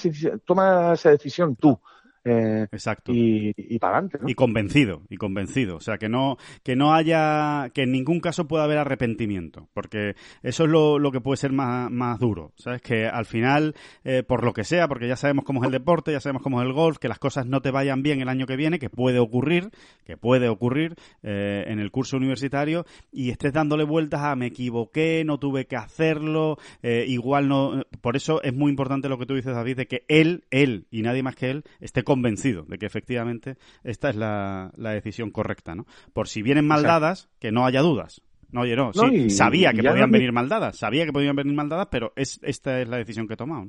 toma 0.45 0.93
esa 0.93 1.09
decisión 1.09 1.55
tú. 1.55 1.81
Eh, 2.25 2.67
Exacto. 2.71 3.13
Y, 3.13 3.53
y 3.55 3.77
para 3.77 3.99
adelante. 3.99 4.17
Y 4.25 4.33
convencido, 4.33 5.03
y 5.09 5.17
convencido. 5.17 5.77
O 5.77 5.79
sea, 5.79 5.99
que 5.99 6.09
no, 6.09 6.37
que 6.63 6.75
no 6.75 6.93
haya, 6.95 7.69
que 7.73 7.83
en 7.83 7.91
ningún 7.91 8.19
caso 8.19 8.47
pueda 8.47 8.63
haber 8.63 8.79
arrepentimiento, 8.79 9.69
porque 9.73 10.15
eso 10.41 10.63
es 10.63 10.69
lo, 10.69 10.97
lo 10.97 11.11
que 11.11 11.21
puede 11.21 11.37
ser 11.37 11.51
más, 11.51 11.91
más 11.91 12.19
duro. 12.19 12.51
¿Sabes? 12.55 12.81
Que 12.81 13.05
al 13.05 13.25
final, 13.25 13.75
eh, 14.03 14.23
por 14.23 14.43
lo 14.43 14.53
que 14.53 14.63
sea, 14.63 14.87
porque 14.87 15.07
ya 15.07 15.15
sabemos 15.15 15.45
cómo 15.45 15.61
es 15.61 15.67
el 15.67 15.71
deporte, 15.71 16.11
ya 16.11 16.19
sabemos 16.19 16.41
cómo 16.41 16.61
es 16.61 16.67
el 16.67 16.73
golf, 16.73 16.97
que 16.97 17.07
las 17.07 17.19
cosas 17.19 17.45
no 17.45 17.61
te 17.61 17.69
vayan 17.69 18.01
bien 18.01 18.21
el 18.21 18.29
año 18.29 18.47
que 18.47 18.55
viene, 18.55 18.79
que 18.79 18.89
puede 18.89 19.19
ocurrir, 19.19 19.69
que 20.03 20.17
puede 20.17 20.49
ocurrir 20.49 20.95
eh, 21.21 21.65
en 21.67 21.79
el 21.79 21.91
curso 21.91 22.17
universitario, 22.17 22.85
y 23.11 23.29
estés 23.29 23.53
dándole 23.53 23.83
vueltas 23.83 24.21
a 24.21 24.35
me 24.35 24.47
equivoqué, 24.47 25.23
no 25.25 25.37
tuve 25.37 25.67
que 25.67 25.75
hacerlo, 25.75 26.57
igual 26.81 27.47
no. 27.47 27.83
Por 28.01 28.15
eso 28.15 28.41
es 28.41 28.53
muy 28.53 28.69
importante 28.71 29.09
lo 29.09 29.19
que 29.19 29.25
tú 29.25 29.35
dices, 29.35 29.53
David, 29.53 29.77
de 29.77 29.87
que 29.87 30.03
él, 30.07 30.43
él 30.49 30.87
y 30.89 31.01
nadie 31.01 31.21
más 31.21 31.35
que 31.35 31.51
él 31.51 31.63
esté 31.79 32.03
convencido 32.15 32.63
de 32.63 32.77
que 32.77 32.85
efectivamente 32.85 33.57
esta 33.83 34.09
es 34.09 34.15
la, 34.15 34.71
decisión 34.77 35.31
correcta, 35.31 35.75
¿no? 35.75 35.85
Por 36.13 36.27
si 36.27 36.41
vienen 36.41 36.65
mal 36.67 36.83
dadas, 36.83 37.29
que 37.39 37.51
no 37.51 37.65
haya 37.65 37.81
dudas. 37.81 38.21
No, 38.51 38.61
oye, 38.61 38.75
no, 38.75 38.93
sí, 38.93 39.29
sabía 39.29 39.73
que 39.73 39.83
podían 39.83 40.11
venir 40.11 40.31
mal 40.31 40.47
dadas, 40.47 40.77
sabía 40.77 41.05
que 41.05 41.11
podían 41.11 41.35
venir 41.35 41.53
mal 41.53 41.67
dadas, 41.67 41.87
pero 41.91 42.13
es, 42.15 42.39
esta 42.41 42.79
es 42.79 42.87
la 42.87 42.97
decisión 42.97 43.27
que 43.27 43.33
he 43.33 43.37
tomado, 43.37 43.67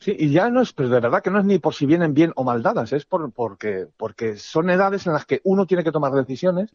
Sí, 0.00 0.16
y 0.18 0.30
ya 0.30 0.48
no 0.48 0.62
es, 0.62 0.72
pero 0.72 0.88
de 0.88 0.98
verdad 0.98 1.22
que 1.22 1.30
no 1.30 1.38
es 1.38 1.44
ni 1.44 1.58
por 1.58 1.74
si 1.74 1.84
vienen 1.84 2.14
bien 2.14 2.32
o 2.34 2.42
mal 2.42 2.62
dadas, 2.62 2.92
es 2.94 3.04
por, 3.04 3.30
porque, 3.32 3.86
porque 3.98 4.36
son 4.36 4.70
edades 4.70 5.06
en 5.06 5.12
las 5.12 5.26
que 5.26 5.42
uno 5.44 5.66
tiene 5.66 5.84
que 5.84 5.92
tomar 5.92 6.12
decisiones 6.12 6.70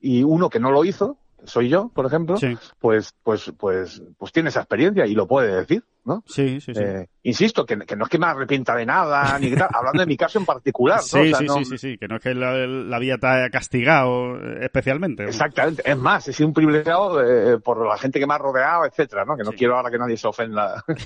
y 0.00 0.24
uno 0.24 0.50
que 0.50 0.58
no 0.58 0.72
lo 0.72 0.84
hizo, 0.84 1.16
soy 1.44 1.68
yo, 1.68 1.90
por 1.94 2.06
ejemplo, 2.06 2.36
pues, 2.80 3.14
pues, 3.22 3.52
pues, 3.56 4.02
pues 4.18 4.32
tiene 4.32 4.48
esa 4.48 4.60
experiencia 4.60 5.06
y 5.06 5.14
lo 5.14 5.28
puede 5.28 5.54
decir, 5.54 5.84
¿no? 6.06 6.22
Sí, 6.26 6.60
sí, 6.60 6.72
sí. 6.72 6.80
Eh, 6.80 7.08
insisto, 7.24 7.66
que, 7.66 7.76
no 7.76 8.04
es 8.04 8.08
que 8.08 8.18
me 8.18 8.26
arrepienta 8.26 8.76
de 8.76 8.86
nada, 8.86 9.36
ni 9.40 9.50
que 9.50 9.56
tal, 9.56 9.68
hablando 9.72 10.00
de 10.00 10.06
mi 10.06 10.16
caso 10.16 10.38
en 10.38 10.46
particular, 10.46 11.02
sí, 11.02 11.34
sí, 11.34 11.48
sí, 11.48 11.64
sí, 11.64 11.78
sí, 11.78 11.98
que 11.98 12.06
no 12.06 12.14
es 12.16 12.22
que 12.22 12.32
la, 12.32 12.54
la 12.66 12.98
vida 12.98 13.18
te 13.18 13.26
haya 13.26 13.50
castigado 13.50 14.38
especialmente. 14.60 15.24
Exactamente, 15.24 15.82
es 15.84 15.98
más, 15.98 16.28
he 16.28 16.32
sido 16.32 16.46
un 16.48 16.54
privilegiado 16.54 17.22
eh, 17.22 17.58
por 17.58 17.86
la 17.86 17.98
gente 17.98 18.20
que 18.20 18.26
me 18.26 18.34
ha 18.34 18.38
rodeado, 18.38 18.86
etcétera, 18.86 19.24
¿no? 19.24 19.36
Que 19.36 19.42
no 19.42 19.50
quiero 19.52 19.76
ahora 19.76 19.90
que 19.90 19.98
nadie 19.98 20.16
se 20.16 20.28
ofenda. 20.28 20.84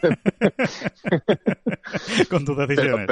Con 2.30 2.44
tus 2.44 2.56
decisiones. 2.56 3.08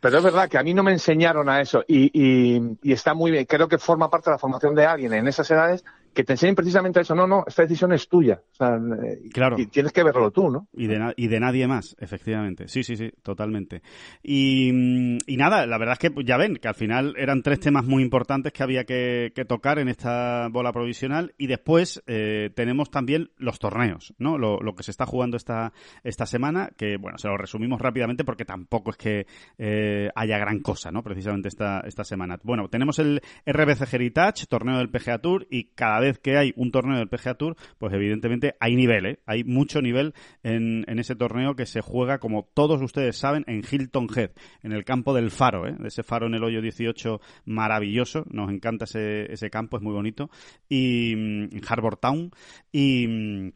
Pero, 0.00 0.18
es 0.18 0.24
verdad 0.24 0.50
que 0.50 0.58
a 0.58 0.62
mí 0.62 0.74
no 0.74 0.82
me 0.82 0.92
enseñaron 0.92 1.48
a 1.48 1.62
eso 1.62 1.82
y, 1.88 2.10
y, 2.12 2.60
y 2.82 2.92
está 2.92 3.14
muy 3.14 3.30
bien, 3.30 3.46
creo 3.46 3.68
que 3.68 3.78
forma 3.78 4.10
parte 4.10 4.28
de 4.28 4.34
la 4.34 4.38
formación 4.38 4.74
de 4.74 4.84
alguien 4.84 5.14
en 5.14 5.28
esas 5.28 5.50
edades 5.50 5.82
que 6.16 6.24
te 6.24 6.32
enseñen 6.32 6.54
precisamente 6.54 7.00
eso. 7.00 7.14
No, 7.14 7.26
no, 7.26 7.44
esta 7.46 7.62
decisión 7.62 7.92
es 7.92 8.08
tuya. 8.08 8.40
O 8.52 8.54
sea, 8.54 8.76
eh, 8.76 9.28
claro. 9.32 9.56
Y 9.58 9.66
tienes 9.66 9.92
que 9.92 10.02
verlo 10.02 10.30
tú, 10.30 10.50
¿no? 10.50 10.66
Y 10.72 10.86
de, 10.86 11.12
y 11.14 11.28
de 11.28 11.38
nadie 11.38 11.68
más, 11.68 11.94
efectivamente. 12.00 12.68
Sí, 12.68 12.82
sí, 12.82 12.96
sí, 12.96 13.12
totalmente. 13.22 13.82
Y, 14.22 15.18
y, 15.26 15.36
nada, 15.36 15.66
la 15.66 15.76
verdad 15.76 15.92
es 15.92 15.98
que 15.98 16.10
pues, 16.10 16.26
ya 16.26 16.38
ven 16.38 16.56
que 16.56 16.68
al 16.68 16.74
final 16.74 17.14
eran 17.18 17.42
tres 17.42 17.60
temas 17.60 17.84
muy 17.84 18.02
importantes 18.02 18.52
que 18.52 18.62
había 18.62 18.84
que, 18.84 19.30
tocar 19.46 19.78
en 19.78 19.88
esta 19.88 20.48
bola 20.48 20.72
provisional. 20.72 21.34
Y 21.36 21.48
después 21.48 22.02
eh, 22.06 22.50
tenemos 22.54 22.90
también 22.90 23.30
los 23.36 23.58
torneos, 23.58 24.14
¿no? 24.18 24.38
Lo, 24.38 24.58
lo, 24.60 24.74
que 24.74 24.82
se 24.82 24.90
está 24.90 25.04
jugando 25.04 25.36
esta, 25.36 25.74
esta 26.02 26.24
semana, 26.24 26.70
que 26.78 26.96
bueno, 26.96 27.18
se 27.18 27.28
lo 27.28 27.36
resumimos 27.36 27.78
rápidamente 27.80 28.24
porque 28.24 28.46
tampoco 28.46 28.90
es 28.90 28.96
que 28.96 29.26
eh, 29.58 30.08
haya 30.14 30.38
gran 30.38 30.60
cosa, 30.60 30.90
¿no? 30.90 31.02
Precisamente 31.02 31.48
esta, 31.48 31.80
esta 31.80 32.04
semana. 32.04 32.38
Bueno, 32.42 32.68
tenemos 32.68 32.98
el 32.98 33.20
RBC 33.44 33.92
Heritage, 33.92 34.46
torneo 34.46 34.78
del 34.78 34.88
PGA 34.88 35.18
Tour, 35.18 35.46
y 35.50 35.64
cada 35.74 36.00
vez 36.00 36.05
que 36.14 36.36
hay 36.36 36.52
un 36.56 36.70
torneo 36.70 36.98
del 36.98 37.08
PGA 37.08 37.34
Tour, 37.34 37.56
pues 37.78 37.92
evidentemente 37.92 38.56
hay 38.60 38.76
nivel, 38.76 39.06
¿eh? 39.06 39.20
hay 39.26 39.44
mucho 39.44 39.82
nivel 39.82 40.14
en, 40.42 40.84
ese 40.98 41.14
torneo 41.14 41.54
que 41.54 41.66
se 41.66 41.80
juega, 41.80 42.18
como 42.18 42.48
todos 42.54 42.80
ustedes 42.82 43.16
saben, 43.16 43.44
en 43.46 43.62
Hilton 43.68 44.08
Head, 44.14 44.30
en 44.62 44.72
el 44.72 44.84
campo 44.84 45.14
del 45.14 45.30
Faro, 45.30 45.66
¿eh? 45.66 45.76
ese 45.84 46.02
Faro 46.02 46.26
en 46.26 46.34
el 46.34 46.44
hoyo 46.44 46.60
18 46.60 47.20
maravilloso, 47.44 48.24
nos 48.30 48.50
encanta 48.50 48.84
ese, 48.84 49.32
ese 49.32 49.50
campo, 49.50 49.76
es 49.76 49.82
muy 49.82 49.92
bonito, 49.92 50.30
y 50.68 51.14
mm, 51.16 51.56
en 51.56 51.60
Harbour 51.68 51.96
Town, 51.96 52.30
y 52.72 53.06
mm, 53.06 53.52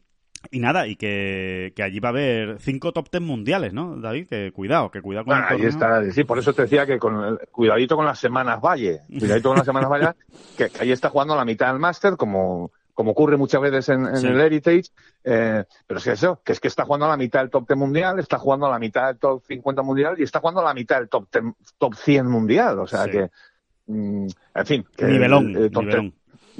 y 0.49 0.59
nada, 0.59 0.87
y 0.87 0.95
que, 0.95 1.73
allí 1.83 1.99
va 1.99 2.09
a 2.09 2.11
haber 2.11 2.59
cinco 2.59 2.91
top 2.91 3.09
ten 3.09 3.23
mundiales, 3.23 3.73
¿no, 3.73 3.97
David? 3.97 4.27
Que 4.27 4.51
cuidado, 4.51 4.89
que 4.89 5.01
cuidado 5.01 5.25
con 5.25 5.35
Ahí 5.35 5.63
está, 5.63 6.03
sí, 6.11 6.23
por 6.23 6.39
eso 6.39 6.53
te 6.53 6.63
decía 6.63 6.85
que 6.85 6.97
con 6.97 7.37
cuidadito 7.51 7.95
con 7.95 8.05
las 8.05 8.19
semanas 8.19 8.59
Valle, 8.59 9.01
cuidadito 9.19 9.49
con 9.49 9.57
las 9.57 9.65
semanas 9.65 9.89
Valle, 9.89 10.13
que, 10.57 10.71
ahí 10.79 10.91
está 10.91 11.09
jugando 11.09 11.35
la 11.35 11.45
mitad 11.45 11.67
del 11.67 11.79
máster, 11.79 12.17
como, 12.17 12.71
como 12.93 13.11
ocurre 13.11 13.37
muchas 13.37 13.61
veces 13.61 13.89
en, 13.89 14.05
el 14.07 14.41
Heritage, 14.41 14.89
eh, 15.23 15.63
pero 15.85 15.99
es 15.99 16.03
que 16.03 16.11
eso, 16.11 16.41
que 16.43 16.53
es 16.53 16.59
que 16.59 16.67
está 16.67 16.85
jugando 16.85 17.05
a 17.05 17.09
la 17.09 17.17
mitad 17.17 17.41
del 17.41 17.49
top 17.49 17.67
ten 17.67 17.77
mundial, 17.77 18.19
está 18.19 18.39
jugando 18.39 18.65
a 18.65 18.71
la 18.71 18.79
mitad 18.79 19.07
del 19.07 19.19
top 19.19 19.43
50 19.45 19.81
mundial 19.83 20.15
y 20.17 20.23
está 20.23 20.39
jugando 20.39 20.61
a 20.61 20.65
la 20.65 20.73
mitad 20.73 20.97
del 20.97 21.09
top, 21.09 21.27
top 21.77 21.95
100 21.95 22.27
mundial, 22.27 22.79
o 22.79 22.87
sea 22.87 23.07
que, 23.07 23.29
mm, 23.85 24.27
en 24.55 24.65
fin. 24.65 24.85
Que 24.95 25.05
nivelón, 25.05 25.53
nivelón 25.53 26.13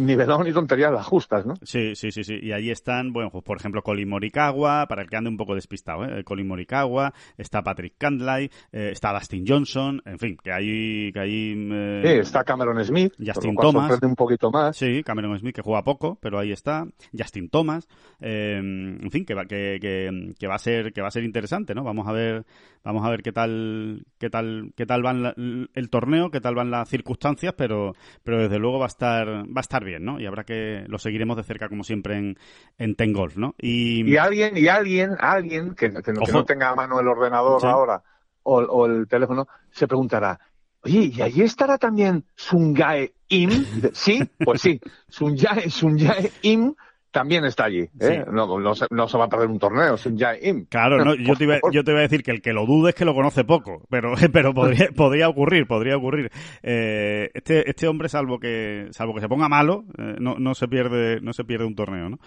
nivelón 0.05 0.47
y 0.47 0.53
tonterías 0.53 0.91
las 0.91 1.05
justas, 1.05 1.45
¿no? 1.45 1.55
Sí, 1.63 1.95
sí, 1.95 2.11
sí, 2.11 2.23
sí. 2.23 2.39
Y 2.41 2.51
ahí 2.51 2.69
están, 2.69 3.13
bueno, 3.13 3.29
pues 3.31 3.43
por 3.43 3.57
ejemplo, 3.57 3.81
Colin 3.81 4.09
Morikawa, 4.09 4.87
para 4.87 5.01
el 5.01 5.09
que 5.09 5.17
ande 5.17 5.29
un 5.29 5.37
poco 5.37 5.55
despistado, 5.55 6.05
¿eh? 6.05 6.23
Colin 6.23 6.47
Morikawa, 6.47 7.13
está 7.37 7.61
Patrick 7.63 7.95
Candlay, 7.97 8.49
eh, 8.71 8.89
está 8.91 9.13
Dustin 9.13 9.45
Johnson, 9.47 10.01
en 10.05 10.19
fin, 10.19 10.37
que 10.43 10.51
hay... 10.51 11.11
Que 11.11 11.19
hay 11.19 11.53
eh, 11.71 12.01
sí, 12.03 12.13
está 12.19 12.43
Cameron 12.43 12.83
Smith, 12.83 13.13
Justin 13.17 13.55
Thomas. 13.55 13.99
un 14.01 14.15
poquito 14.15 14.51
más. 14.51 14.75
Sí, 14.75 15.03
Cameron 15.03 15.37
Smith, 15.39 15.55
que 15.55 15.61
juega 15.61 15.83
poco, 15.83 16.17
pero 16.21 16.39
ahí 16.39 16.51
está. 16.51 16.85
Justin 17.17 17.49
Thomas, 17.49 17.87
eh, 18.19 18.57
en 18.57 19.11
fin, 19.11 19.25
que 19.25 19.33
va, 19.33 19.45
que, 19.45 19.79
que, 19.81 20.33
que, 20.37 20.47
va 20.47 20.55
a 20.55 20.59
ser, 20.59 20.93
que 20.93 21.01
va 21.01 21.07
a 21.07 21.11
ser 21.11 21.23
interesante, 21.23 21.75
¿no? 21.75 21.83
Vamos 21.83 22.07
a 22.07 22.11
ver, 22.11 22.45
vamos 22.83 23.05
a 23.05 23.09
ver 23.09 23.21
qué 23.21 23.31
tal, 23.31 24.05
qué 24.17 24.29
tal, 24.29 24.73
qué 24.75 24.85
tal 24.85 25.01
van 25.01 25.69
el 25.73 25.89
torneo, 25.89 26.31
qué 26.31 26.41
tal 26.41 26.55
van 26.55 26.71
las 26.71 26.89
circunstancias, 26.89 27.53
pero, 27.57 27.93
pero 28.23 28.39
desde 28.39 28.59
luego 28.59 28.79
va 28.79 28.85
a 28.85 28.87
estar, 28.87 29.27
va 29.27 29.57
a 29.57 29.61
estar 29.61 29.83
bien. 29.83 29.90
¿No? 29.99 30.19
Y 30.19 30.25
habrá 30.25 30.43
que 30.43 30.85
lo 30.87 30.97
seguiremos 30.97 31.37
de 31.37 31.43
cerca 31.43 31.69
como 31.69 31.83
siempre 31.83 32.17
en, 32.17 32.37
en 32.77 32.95
Ten 32.95 33.13
Golf, 33.13 33.37
¿no? 33.37 33.55
Y, 33.57 34.15
alguien, 34.17 34.57
y 34.57 34.67
alguien, 34.67 35.15
alguien 35.19 35.75
que, 35.75 35.89
no, 35.89 36.45
tenga 36.45 36.69
a 36.69 36.75
mano 36.75 36.99
el 36.99 37.07
ordenador 37.07 37.65
ahora 37.65 38.03
o, 38.43 38.85
el 38.85 39.07
teléfono, 39.07 39.47
se 39.69 39.87
preguntará, 39.87 40.39
oye, 40.83 41.11
¿y 41.13 41.21
allí 41.21 41.41
estará 41.43 41.77
también 41.77 42.25
Sungae 42.35 43.13
Im? 43.29 43.49
Sí, 43.93 44.21
pues 44.43 44.61
sí, 44.61 44.79
Sunjae, 45.07 45.69
Sunjae 45.69 46.31
Im 46.41 46.75
también 47.11 47.45
está 47.45 47.65
allí. 47.65 47.89
¿eh? 47.99 48.23
No, 48.31 48.59
no, 48.59 48.75
se, 48.75 48.87
no, 48.89 49.07
se, 49.07 49.17
va 49.17 49.25
a 49.25 49.29
perder 49.29 49.47
un 49.47 49.59
torneo, 49.59 49.95
es 49.95 50.05
un 50.05 50.17
Jaim. 50.17 50.65
Claro, 50.65 51.03
no, 51.03 51.13
yo, 51.15 51.35
te 51.35 51.43
iba, 51.43 51.59
yo 51.71 51.83
te 51.83 51.91
iba 51.91 51.99
a 51.99 52.03
decir 52.03 52.23
que 52.23 52.31
el 52.31 52.41
que 52.41 52.53
lo 52.53 52.65
dude 52.65 52.89
es 52.89 52.95
que 52.95 53.05
lo 53.05 53.13
conoce 53.13 53.43
poco, 53.43 53.83
pero, 53.89 54.13
pero 54.33 54.53
podría, 54.53 54.89
podría 54.95 55.27
ocurrir, 55.29 55.67
podría 55.67 55.97
ocurrir. 55.97 56.31
Eh, 56.63 57.29
este, 57.33 57.69
este 57.69 57.87
hombre, 57.87 58.09
salvo 58.09 58.39
que, 58.39 58.87
salvo 58.91 59.13
que 59.13 59.21
se 59.21 59.27
ponga 59.27 59.49
malo, 59.49 59.83
eh, 59.97 60.15
no, 60.19 60.35
no, 60.39 60.55
se 60.55 60.67
pierde, 60.67 61.19
no 61.21 61.33
se 61.33 61.43
pierde 61.43 61.65
un 61.65 61.75
torneo, 61.75 62.09
¿no? 62.09 62.19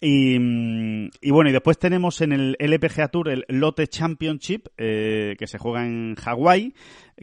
Y, 0.00 0.36
y 1.20 1.30
bueno, 1.30 1.48
y 1.48 1.52
después 1.52 1.78
tenemos 1.78 2.20
en 2.20 2.32
el 2.32 2.56
LPGA 2.58 3.08
Tour 3.08 3.30
el 3.30 3.44
Lotte 3.48 3.86
Championship, 3.86 4.66
eh, 4.76 5.36
que 5.38 5.46
se 5.46 5.58
juega 5.58 5.86
en 5.86 6.16
Hawái. 6.16 6.74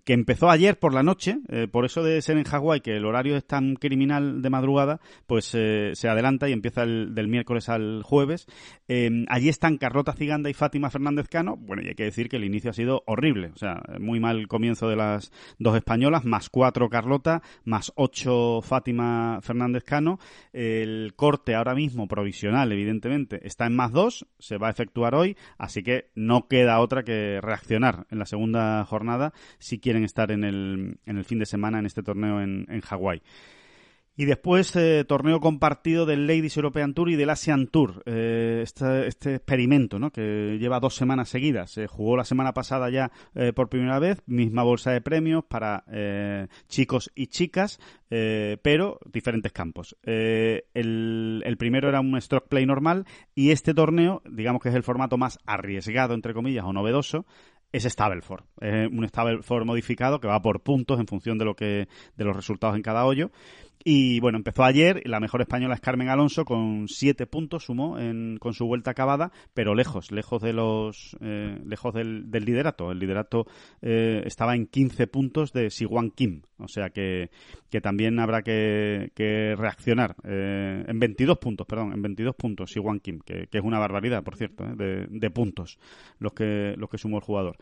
Que 0.06 0.14
empezó 0.14 0.50
ayer 0.50 0.80
por 0.80 0.94
la 0.94 1.04
noche, 1.04 1.40
eh, 1.50 1.68
por 1.68 1.86
eso 1.86 2.04
de 2.04 2.22
ser 2.22 2.38
en 2.38 2.44
Hawái, 2.44 2.82
que 2.82 2.96
el 2.96 3.06
horario 3.06 3.36
es 3.36 3.46
tan 3.46 3.76
criminal 3.76 4.42
de 4.42 4.50
madrugada, 4.50 5.00
pues 5.28 5.52
eh, 5.54 5.92
se 5.94 6.08
adelanta 6.08 6.50
y 6.50 6.54
empieza 6.54 6.84
el, 6.84 7.14
del 7.14 7.28
miércoles 7.28 7.70
al 7.70 8.02
jueves. 8.04 8.48
Em, 8.88 9.26
allí 9.30 9.50
están 9.50 9.78
Carlota 9.78 10.14
Ciganda 10.14 10.50
y 10.50 10.54
Fátima 10.54 10.90
Fernández 10.90 11.28
Cano. 11.28 11.58
Bueno, 11.58 11.82
y 11.84 11.90
hay 11.90 11.96
que 11.96 12.06
decir 12.06 12.30
que 12.30 12.38
el 12.38 12.46
inicio 12.46 12.72
ha 12.72 12.74
sido 12.74 13.04
horrible, 13.06 13.52
o 13.54 13.58
sea, 13.58 13.82
muy 14.00 14.20
mal 14.20 14.48
comienzo 14.48 14.88
de 14.88 14.96
las 14.96 15.32
dos 15.60 15.76
españolas, 15.76 16.26
más 16.26 16.50
cuatro 16.50 16.90
Carlota, 16.90 17.42
más 17.66 17.92
ocho 17.96 18.62
Fátima 18.62 19.40
Fernández 19.42 19.84
Cano. 19.84 20.20
El 20.54 21.14
corte 21.16 21.56
ahora 21.56 21.76
mismo 21.76 22.08
provisional, 22.08 22.72
evidentemente, 22.72 23.46
está 23.46 23.66
en 23.66 23.76
más 23.76 23.92
dos, 23.92 24.26
se 24.40 24.58
va 24.58 24.68
a 24.68 24.72
efectuar 24.72 25.16
hoy, 25.16 25.36
así 25.58 25.84
que 25.84 26.12
no 26.16 26.48
queda 26.48 26.80
otra 26.80 27.04
que 27.04 27.40
reaccionar 27.42 28.06
en 28.10 28.20
la 28.20 28.26
segunda 28.26 28.84
jornada 28.86 29.34
si 29.60 29.81
quieren 29.82 30.04
estar 30.04 30.32
en 30.32 30.44
el, 30.44 30.98
en 31.06 31.18
el 31.18 31.26
fin 31.26 31.40
de 31.40 31.46
semana 31.46 31.80
en 31.80 31.86
este 31.86 32.04
torneo 32.04 32.42
en, 32.42 32.66
en 32.70 32.82
Hawái. 32.82 33.22
Y 34.18 34.26
después, 34.26 34.76
eh, 34.76 35.06
torneo 35.08 35.40
compartido 35.40 36.06
del 36.06 36.28
Ladies 36.28 36.58
European 36.58 36.94
Tour 36.94 37.10
y 37.10 37.16
del 37.16 37.30
Asian 37.30 37.68
Tour. 37.68 38.04
Eh, 38.06 38.60
este, 38.62 39.08
este, 39.08 39.36
experimento, 39.36 40.00
¿no? 40.00 40.12
Que 40.12 40.58
lleva 40.60 40.82
dos 40.82 40.96
semanas 40.96 41.30
seguidas. 41.30 41.72
Se 41.72 41.88
jugó 41.88 42.18
la 42.18 42.26
semana 42.26 42.54
pasada 42.54 42.90
ya 42.90 43.12
eh, 43.36 43.54
por 43.54 43.70
primera 43.70 44.00
vez. 44.00 44.22
Misma 44.28 44.64
bolsa 44.64 44.92
de 44.92 45.02
premios 45.02 45.46
para 45.46 45.86
chicos 46.68 47.12
y 47.16 47.28
chicas, 47.28 47.80
pero 48.10 49.00
diferentes 49.12 49.52
campos. 49.52 49.98
El, 50.04 50.64
el, 51.46 51.58
primero 51.58 51.90
era 51.90 52.02
un 52.02 52.20
stroke 52.22 52.48
play 52.48 52.66
normal 52.66 53.06
y 53.34 53.52
este 53.52 53.74
torneo, 53.74 54.22
digamos 54.30 54.62
que 54.62 54.70
es 54.70 54.76
el 54.76 54.84
formato 54.84 55.18
más 55.18 55.40
arriesgado, 55.46 56.14
entre 56.14 56.34
comillas, 56.34 56.66
o 56.66 56.74
novedoso, 56.74 57.26
es 57.72 57.84
Stableford. 57.84 58.44
Es 58.60 58.90
un 58.92 59.08
Stableford 59.08 59.66
modificado 59.66 60.20
que 60.20 60.28
va 60.28 60.42
por 60.42 60.62
puntos 60.62 61.00
en 61.00 61.08
función 61.08 61.38
de 61.38 61.46
lo 61.46 61.56
que 61.56 61.88
de 62.16 62.26
los 62.26 62.36
resultados 62.36 62.76
en 62.76 62.82
cada 62.82 63.06
hoyo. 63.06 63.32
Y 63.84 64.20
bueno, 64.20 64.38
empezó 64.38 64.64
ayer, 64.64 65.02
la 65.06 65.20
mejor 65.20 65.42
española 65.42 65.74
es 65.74 65.82
Carmen 65.82 66.10
Alonso 66.10 66.46
con 66.46 66.88
siete 66.88 67.26
puntos 67.26 67.66
sumó 67.66 67.98
en, 67.98 68.38
con 68.38 68.54
su 68.54 68.66
vuelta 68.68 68.92
acabada, 68.92 69.32
pero 69.54 69.74
lejos, 69.74 70.12
lejos 70.12 70.42
de 70.42 70.54
los, 70.54 71.18
eh, 71.22 71.60
lejos 71.66 71.94
del, 71.94 72.30
del, 72.30 72.46
liderato. 72.46 72.92
El 72.92 73.00
liderato 73.00 73.46
eh, 73.82 74.22
estaba 74.26 74.56
en 74.56 74.68
15 74.68 75.08
puntos 75.08 75.52
de 75.52 75.70
Siwan 75.72 76.12
Kim, 76.12 76.44
o 76.58 76.68
sea 76.68 76.92
que, 76.92 77.32
que 77.70 77.82
también 77.82 78.20
habrá 78.20 78.44
que, 78.44 79.10
reaccionar. 79.58 80.16
Eh, 80.24 80.84
en 80.88 81.00
22 81.00 81.38
puntos, 81.40 81.66
perdón, 81.66 81.94
en 81.94 82.02
22 82.02 82.36
puntos 82.36 82.72
Siwan 82.72 83.00
Kim, 83.00 83.20
que, 83.20 83.48
que 83.48 83.58
es 83.58 83.64
una 83.64 83.80
barbaridad, 83.80 84.24
por 84.24 84.36
cierto, 84.36 84.64
eh, 84.64 84.76
de, 84.76 85.08
de 85.10 85.30
puntos 85.32 85.80
los 86.20 86.34
que, 86.34 86.76
los 86.78 86.90
que 86.90 86.98
sumó 86.98 87.18
el 87.18 87.24
jugador. 87.24 87.58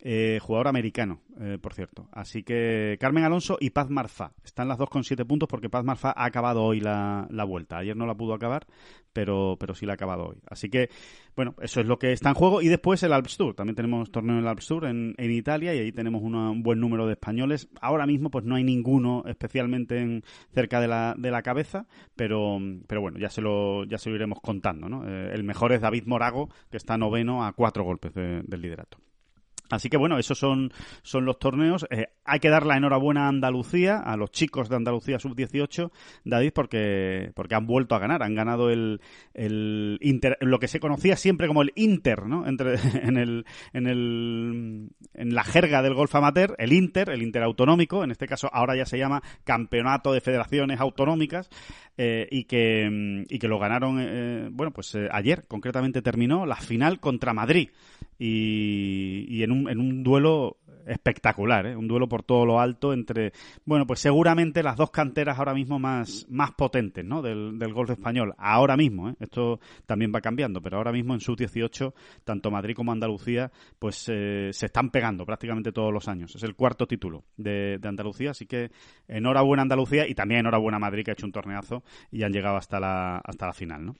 Eh, 0.00 0.38
jugador 0.42 0.68
americano, 0.68 1.20
eh, 1.40 1.58
por 1.60 1.72
cierto. 1.72 2.08
Así 2.12 2.42
que 2.42 2.96
Carmen 3.00 3.24
Alonso 3.24 3.56
y 3.58 3.70
Paz 3.70 3.88
Marfa. 3.88 4.32
Están 4.44 4.68
las 4.68 4.78
dos 4.78 4.90
con 4.90 5.04
siete 5.04 5.24
puntos 5.24 5.48
porque 5.48 5.70
Paz 5.70 5.84
Marfa 5.84 6.12
ha 6.14 6.26
acabado 6.26 6.62
hoy 6.62 6.80
la, 6.80 7.26
la, 7.30 7.44
vuelta. 7.44 7.78
Ayer 7.78 7.96
no 7.96 8.06
la 8.06 8.14
pudo 8.14 8.34
acabar, 8.34 8.66
pero, 9.12 9.56
pero 9.58 9.74
sí 9.74 9.86
la 9.86 9.92
ha 9.92 9.94
acabado 9.94 10.28
hoy. 10.28 10.36
Así 10.48 10.68
que, 10.68 10.90
bueno, 11.34 11.54
eso 11.62 11.80
es 11.80 11.86
lo 11.86 11.98
que 11.98 12.12
está 12.12 12.28
en 12.28 12.34
juego. 12.34 12.60
Y 12.60 12.68
después 12.68 13.02
el 13.02 13.12
Alps 13.12 13.38
Tour. 13.38 13.54
También 13.54 13.74
tenemos 13.74 14.10
torneo 14.10 14.36
en 14.36 14.42
el 14.42 14.48
Alps 14.48 14.66
Tour 14.66 14.84
en, 14.84 15.14
en 15.16 15.32
Italia 15.32 15.74
y 15.74 15.78
ahí 15.78 15.92
tenemos 15.92 16.22
un 16.22 16.62
buen 16.62 16.78
número 16.78 17.06
de 17.06 17.14
españoles. 17.14 17.68
Ahora 17.80 18.06
mismo, 18.06 18.30
pues 18.30 18.44
no 18.44 18.54
hay 18.54 18.64
ninguno 18.64 19.24
especialmente 19.26 19.98
en, 19.98 20.22
cerca 20.52 20.80
de 20.80 20.88
la, 20.88 21.14
de 21.16 21.30
la 21.30 21.42
cabeza, 21.42 21.86
pero, 22.14 22.58
pero 22.86 23.00
bueno, 23.00 23.18
ya 23.18 23.30
se 23.30 23.40
lo, 23.40 23.84
ya 23.84 23.96
se 23.98 24.10
lo 24.10 24.16
iremos 24.16 24.40
contando, 24.40 24.88
¿no? 24.88 25.08
Eh, 25.08 25.30
el 25.32 25.42
mejor 25.42 25.72
es 25.72 25.80
David 25.80 26.04
Morago, 26.06 26.50
que 26.70 26.76
está 26.76 26.98
noveno 26.98 27.44
a 27.44 27.54
cuatro 27.54 27.82
golpes 27.82 28.12
de, 28.14 28.42
del 28.42 28.60
liderato. 28.60 28.98
Así 29.70 29.88
que 29.88 29.96
bueno, 29.96 30.18
esos 30.18 30.38
son, 30.38 30.72
son 31.02 31.24
los 31.24 31.38
torneos. 31.38 31.86
Eh, 31.90 32.06
hay 32.24 32.40
que 32.40 32.48
dar 32.48 32.66
la 32.66 32.76
enhorabuena 32.76 33.26
a 33.26 33.28
Andalucía, 33.28 33.98
a 33.98 34.16
los 34.16 34.30
chicos 34.30 34.68
de 34.68 34.76
Andalucía 34.76 35.18
sub-18, 35.18 35.90
David, 36.24 36.52
porque, 36.54 37.32
porque 37.34 37.54
han 37.54 37.66
vuelto 37.66 37.94
a 37.94 37.98
ganar. 37.98 38.22
Han 38.22 38.34
ganado 38.34 38.70
el, 38.70 39.00
el 39.34 39.98
Inter, 40.00 40.38
lo 40.40 40.58
que 40.58 40.68
se 40.68 40.80
conocía 40.80 41.16
siempre 41.16 41.48
como 41.48 41.62
el 41.62 41.72
Inter, 41.74 42.26
¿no? 42.26 42.46
Entre, 42.46 42.74
en, 43.02 43.16
el, 43.16 43.46
en, 43.72 43.86
el, 43.86 44.90
en 45.14 45.34
la 45.34 45.44
jerga 45.44 45.82
del 45.82 45.94
golf 45.94 46.14
amateur, 46.14 46.54
el 46.58 46.72
Inter, 46.72 47.10
el 47.10 47.22
Interautonómico, 47.22 48.04
en 48.04 48.10
este 48.10 48.26
caso 48.26 48.48
ahora 48.52 48.76
ya 48.76 48.86
se 48.86 48.98
llama 48.98 49.22
Campeonato 49.44 50.12
de 50.12 50.20
Federaciones 50.20 50.80
Autonómicas, 50.80 51.50
eh, 51.98 52.28
y, 52.30 52.44
que, 52.44 53.24
y 53.28 53.38
que 53.38 53.48
lo 53.48 53.58
ganaron, 53.58 53.98
eh, 54.00 54.48
bueno, 54.52 54.70
pues 54.70 54.94
eh, 54.94 55.08
ayer 55.10 55.46
concretamente 55.48 56.02
terminó 56.02 56.44
la 56.44 56.56
final 56.56 57.00
contra 57.00 57.32
Madrid 57.32 57.70
y, 58.18 59.42
en, 59.42 59.52
un, 59.52 59.68
en 59.68 59.80
un 59.80 60.02
duelo 60.02 60.58
espectacular, 60.86 61.66
¿eh? 61.66 61.76
un 61.76 61.88
duelo 61.88 62.08
por 62.08 62.22
todo 62.22 62.46
lo 62.46 62.60
alto 62.60 62.92
entre, 62.92 63.32
bueno, 63.64 63.86
pues 63.86 64.00
seguramente 64.00 64.62
las 64.62 64.76
dos 64.76 64.90
canteras 64.90 65.38
ahora 65.38 65.52
mismo 65.52 65.78
más, 65.78 66.26
más 66.30 66.52
potentes 66.52 67.04
¿no? 67.04 67.22
del, 67.22 67.58
del 67.58 67.72
golf 67.72 67.90
español. 67.90 68.34
Ahora 68.38 68.76
mismo, 68.76 69.10
¿eh? 69.10 69.14
esto 69.20 69.60
también 69.84 70.12
va 70.14 70.20
cambiando, 70.20 70.62
pero 70.62 70.76
ahora 70.76 70.92
mismo 70.92 71.14
en 71.14 71.20
sub-18, 71.20 71.92
tanto 72.24 72.50
Madrid 72.50 72.74
como 72.74 72.92
Andalucía, 72.92 73.50
pues 73.78 74.08
eh, 74.08 74.50
se 74.52 74.66
están 74.66 74.90
pegando 74.90 75.26
prácticamente 75.26 75.72
todos 75.72 75.92
los 75.92 76.08
años. 76.08 76.34
Es 76.36 76.42
el 76.44 76.54
cuarto 76.54 76.86
título 76.86 77.24
de, 77.36 77.78
de, 77.78 77.88
Andalucía, 77.88 78.30
así 78.30 78.46
que 78.46 78.70
enhorabuena 79.08 79.62
Andalucía 79.62 80.08
y 80.08 80.14
también 80.14 80.40
enhorabuena 80.40 80.78
Madrid 80.78 81.04
que 81.04 81.10
ha 81.10 81.14
hecho 81.14 81.26
un 81.26 81.32
torneazo 81.32 81.82
y 82.10 82.22
han 82.22 82.32
llegado 82.32 82.56
hasta 82.56 82.78
la, 82.78 83.18
hasta 83.18 83.46
la 83.46 83.52
final, 83.52 83.86
¿no? 83.86 83.96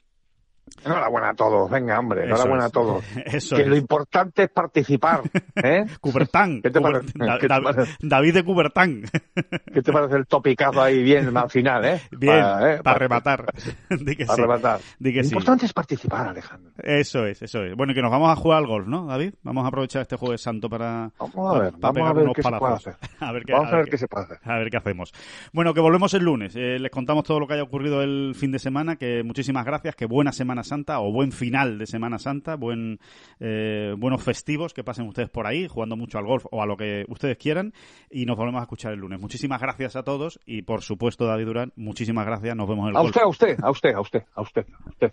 Enhorabuena 0.85 1.31
a 1.31 1.35
todos, 1.35 1.71
venga, 1.71 1.99
hombre, 1.99 2.25
enhorabuena 2.25 2.67
a 2.67 2.71
todos. 2.71 3.05
Eso 3.27 3.57
que 3.57 3.63
es. 3.63 3.69
lo 3.69 3.77
importante 3.77 4.45
es 4.45 4.51
participar, 4.51 5.23
¿eh? 5.57 5.85
Cubertán. 6.01 6.61
¿Qué 6.63 6.71
te 6.71 6.81
parece? 6.81 7.13
Da 7.15 7.35
¿Qué 7.39 7.49
te 7.49 7.55
da 7.55 7.61
parece? 7.61 7.97
David 8.01 8.35
de 8.35 8.45
Cubertán. 8.45 9.03
¿Qué 9.73 9.83
te 9.83 9.93
parece 9.93 10.17
el 10.17 10.27
topicazo 10.27 10.81
ahí 10.83 11.03
bien 11.03 11.37
al 11.37 11.51
final, 11.51 11.85
eh? 11.85 12.01
Bien, 12.11 12.41
para, 12.41 12.75
¿eh? 12.75 12.83
para 12.83 12.99
rematar. 12.99 13.47
Di 13.91 14.17
que 14.17 14.27
para 14.27 14.37
sí. 14.37 14.43
rematar. 14.43 14.81
Di 14.99 15.13
que 15.13 15.19
lo 15.19 15.25
sí. 15.25 15.31
importante 15.31 15.67
es 15.67 15.73
participar, 15.73 16.29
Alejandro. 16.29 16.73
Eso 16.83 17.27
es, 17.27 17.43
eso 17.43 17.63
es. 17.65 17.75
Bueno, 17.77 17.93
y 17.93 17.95
que 17.95 18.03
nos 18.03 18.11
vamos 18.11 18.31
a 18.31 18.37
jugar 18.37 18.59
al 18.59 18.67
golf, 18.67 18.87
¿no, 18.87 19.07
David? 19.07 19.35
Vamos 19.43 19.65
a 19.65 19.69
aprovechar 19.69 20.03
este 20.03 20.17
jueves 20.17 20.41
santo 20.41 20.69
para... 20.69 21.11
Vamos 21.19 21.57
a 21.57 21.59
ver, 21.61 21.73
para 21.75 21.93
vamos 21.93 22.11
a 22.11 22.13
ver 22.13 22.25
unos 22.25 22.35
qué 22.37 22.43
se 22.43 22.51
puede 22.53 22.75
hacer. 22.75 22.97
A 23.21 23.33
ver 23.33 23.45
qué, 23.45 23.53
Vamos 23.53 23.73
a 23.73 23.77
ver 23.77 23.85
qué- 23.87 23.91
qué 23.93 23.99
se 23.99 24.09
puede 24.09 24.25
hacer. 24.27 24.39
A 24.45 24.59
ver 24.59 24.71
qué 24.71 24.77
hacemos. 24.77 25.13
Bueno, 25.53 25.73
que 25.75 25.81
volvemos 25.81 26.13
el 26.15 26.25
lunes. 26.25 26.55
Eh, 26.57 26.79
les 26.79 26.91
contamos 26.91 27.25
todo 27.25 27.41
lo 27.41 27.47
que 27.47 27.55
haya 27.55 27.63
ocurrido 27.63 28.03
el 28.03 28.35
fin 28.37 28.53
de 28.53 28.59
semana. 28.59 28.97
Que 28.97 29.23
muchísimas 29.25 29.65
gracias. 29.65 29.95
Que 29.97 30.07
buena 30.07 30.33
Semana 30.33 30.56
Santa 30.65 31.01
o 31.01 31.13
buen 31.13 31.33
final 31.33 31.79
de 31.79 31.87
Semana 31.87 32.19
Santa. 32.19 32.57
Buen, 32.57 32.99
eh, 33.41 33.95
buenos 33.97 34.23
festivos. 34.23 34.75
Que 34.75 34.85
pasen 34.85 35.07
ustedes 35.07 35.29
por 35.31 35.47
ahí 35.47 35.69
jugando 35.69 35.97
mucho 35.97 36.19
al 36.19 36.27
golf 36.27 36.47
o 36.51 36.63
a 36.63 36.67
lo 36.67 36.77
que 36.77 37.05
ustedes 37.09 37.37
quieran. 37.39 37.73
Y 38.11 38.27
nos 38.27 38.37
volvemos 38.37 38.61
a 38.61 38.63
escuchar 38.65 38.93
el 38.93 39.01
lunes. 39.01 39.21
Muchísimas 39.21 39.61
gracias 39.61 39.97
a 39.97 40.03
todos. 40.03 40.41
Y 40.47 40.63
por 40.63 40.83
supuesto, 40.83 41.27
David 41.27 41.47
Durán, 41.47 41.73
muchísimas 41.77 42.27
gracias. 42.27 42.57
Nos 42.57 42.69
vemos 42.69 42.89
el 42.89 42.97
A 42.97 43.01
golf. 43.01 43.17
usted, 43.17 43.23
a 43.23 43.29
usted, 43.29 43.59
a 43.63 43.71
usted, 43.71 43.95
a 43.95 44.01
usted, 44.01 44.25
a 44.35 44.41
usted, 44.43 44.67
a 44.85 44.89
usted. 44.89 45.13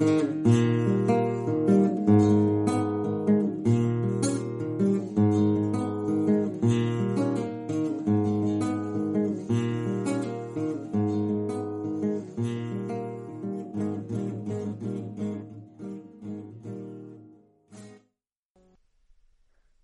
Thank 0.00 0.46
you. 0.46 0.69